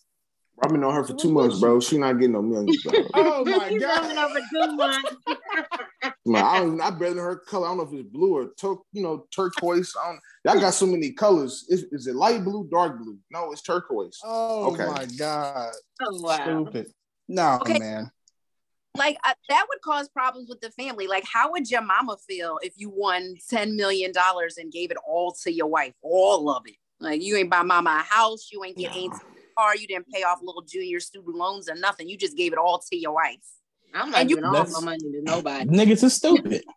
[0.62, 1.80] I've been on her for She two months, bro.
[1.80, 2.94] She not getting no millions, bro.
[3.16, 4.02] Oh my god.
[4.02, 5.16] running over two months.
[6.26, 6.82] Man, I don't.
[6.82, 7.68] I better than her color.
[7.68, 9.94] I don't know if it's blue or tur- you know turquoise.
[10.02, 10.20] I don't.
[10.44, 11.66] Y'all got so many colors.
[11.70, 13.18] Is, is it light blue, dark blue?
[13.32, 14.20] No, it's turquoise.
[14.26, 14.86] Oh Okay.
[14.88, 15.72] my god.
[16.02, 16.44] Oh, wow.
[16.44, 16.88] Stupid.
[17.30, 17.78] No, Okay.
[17.78, 18.12] man.
[18.98, 21.08] Like uh, that would cause problems with the family.
[21.08, 24.98] Like, how would your mama feel if you won ten million dollars and gave it
[25.08, 26.76] all to your wife, all of it?
[27.00, 29.02] Like, you ain't buy mama a house, you ain't get No.
[29.02, 32.10] auntie a car, you didn't pay off little junior student loans or nothing.
[32.10, 33.38] You just gave it all to your wife.
[33.94, 35.66] I'm not And you- giving all my money to nobody.
[35.70, 36.64] Niggas are stupid.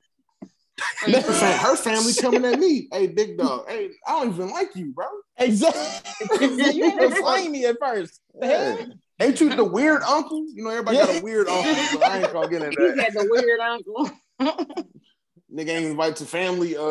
[1.00, 2.88] Her, fam- family coming at me.
[2.92, 3.68] Hey, big dog.
[3.68, 5.06] Hey, I don't even like you, bro.
[5.36, 6.28] Exactly.
[6.48, 8.20] you didn't flame me at first.
[8.40, 8.76] Yeah.
[9.20, 10.44] Ain't you the weird uncle?
[10.54, 13.12] You know, everybody got a weird uncle, but I ain't gonna get into He that.
[13.14, 14.10] got the weird uncle.
[15.52, 16.76] Nigga ain't invite to family.
[16.76, 16.82] Uh,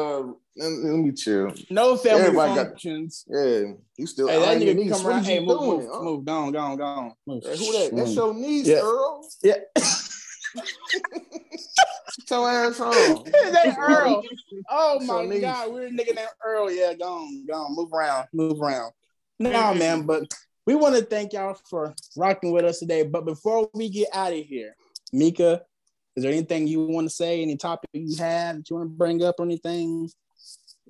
[0.57, 1.51] let, let me chill.
[1.69, 3.25] No family Everybody got- functions.
[3.29, 3.61] Yeah,
[3.95, 4.27] he still.
[4.27, 4.91] Hey, that ain't your nigga niece.
[4.91, 5.19] come around.
[5.21, 5.77] is Hey, you move, doing?
[5.79, 6.01] move, huh?
[6.01, 6.25] move.
[6.25, 7.13] Go on, go on, go on.
[7.25, 7.43] Move.
[7.45, 7.95] Hey, who that?
[7.95, 8.15] That's Mm.
[8.15, 8.79] your niece, Yeah.
[8.83, 9.27] Earl.
[9.41, 9.55] Yeah.
[12.09, 12.91] Sit your ass on.
[12.91, 14.23] that Earl.
[14.69, 15.41] Oh my nice.
[15.41, 16.71] god, we're nigga named Earl.
[16.71, 18.91] Yeah, go on, go on, move around, move around.
[19.39, 20.23] No, man, but
[20.65, 23.03] we want to thank y'all for rocking with us today.
[23.03, 24.75] But before we get out of here,
[25.11, 25.63] Mika,
[26.15, 27.41] is there anything you want to say?
[27.41, 30.09] Any topic you have that you want to bring up or anything?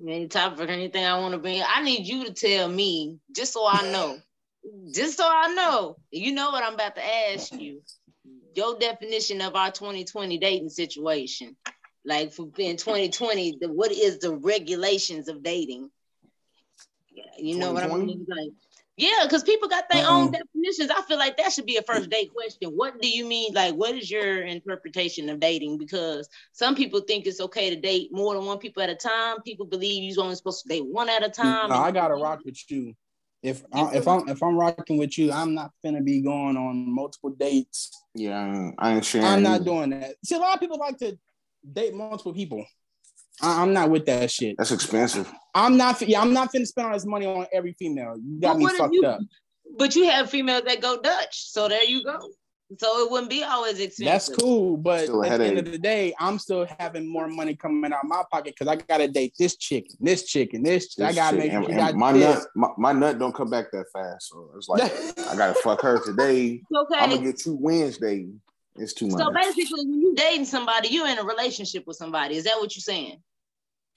[0.05, 3.53] Any topic or anything I want to bring, I need you to tell me just
[3.53, 4.17] so I know.
[4.93, 5.97] just so I know.
[6.11, 7.81] You know what I'm about to ask you.
[8.55, 11.55] Your definition of our 2020 dating situation.
[12.05, 15.89] Like for in 2020, the, what is the regulations of dating?
[17.11, 18.05] Yeah, You know what I 2020?
[18.05, 18.25] mean?
[18.27, 18.53] Like,
[18.99, 20.91] yeah, because people got their Um, own definitions.
[20.91, 22.71] I feel like that should be a first date question.
[22.71, 23.53] What do you mean?
[23.53, 25.77] Like, what is your interpretation of dating?
[25.77, 29.41] Because some people think it's okay to date more than one people at a time.
[29.41, 31.69] People believe you're only supposed to date one at a time.
[31.69, 32.93] No, I gotta rock with you.
[33.41, 36.93] If I, if I'm if I'm rocking with you, I'm not gonna be going on
[36.93, 37.91] multiple dates.
[38.13, 39.23] Yeah, I ain't sure.
[39.23, 40.15] I'm not doing that.
[40.25, 41.17] See, a lot of people like to
[41.71, 42.65] date multiple people.
[43.41, 44.55] I, I'm not with that shit.
[44.57, 45.31] That's expensive.
[45.55, 46.01] I'm not.
[46.01, 48.15] Yeah, I'm not finna spend all this money on every female.
[48.21, 49.19] You got But me fucked you- up.
[49.77, 52.17] But you have females that go Dutch, so there you go.
[52.79, 54.05] So it wouldn't be always expensive.
[54.05, 57.27] That's cool, but Still a at the end of the day, I'm still having more
[57.27, 60.95] money coming out of my pocket because I gotta date this chicken, this chicken, this.
[60.99, 61.45] I This gotta shit.
[61.45, 62.21] make And- she and got my this.
[62.35, 62.47] nut.
[62.55, 65.99] My, my nut don't come back that fast, so it's like I gotta fuck her
[66.03, 66.61] today.
[66.75, 66.95] Okay.
[66.99, 68.27] I'm gonna get you Wednesday.
[68.75, 69.19] It's too much.
[69.19, 72.35] so basically, when you dating somebody, you're in a relationship with somebody.
[72.37, 73.17] Is that what you're saying?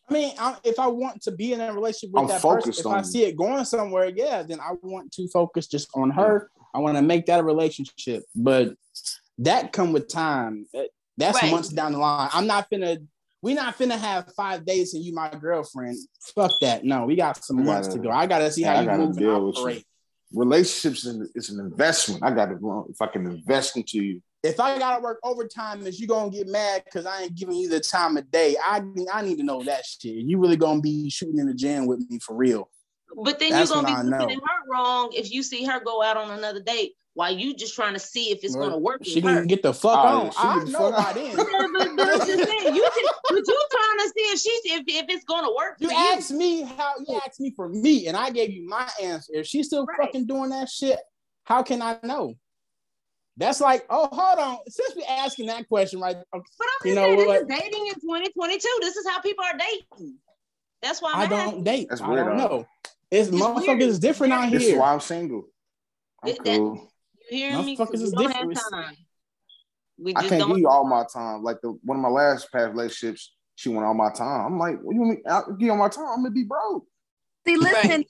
[0.08, 2.70] I mean, I, if I want to be in a relationship with I'm that person,
[2.76, 3.04] if on I you.
[3.04, 6.50] see it going somewhere, yeah, then I want to focus just on her.
[6.74, 8.74] I want to make that a relationship, but
[9.38, 10.66] that come with time.
[10.74, 10.88] That-
[11.18, 11.50] That's Right.
[11.52, 12.30] months down the line.
[12.32, 13.06] I'm not finna.
[13.42, 15.96] We not finna have five days and you my girlfriend.
[16.34, 16.84] Fuck that.
[16.84, 18.14] No, we got some I months to gotta- go.
[18.14, 19.60] I gotta see how I you gotta move and deal with you.
[19.62, 19.84] operate.
[20.32, 22.22] Relationships is, is an investment.
[22.24, 22.56] I gotta
[22.88, 24.22] if I can invest into you.
[24.42, 27.68] If I gotta work overtime, is you gonna get mad because I ain't giving you
[27.68, 28.56] the time of day?
[28.62, 28.82] I
[29.12, 30.14] I need to know that shit.
[30.14, 32.68] You really gonna be shooting in the gym with me for real?
[33.14, 35.78] But then That's you're gonna be I looking at her wrong if you see her
[35.84, 38.78] go out on another date while you just trying to see if it's Well, gonna
[38.78, 39.40] work She with her.
[39.40, 40.26] can get the fuck Oh, on.
[40.26, 41.38] yeah, I know fuck by then.
[41.38, 44.60] Yeah, but, but I'm just saying, you can, but you trying to see if she's
[44.72, 48.08] if, if it's gonna work You for asked me how you asked me for me,
[48.08, 49.34] and I gave you my answer.
[49.34, 50.06] If she's still Right.
[50.06, 50.98] fucking doing that shit,
[51.44, 52.34] how can I know?
[53.36, 54.58] That's like, oh, hold on.
[54.68, 56.16] Since we're asking that question, right?
[56.32, 56.42] But I'm
[56.84, 57.48] You just know saying, what?
[57.48, 58.68] this is dating in 2022.
[58.82, 60.16] This is how people are dating.
[60.82, 61.64] That's why I I'm don't asking.
[61.64, 61.86] date.
[61.88, 62.66] That's I weird, don't know.
[63.10, 63.80] It's, It's motherfuckers weird.
[63.82, 65.44] is different out This is why I'm single.
[66.22, 66.88] I'm It- that- cool.
[67.30, 67.76] You hearing me?
[67.76, 68.58] 'Cause Motherfuckers we is don't have different.
[68.70, 68.96] time.
[69.98, 71.42] We I can't don't give you all my time.
[71.42, 74.46] Like the one of my last past relationships, she went all my time.
[74.46, 75.22] I'm like, what do you mean?
[75.26, 76.06] I'll give you all my time.
[76.08, 76.84] I'm gonna be broke.
[77.46, 78.04] See, listen,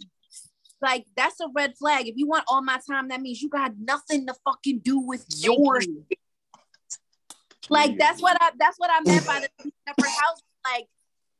[0.82, 2.08] like that's a red flag.
[2.08, 5.24] If you want all my time, that means you got nothing to fucking do with
[5.38, 5.86] yours.
[7.68, 10.42] Like that's what I that's what I meant by the separate houses.
[10.64, 10.88] Like,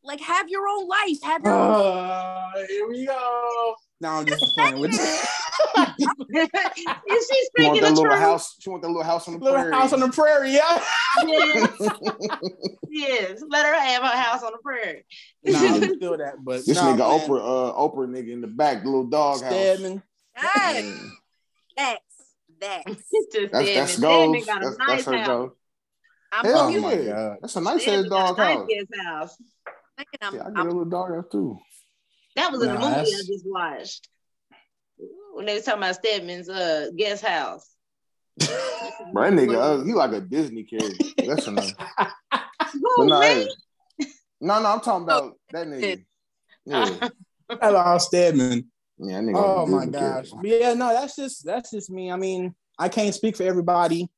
[0.05, 1.23] like have your own life.
[1.25, 3.75] Have your own Uh, here we go.
[4.01, 4.93] No, I'm just playing with
[5.99, 6.09] you.
[6.35, 8.19] Is she She want speaking that the little truth?
[8.19, 8.57] house.
[8.61, 9.75] She want that little house on the Little prairie.
[9.75, 10.83] house on the prairie, yeah.
[11.27, 11.79] Yes,
[12.91, 13.43] yes.
[13.49, 15.05] Let her have her house on the prairie.
[15.45, 17.21] no, I feel that, but this no, nigga man.
[17.29, 19.53] Oprah, uh, Oprah nigga in the back, the little dog house.
[19.53, 20.03] Stedman.
[20.37, 20.93] Yes, Yeah.
[21.77, 22.01] that's
[22.61, 22.85] that's.
[22.85, 24.47] That's said, that's "Man, Stedman goals.
[24.47, 25.27] got a That's, nice that's her house.
[25.27, 25.51] goal.
[26.35, 27.37] I'm Hell Oh my yeah, God.
[27.43, 28.69] that's a nice ass dog house.
[29.05, 29.37] house.
[30.23, 31.59] I'm, Yeah, I get I'm a little dog house too.
[32.37, 34.09] That was in a movie I just watched.
[35.33, 37.69] When they was talking about Stedman's uh guest house.
[39.13, 40.95] But that nigga, uh, he like a Disney kid.
[41.19, 41.71] That's enough.
[42.97, 43.47] Who, no, hey.
[44.41, 46.05] no, no, I'm talking about that nigga.
[46.65, 47.09] Yeah,
[47.61, 48.71] Hello, Stedman.
[48.99, 49.35] yeah, nigga.
[49.37, 50.31] Oh my gosh.
[50.31, 50.37] character.
[50.45, 52.11] Yeah, no, that's just that's just me.
[52.11, 54.09] I mean, I can't speak for everybody.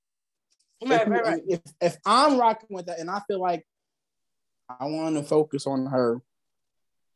[0.84, 1.42] Right, if, right, right.
[1.48, 3.66] if if I'm rocking with that and I feel like
[4.68, 6.20] I want to focus on her,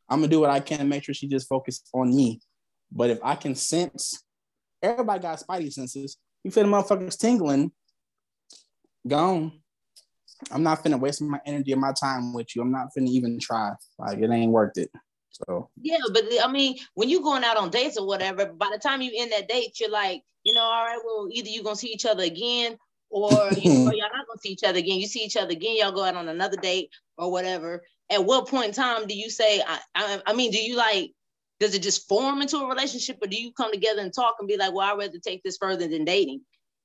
[0.08, 2.40] I'm gonna do what I can to make sure she just focused on me.
[2.90, 4.22] But if I can sense,
[4.82, 6.16] everybody got spidey senses.
[6.44, 7.72] You feel the motherfuckers tingling,
[9.06, 9.52] gone.
[10.50, 12.62] I'm not finna waste my energy and my time with you.
[12.62, 13.72] I'm not finna even try.
[13.98, 14.90] Like it ain't worth it.
[15.30, 18.78] So Yeah, but I mean, when you going out on dates or whatever, by the
[18.78, 21.76] time you end that date, you're like, you know, all right, well, either you're gonna
[21.76, 22.76] see each other again,
[23.10, 24.98] or you know, y'all not gonna see each other again.
[24.98, 27.82] You see each other again, y'all go out on another date or whatever.
[28.10, 31.12] At what point in time do you say, I, I, I mean, do you like,
[31.60, 34.48] does it just form into a relationship, or do you come together and talk and
[34.48, 36.42] be like, well, I'd rather take this further than dating?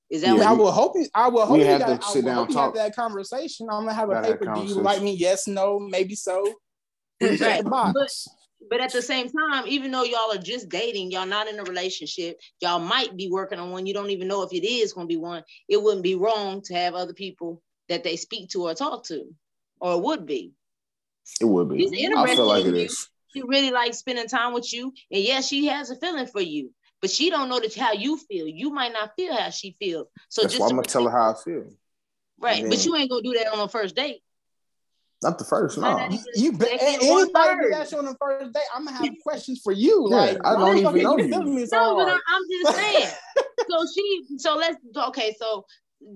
[0.10, 1.08] Is that Yeah, I will hope you.
[1.14, 2.76] I will hope you have got, to I sit down hope and have talk.
[2.76, 3.68] that conversation.
[3.70, 4.46] I'm gonna have a paper.
[4.54, 5.14] Do you like me?
[5.14, 6.44] Yes, no, maybe so.
[7.22, 7.64] Right.
[7.64, 8.28] the box.
[8.70, 11.64] But at the same time, even though y'all are just dating, y'all not in a
[11.64, 13.86] relationship, y'all might be working on one.
[13.86, 15.44] You don't even know if it is going to be one.
[15.68, 19.26] It wouldn't be wrong to have other people that they speak to or talk to,
[19.80, 20.54] or it would be.
[21.42, 21.80] It would be.
[21.80, 22.86] She's I interested feel like in it you.
[22.86, 23.10] is.
[23.34, 26.72] She really likes spending time with you, and yes, she has a feeling for you,
[27.02, 28.48] but she don't know that how you feel.
[28.48, 30.08] You might not feel how she feels.
[30.30, 31.66] So That's just why I'm gonna tell her how I feel.
[32.40, 34.22] right, but you ain't gonna do that on the first date.
[35.24, 35.84] Not the first, no.
[35.98, 36.80] Might not You bet.
[36.82, 38.64] Second or Anybody do that shit on the first date?
[38.76, 40.08] I'm gonna have questions for you.
[40.10, 41.30] Yeah, like, I don't the fuck even are know you.
[41.30, 42.20] feeling me so No, but hard?
[42.28, 43.10] I, I'm just saying.
[43.70, 44.78] so she, so let's
[45.08, 45.34] okay.
[45.40, 45.66] So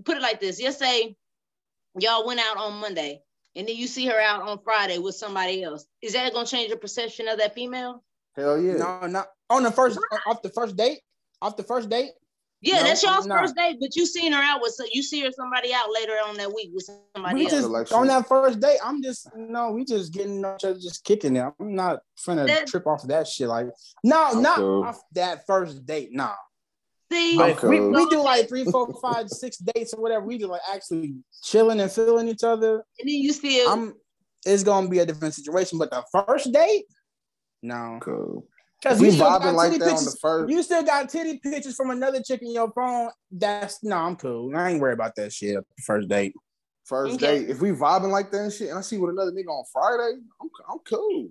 [0.03, 0.59] put it like this.
[0.59, 1.15] Just say
[1.97, 3.21] y'all went out on Monday,
[3.55, 5.85] and then you see her out on Friday with somebody else.
[6.01, 8.03] Is that gonna change your perception of that female?
[8.35, 8.73] Hell yeah.
[8.73, 10.99] No, not on the first off the first date.
[11.41, 12.11] Off the first date.
[12.61, 15.03] Yeah, No, that's y'all's I'm first date, but you seen her out with so you
[15.03, 17.51] see her somebody out later on that week with somebody We else.
[17.51, 18.79] just on that first date.
[18.83, 21.41] I'm just no, we just getting each other, just kicking it.
[21.59, 23.47] I'm not finna to trip off of that shit.
[23.47, 23.67] Like,
[24.03, 26.09] no, I'm not off that first date.
[26.11, 26.33] Nah,
[27.11, 30.25] see, but we, we do like three, four, five, six dates or whatever.
[30.25, 32.75] We do like actually chilling and feeling each other.
[32.99, 33.93] and then you still I'm.
[34.45, 35.77] It's gonna be a different situation.
[35.77, 36.85] But the first date,
[37.61, 38.45] no, Cool.
[38.81, 40.13] because we still vibing got like titty that on pictures.
[40.13, 43.09] the first, You still got titty pictures from another chick in your phone.
[43.31, 44.55] That's no, I'm cool.
[44.55, 45.57] I ain't worried about that shit.
[45.83, 46.33] First date.
[46.85, 47.39] first Okay.
[47.39, 49.65] date, if we vibing like that and shit, and I see with another nigga on
[49.73, 51.29] Friday, I'm, I'm cool.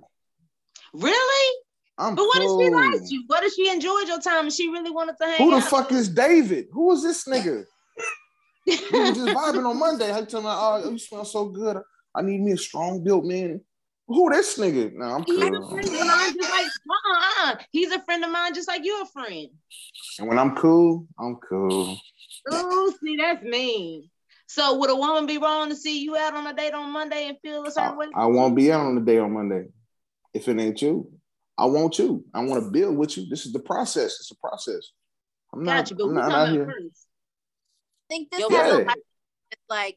[0.93, 1.55] really.
[1.98, 2.60] I'm But what cool.
[2.60, 3.24] if she liked you?
[3.27, 5.39] What if she enjoyed your time and she really wanted to hang out?
[5.39, 5.70] Who the out?
[5.70, 6.66] fuck is David?
[6.73, 7.64] Who is this nigga?
[8.66, 10.14] we were just vibing on Monday.
[10.14, 11.81] You tell me, oh, you smell so good.
[12.14, 13.60] I need me a strong built man.
[14.09, 14.93] Who this nigga?
[14.94, 15.70] Nah, I'm He's a cool.
[15.70, 17.56] friend of mine, just like uh-uh, uh.
[17.73, 19.48] He's a friend of mine, just like you're a friend.
[20.18, 21.98] And when I'm cool, I'm cool.
[22.51, 24.09] Oh, see, that's mean.
[24.47, 27.28] So would a woman be wrong to see you out on a date on Monday
[27.28, 28.06] and feel a I, certain way?
[28.14, 29.66] I won't be out on a date on Monday
[30.32, 31.10] if it ain't you.
[31.59, 32.24] I want you.
[32.35, 33.27] I want to build with you.
[33.27, 34.19] This is the process.
[34.20, 34.91] It's a process.
[35.53, 35.77] I'm not.
[35.77, 36.66] Got you, but I'm not out here.
[36.66, 37.07] first.
[38.09, 38.97] I think this Yo, has a lot
[39.51, 39.97] it's like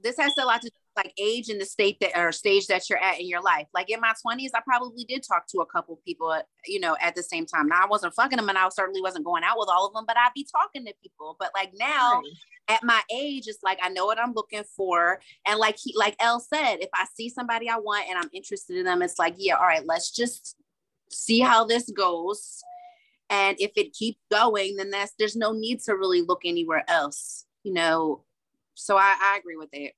[0.00, 2.90] this has a lot to do like age and the state that or stage that
[2.90, 3.66] you're at in your life.
[3.72, 6.36] Like in my 20s, I probably did talk to a couple people,
[6.66, 7.68] you know, at the same time.
[7.68, 10.04] Now I wasn't fucking them and I certainly wasn't going out with all of them,
[10.06, 11.36] but I'd be talking to people.
[11.38, 12.76] But like now Right.
[12.76, 15.20] at my age, it's like I know what I'm looking for.
[15.46, 18.76] And like he like Elle said, if I see somebody I want and I'm interested
[18.76, 20.56] in them, it's like, yeah, all right, let's just
[21.12, 22.62] see how this goes.
[23.30, 27.46] And if it keeps going, then that's there's no need to really look anywhere else,
[27.62, 28.24] you know.
[28.74, 29.92] So I, I agree with that.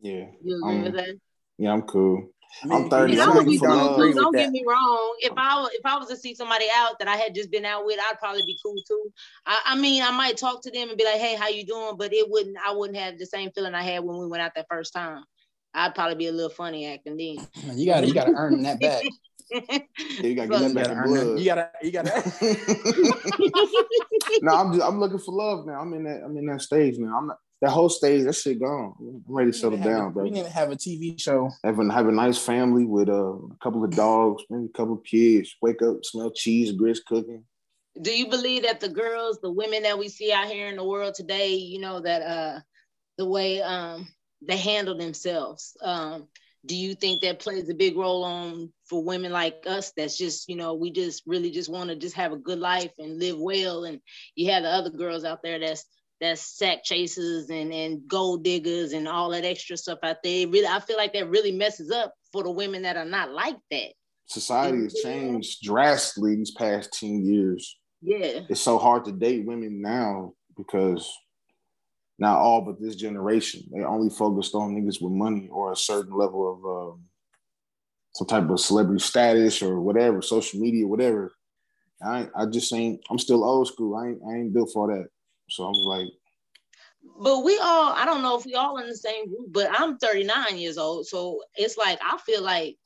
[0.00, 0.26] Yeah.
[0.42, 1.16] You agree Um, with that?
[1.58, 2.30] Yeah, I'm cool.
[2.62, 3.12] I mean, I'm 30.
[3.14, 3.96] And I'm I would be cool love.
[3.96, 4.14] too.
[4.14, 4.38] Don't that.
[4.44, 5.16] get me wrong.
[5.20, 7.84] If I if I was to see somebody out that I had just been out
[7.84, 9.12] with, I'd probably be cool too.
[9.46, 11.96] I, I mean, I might talk to them and be like, "Hey, how you doing?"
[11.96, 12.56] But it wouldn't.
[12.64, 15.24] I wouldn't have the same feeling I had when we went out that first time.
[15.74, 17.76] I'd probably be a little funny acting then.
[17.76, 19.02] You got to you got to earn that back.
[19.50, 19.60] Yeah,
[20.22, 21.24] you gotta get You that back gotta in earn that.
[21.24, 21.38] blood.
[21.38, 22.10] You gotta you gotta.
[24.42, 25.80] no, I'm just I'm looking for love now.
[25.80, 27.16] I'm in that I'm in that stage now.
[27.18, 28.94] I'm not that whole stage, that shit gone.
[29.00, 30.24] I'm ready to settle down, bro.
[30.24, 31.50] We need to have a TV show.
[31.64, 34.94] Have a, have a nice family with uh, a couple of dogs, maybe a couple
[34.94, 35.54] of kids.
[35.62, 37.44] Wake up, smell cheese, grits cooking.
[38.02, 40.84] Do you believe that the girls, the women that we see out here in the
[40.84, 42.60] world today, you know, that uh
[43.16, 44.08] the way um
[44.46, 46.28] they handle themselves, um,
[46.66, 50.48] do you think that plays a big role on for women like us that's just,
[50.48, 53.38] you know, we just really just want to just have a good life and live
[53.38, 54.00] well and
[54.34, 55.84] you have the other girls out there that's
[56.20, 60.42] that's sack chasers and, and gold diggers and all that extra stuff out there.
[60.42, 63.30] It really I feel like that really messes up for the women that are not
[63.30, 63.92] like that.
[64.26, 67.76] Society has changed drastically these past 10 years.
[68.00, 68.40] Yeah.
[68.48, 71.12] It's so hard to date women now because
[72.18, 76.16] not all but this generation, they only focused on niggas with money or a certain
[76.16, 77.04] level of um,
[78.14, 81.32] some type of celebrity status or whatever, social media, whatever.
[82.02, 83.00] I I just ain't.
[83.10, 83.96] I'm still old school.
[83.96, 85.08] I ain't I ain't built for that.
[85.48, 86.08] So I was like,
[87.22, 89.98] but we all i don't know if we all in the same group but i'm
[89.98, 92.76] 39 years old so it's like i feel like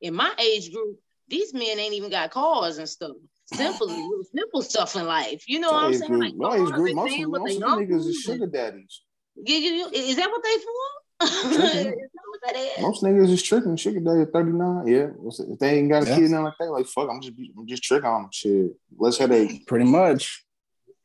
[0.00, 0.98] in my age group
[1.28, 3.16] these men ain't even got cars and stuff
[3.54, 3.88] simple
[4.34, 6.86] simple stuff in life you know what i'm saying group, like my age cars group,
[6.88, 9.02] and most of, things with most the niggas is sugar daddies.
[9.36, 10.72] Yeah, you- you- is that what they for
[11.20, 13.76] that what that is Most niggas is tricking.
[13.76, 14.86] Sugar daddy at 39.
[14.86, 15.06] Yeah.
[15.16, 16.16] What's it- If they ain't got a Yeah.
[16.16, 18.30] kid now like that, like fuck, I'm just I'm just tricking on them.
[18.32, 18.72] Shit.
[18.96, 19.66] Let's headache.
[19.66, 20.44] Pretty much.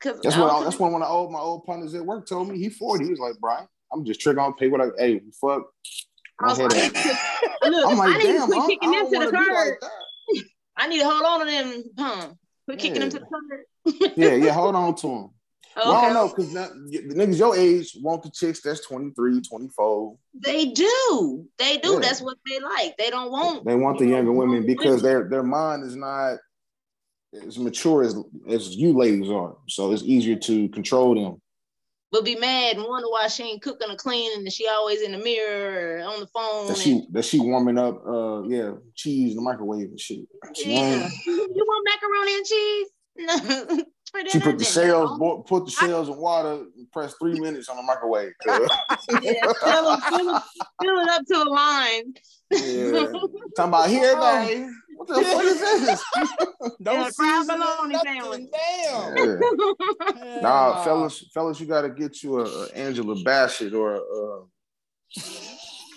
[0.02, 2.26] That's I what I, that's when one of my old my old partners at work
[2.28, 3.04] told me he 40.
[3.04, 5.62] He was like, Brian, I'm just tricking on pay what I hey fuck.
[6.40, 6.92] I was Go ahead.
[6.94, 7.04] like,
[7.62, 9.80] Look, I'm like, I damn, I, kicking I don't to the want to be like
[9.80, 9.90] that.
[10.76, 12.28] I need to hold on to them, huh?
[12.66, 14.12] Quit kicking them to the curb.
[14.16, 15.30] Yeah, yeah, hold on to them.
[15.76, 15.88] Okay.
[15.88, 20.16] Well, I don't know, because the niggas your age want the chicks that's 23, 24.
[20.40, 21.48] They do.
[21.58, 21.94] They do.
[21.94, 21.98] Yeah.
[21.98, 22.96] That's what they like.
[22.96, 23.64] They don't want.
[23.64, 26.36] They want the younger women because their their mind is not
[27.44, 28.14] as mature as
[28.48, 29.56] as you ladies are.
[29.68, 31.42] So it's easier to control them.
[32.12, 35.12] But be mad and wonder why she ain't cooking or cleaning and she always in
[35.12, 36.66] the mirror or on the phone.
[36.68, 40.20] That and- she that she warming up uh yeah, cheese in the microwave and shit.
[40.54, 41.08] She, yeah.
[41.26, 42.86] You want macaroni and cheese?
[43.16, 43.84] No.
[44.30, 47.76] She put the shells, bo- put the shells in water, and press three minutes on
[47.76, 48.30] the microwave.
[48.46, 48.58] Yeah,
[49.10, 50.40] fill, it- fill,
[50.80, 52.14] fill it up to the line.
[52.52, 52.92] yeah.
[53.56, 54.70] Talking about here, Oh.
[54.98, 55.06] Babe.
[55.06, 56.04] What the fuck is this?
[56.82, 58.14] Don't Yeah, fried season bologna nothing.
[58.20, 58.50] sandwich.
[58.52, 59.16] Damn.
[59.16, 59.36] Yeah.
[60.40, 64.44] Nah, fellas, fellas, you gotta get you a, a Angela Bassett or a, uh,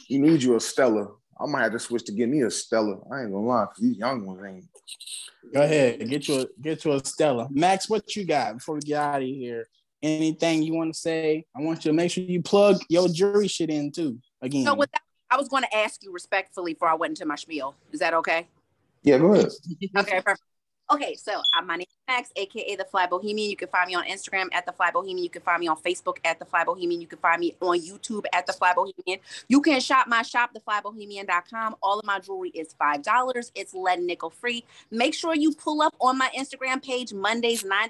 [0.08, 1.08] you need you a Stella.
[1.40, 2.98] I might have to switch to get me a Stella.
[3.12, 4.66] I ain't gonna lie, 'cause these young ones ain't.
[5.54, 7.48] Go ahead, get you a get you a Stella.
[7.52, 9.68] Max, what you got before we get out of here?
[10.02, 11.46] Anything you want to say?
[11.56, 14.20] I want you to make sure you plug your jury shit in too.
[14.42, 15.02] Again, So with that,
[15.32, 17.76] I was going to ask you respectfully before I went into my spiel.
[17.92, 18.48] Is that okay?
[19.04, 19.50] Yeah, go ahead.
[19.98, 20.42] Okay, perfect.
[20.90, 23.50] Okay, so uh, my name is Max, aka the Fly Bohemian.
[23.50, 25.22] You can find me on Instagram at the Fly Bohemian.
[25.22, 27.02] You can find me on Facebook at the Fly Bohemian.
[27.02, 29.20] You can find me on YouTube at the Fly Bohemian.
[29.50, 31.76] You can shop my shop, theflybohemian.com.
[31.84, 33.52] All of my jewelry is five dollars.
[33.54, 34.64] It's lead nickel free.
[34.90, 37.90] Make sure you pull up on my Instagram page Mondays 9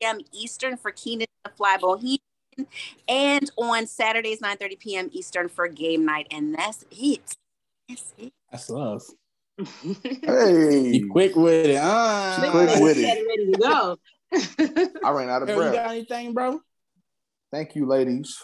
[0.00, 0.18] p.m.
[0.32, 2.18] Eastern for Keenan the Fly Bohemian,
[3.06, 5.10] and on Saturdays 9:30 p.m.
[5.12, 6.28] Eastern for game night.
[6.30, 7.36] And that's it.
[7.90, 8.32] That's it.
[8.50, 9.02] that's love.
[10.22, 11.76] Hey, You quick with it.
[11.76, 13.26] Uh, Quick with it.
[13.26, 13.98] Ready to go.
[15.04, 15.72] I ran out of you breath.
[15.74, 16.60] got anything, bro?
[17.50, 18.36] Thank you, ladies,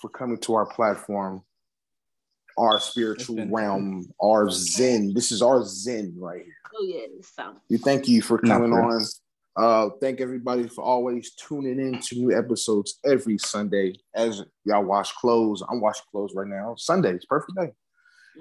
[0.00, 1.42] for coming to our platform,
[2.56, 5.12] our spiritual been- realm, our zen.
[5.14, 6.54] This is our zen right here.
[6.74, 9.02] oh yeah, so You thank you for coming for- on.
[9.58, 13.94] Uh, thank everybody for always tuning in to new episodes every Sunday.
[14.14, 16.74] As y'all wash clothes, I'm washing clothes right now.
[16.76, 17.72] Sundays, perfect day.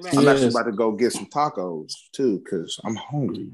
[0.01, 0.17] Right.
[0.17, 3.49] I'm actually about to go get some tacos too, because I'm hungry.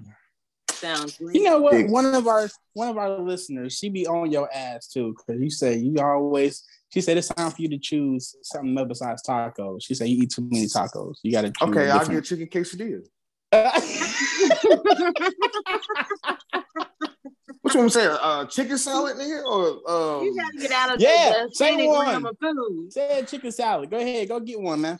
[0.72, 1.36] sounds great.
[1.36, 1.72] You know what?
[1.74, 1.90] Big.
[1.92, 5.50] One of our one of our listeners, she be on your ass too, because you
[5.50, 6.64] say you always.
[6.94, 9.80] She said it's time for you to choose something else besides tacos.
[9.84, 11.16] She said you eat too many tacos.
[11.24, 11.70] You got to choose.
[11.70, 13.06] Okay, I'll different- get chicken quesadilla.
[17.62, 18.08] Which one say?
[18.10, 22.24] Uh, chicken salad, nigga, or um, you gotta get out of Yeah, the say pentagram
[22.24, 22.26] one.
[22.26, 22.92] of food.
[22.92, 23.90] Said chicken salad.
[23.92, 25.00] Go ahead, go get one, man.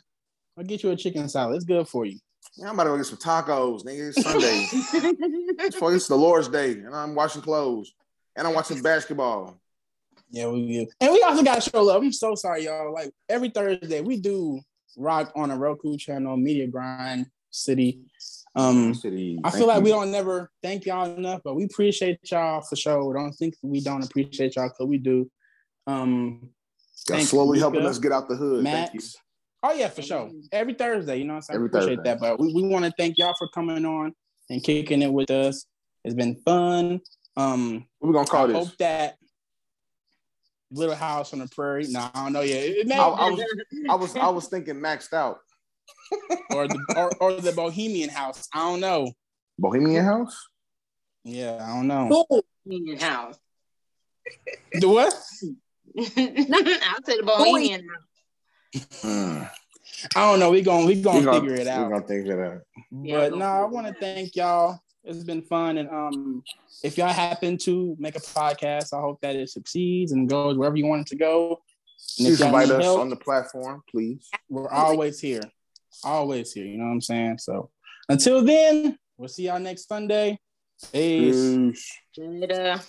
[0.56, 1.56] I'll get you a chicken salad.
[1.56, 2.18] It's good for you.
[2.56, 4.08] Yeah, I'm about to go get some tacos, nigga.
[4.10, 4.66] It's Sunday.
[5.64, 7.92] it's, for, it's the Lord's Day, and I'm washing clothes,
[8.36, 9.58] and I'm watching basketball.
[10.30, 10.86] Yeah, we do.
[11.00, 12.02] And we also got to show love.
[12.02, 12.92] I'm so sorry, y'all.
[12.92, 14.60] Like every Thursday, we do
[14.96, 18.00] rock on a Roku channel, Media Grind City.
[18.54, 19.84] Um, City, I feel like you.
[19.84, 23.14] we don't never thank y'all enough, but we appreciate y'all for sure.
[23.14, 25.30] Don't think we don't appreciate y'all because we do.
[25.86, 26.50] Um,
[27.08, 28.64] Y'all slowly you, helping us get out the hood.
[28.64, 29.00] Thank you.
[29.00, 29.16] Max.
[29.62, 30.30] Oh yeah, for sure.
[30.50, 31.56] Every Thursday, you know what I'm?
[31.56, 32.10] Every appreciate Thursday.
[32.10, 32.20] that.
[32.20, 34.12] But we, we want to thank y'all for coming on
[34.50, 35.66] and kicking it with us.
[36.04, 37.00] It's been fun.
[37.36, 38.56] Um, What we gonna call I this?
[38.56, 39.18] hope that
[40.72, 41.86] Little House on the Prairie.
[41.88, 42.64] No, I don't know yet.
[42.64, 43.44] It may, I, I was,
[43.88, 45.38] I was, I was thinking maxed out.
[46.50, 48.48] or the or, or the Bohemian House.
[48.52, 49.12] I don't know.
[49.58, 50.36] Bohemian House.
[51.24, 52.26] Yeah, I don't know.
[52.66, 53.38] Bohemian house.
[54.74, 55.14] The what?
[55.96, 58.11] I'll say the Bohemian house.
[58.74, 59.50] Mm.
[60.16, 60.50] I don't know.
[60.50, 61.78] We going we gonna We gonna- figure it out.
[61.78, 61.90] We out.
[62.00, 62.60] gonna figure it out.
[62.90, 64.80] But we'll no, I want to thank y'all.
[65.04, 66.42] It's been fun, and um,
[66.84, 70.76] if y'all happen to make a podcast, I hope that it succeeds and goes wherever
[70.76, 71.60] you want it to go.
[72.18, 74.28] And Please invite us help, on the platform, please.
[74.48, 75.42] we're always here,
[76.04, 76.64] always here.
[76.66, 77.38] You know what I'm saying?
[77.38, 77.70] So
[78.08, 80.38] until then, we'll see y'all next Sunday.
[80.92, 81.56] Peace.
[81.56, 81.98] Peace.
[82.18, 82.80] Later.